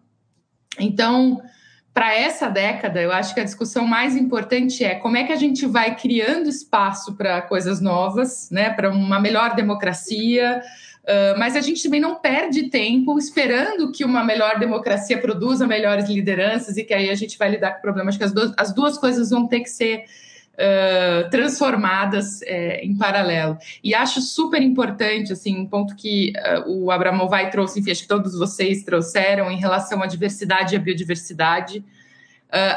[0.80, 1.41] Então,
[1.94, 5.38] para essa década, eu acho que a discussão mais importante é como é que a
[5.38, 10.62] gente vai criando espaço para coisas novas, né, para uma melhor democracia.
[11.02, 16.07] Uh, mas a gente também não perde tempo esperando que uma melhor democracia produza melhores
[16.07, 18.10] lideranças e que aí a gente vai lidar com o problema.
[18.10, 20.06] Acho que as duas, as duas coisas vão ter que ser
[20.53, 23.57] uh, transformadas é, em paralelo.
[23.84, 28.07] E acho super importante, assim, um ponto que uh, o Abramovay trouxe, enfim, acho que
[28.07, 31.84] todos vocês trouxeram em relação à diversidade e à biodiversidade.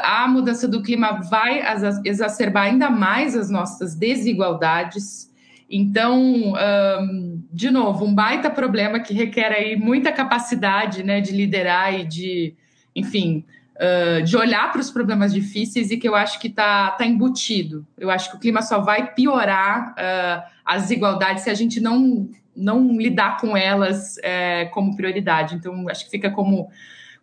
[0.03, 1.61] A mudança do clima vai
[2.05, 5.29] exacerbar ainda mais as nossas desigualdades.
[5.69, 11.93] Então, um, de novo, um baita problema que requer aí muita capacidade né, de liderar
[11.93, 12.53] e de,
[12.95, 13.43] enfim,
[13.75, 17.85] uh, de olhar para os problemas difíceis e que eu acho que está tá embutido.
[17.97, 22.29] Eu acho que o clima só vai piorar uh, as desigualdades se a gente não,
[22.55, 25.55] não lidar com elas uh, como prioridade.
[25.55, 26.69] Então, acho que fica como,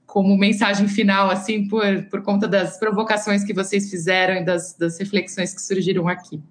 [0.05, 4.99] como mensagem final, assim, por, por conta das provocações que vocês fizeram e das, das
[4.99, 6.43] reflexões que surgiram aqui.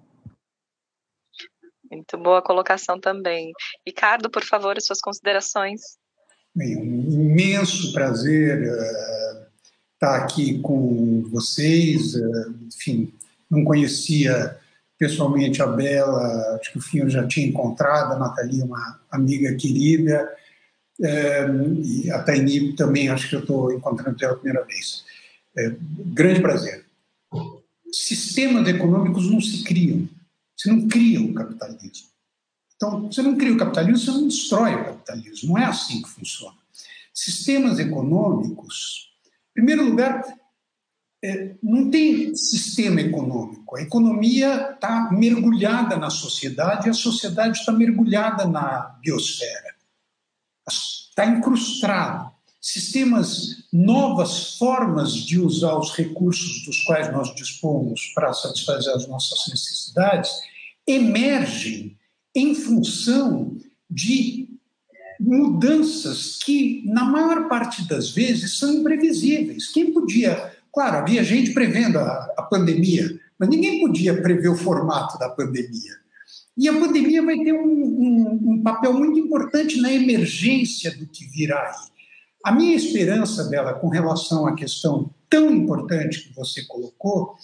[1.92, 3.52] Muito boa colocação também.
[3.86, 5.82] Ricardo, por favor, as suas considerações.
[6.54, 9.46] Bem, um imenso prazer uh,
[9.92, 12.14] estar aqui com vocês.
[12.14, 13.12] Eh, enfim,
[13.50, 14.58] não conhecia
[14.98, 20.32] pessoalmente a Bela, acho que o Finho já tinha encontrado, a Nathalie, uma amiga querida,
[21.02, 21.46] é,
[21.82, 25.04] e a Taini também acho que eu estou encontrando pela primeira vez.
[26.14, 26.84] Grande prazer.
[27.92, 30.08] Sistemas econômicos não se criam.
[30.56, 32.08] Você não cria o capitalismo.
[32.76, 35.50] Então, você não cria o capitalismo, você não destrói o capitalismo.
[35.50, 36.56] Não é assim que funciona.
[37.14, 39.12] Sistemas econômicos
[39.52, 40.24] em primeiro lugar,
[41.22, 43.76] é, não tem sistema econômico.
[43.76, 49.74] A economia está mergulhada na sociedade e a sociedade está mergulhada na biosfera.
[50.66, 52.31] Está incrustado.
[52.62, 59.48] Sistemas, novas formas de usar os recursos dos quais nós dispomos para satisfazer as nossas
[59.48, 60.30] necessidades
[60.86, 61.98] emergem
[62.32, 63.56] em função
[63.90, 64.48] de
[65.18, 69.68] mudanças que, na maior parte das vezes, são imprevisíveis.
[69.68, 70.52] Quem podia.
[70.72, 76.00] Claro, havia gente prevendo a, a pandemia, mas ninguém podia prever o formato da pandemia.
[76.56, 81.26] E a pandemia vai ter um, um, um, papel muito importante na emergência do que
[81.26, 81.92] virá aí.
[82.44, 87.36] A minha esperança dela com relação à questão tão importante que você colocou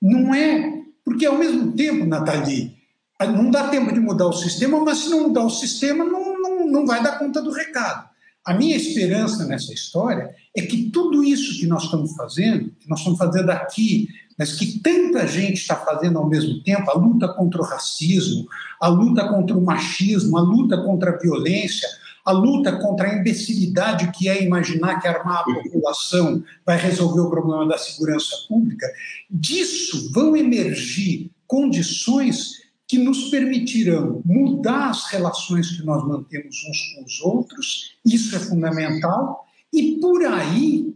[0.00, 2.76] não é Porque, ao mesmo tempo, Nathalie,
[3.20, 6.66] não dá tempo de mudar o sistema, mas se não mudar o sistema, não, não,
[6.66, 8.08] não vai dar conta do recado.
[8.44, 12.98] A minha esperança nessa história é que tudo isso que nós estamos fazendo, que nós
[12.98, 17.60] estamos fazendo aqui, mas que tanta gente está fazendo ao mesmo tempo, a luta contra
[17.60, 18.48] o racismo,
[18.80, 21.88] a luta contra o machismo, a luta contra a violência,
[22.24, 27.30] a luta contra a imbecilidade que é imaginar que armar a população vai resolver o
[27.30, 28.86] problema da segurança pública,
[29.30, 37.04] disso vão emergir condições que nos permitirão mudar as relações que nós mantemos uns com
[37.04, 40.94] os outros, isso é fundamental, e por aí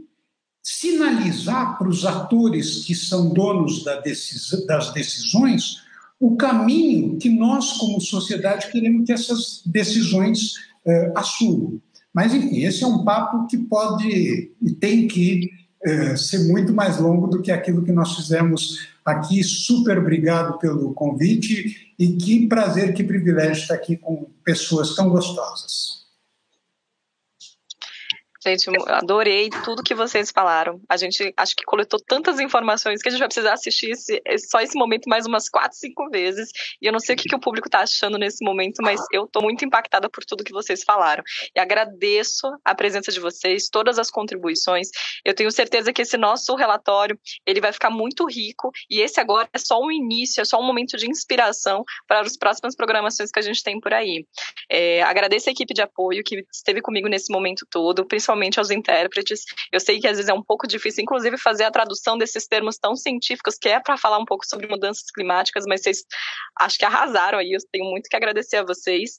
[0.63, 5.87] sinalizar para os atores que são donos das decisões
[6.19, 10.55] o caminho que nós, como sociedade, queremos que essas decisões
[10.87, 11.81] eh, assumam.
[12.13, 15.51] Mas, enfim, esse é um papo que pode e tem que
[15.85, 19.45] eh, ser muito mais longo do que aquilo que nós fizemos aqui.
[19.45, 26.06] Super obrigado pelo convite e que prazer, que privilégio estar aqui com pessoas tão gostosas.
[28.47, 30.81] Gente, adorei tudo que vocês falaram.
[30.89, 34.61] A gente acho que coletou tantas informações que a gente vai precisar assistir esse, só
[34.61, 36.51] esse momento mais umas quatro, cinco vezes.
[36.81, 39.25] E eu não sei o que, que o público está achando nesse momento, mas eu
[39.25, 41.25] estou muito impactada por tudo que vocês falaram.
[41.57, 44.91] E agradeço a presença de vocês, todas as contribuições.
[45.25, 48.71] Eu tenho certeza que esse nosso relatório ele vai ficar muito rico.
[48.89, 52.37] E esse agora é só um início, é só um momento de inspiração para as
[52.37, 54.25] próximas programações que a gente tem por aí.
[54.71, 58.71] É, agradeço a equipe de apoio que esteve comigo nesse momento todo, principalmente principalmente aos
[58.71, 59.41] intérpretes.
[59.73, 62.79] Eu sei que às vezes é um pouco difícil, inclusive, fazer a tradução desses termos
[62.79, 66.05] tão científicos, que é para falar um pouco sobre mudanças climáticas, mas vocês
[66.61, 67.53] acho que arrasaram aí.
[67.53, 69.19] Eu tenho muito que agradecer a vocês.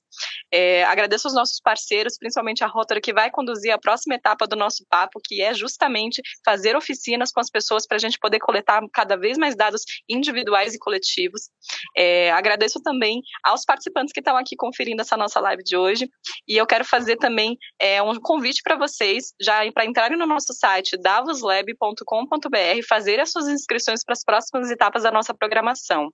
[0.53, 4.55] É, agradeço aos nossos parceiros, principalmente a Rotary, que vai conduzir a próxima etapa do
[4.55, 8.81] nosso papo, que é justamente fazer oficinas com as pessoas para a gente poder coletar
[8.93, 11.49] cada vez mais dados individuais e coletivos.
[11.95, 16.09] É, agradeço também aos participantes que estão aqui conferindo essa nossa live de hoje.
[16.47, 20.25] E eu quero fazer também é, um convite para vocês vocês já para entrarem no
[20.25, 26.11] nosso site davoslab.com.br fazer as suas inscrições para as próximas etapas da nossa programação.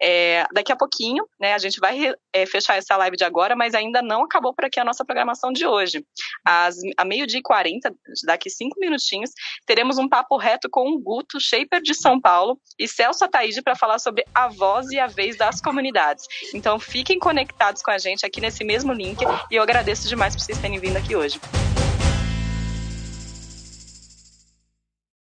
[0.00, 3.74] É, daqui a pouquinho, né, a gente vai é, fechar essa live de agora, mas
[3.74, 6.04] ainda não acabou por aqui a nossa programação de hoje.
[6.44, 7.94] Às, a meio-dia e 40,
[8.24, 9.30] daqui cinco minutinhos,
[9.66, 13.76] teremos um papo reto com o Guto, shaper de São Paulo, e Celso Ataíde para
[13.76, 16.26] falar sobre a voz e a vez das comunidades.
[16.54, 19.18] Então fiquem conectados com a gente aqui nesse mesmo link
[19.50, 21.40] e eu agradeço demais por vocês terem vindo aqui hoje.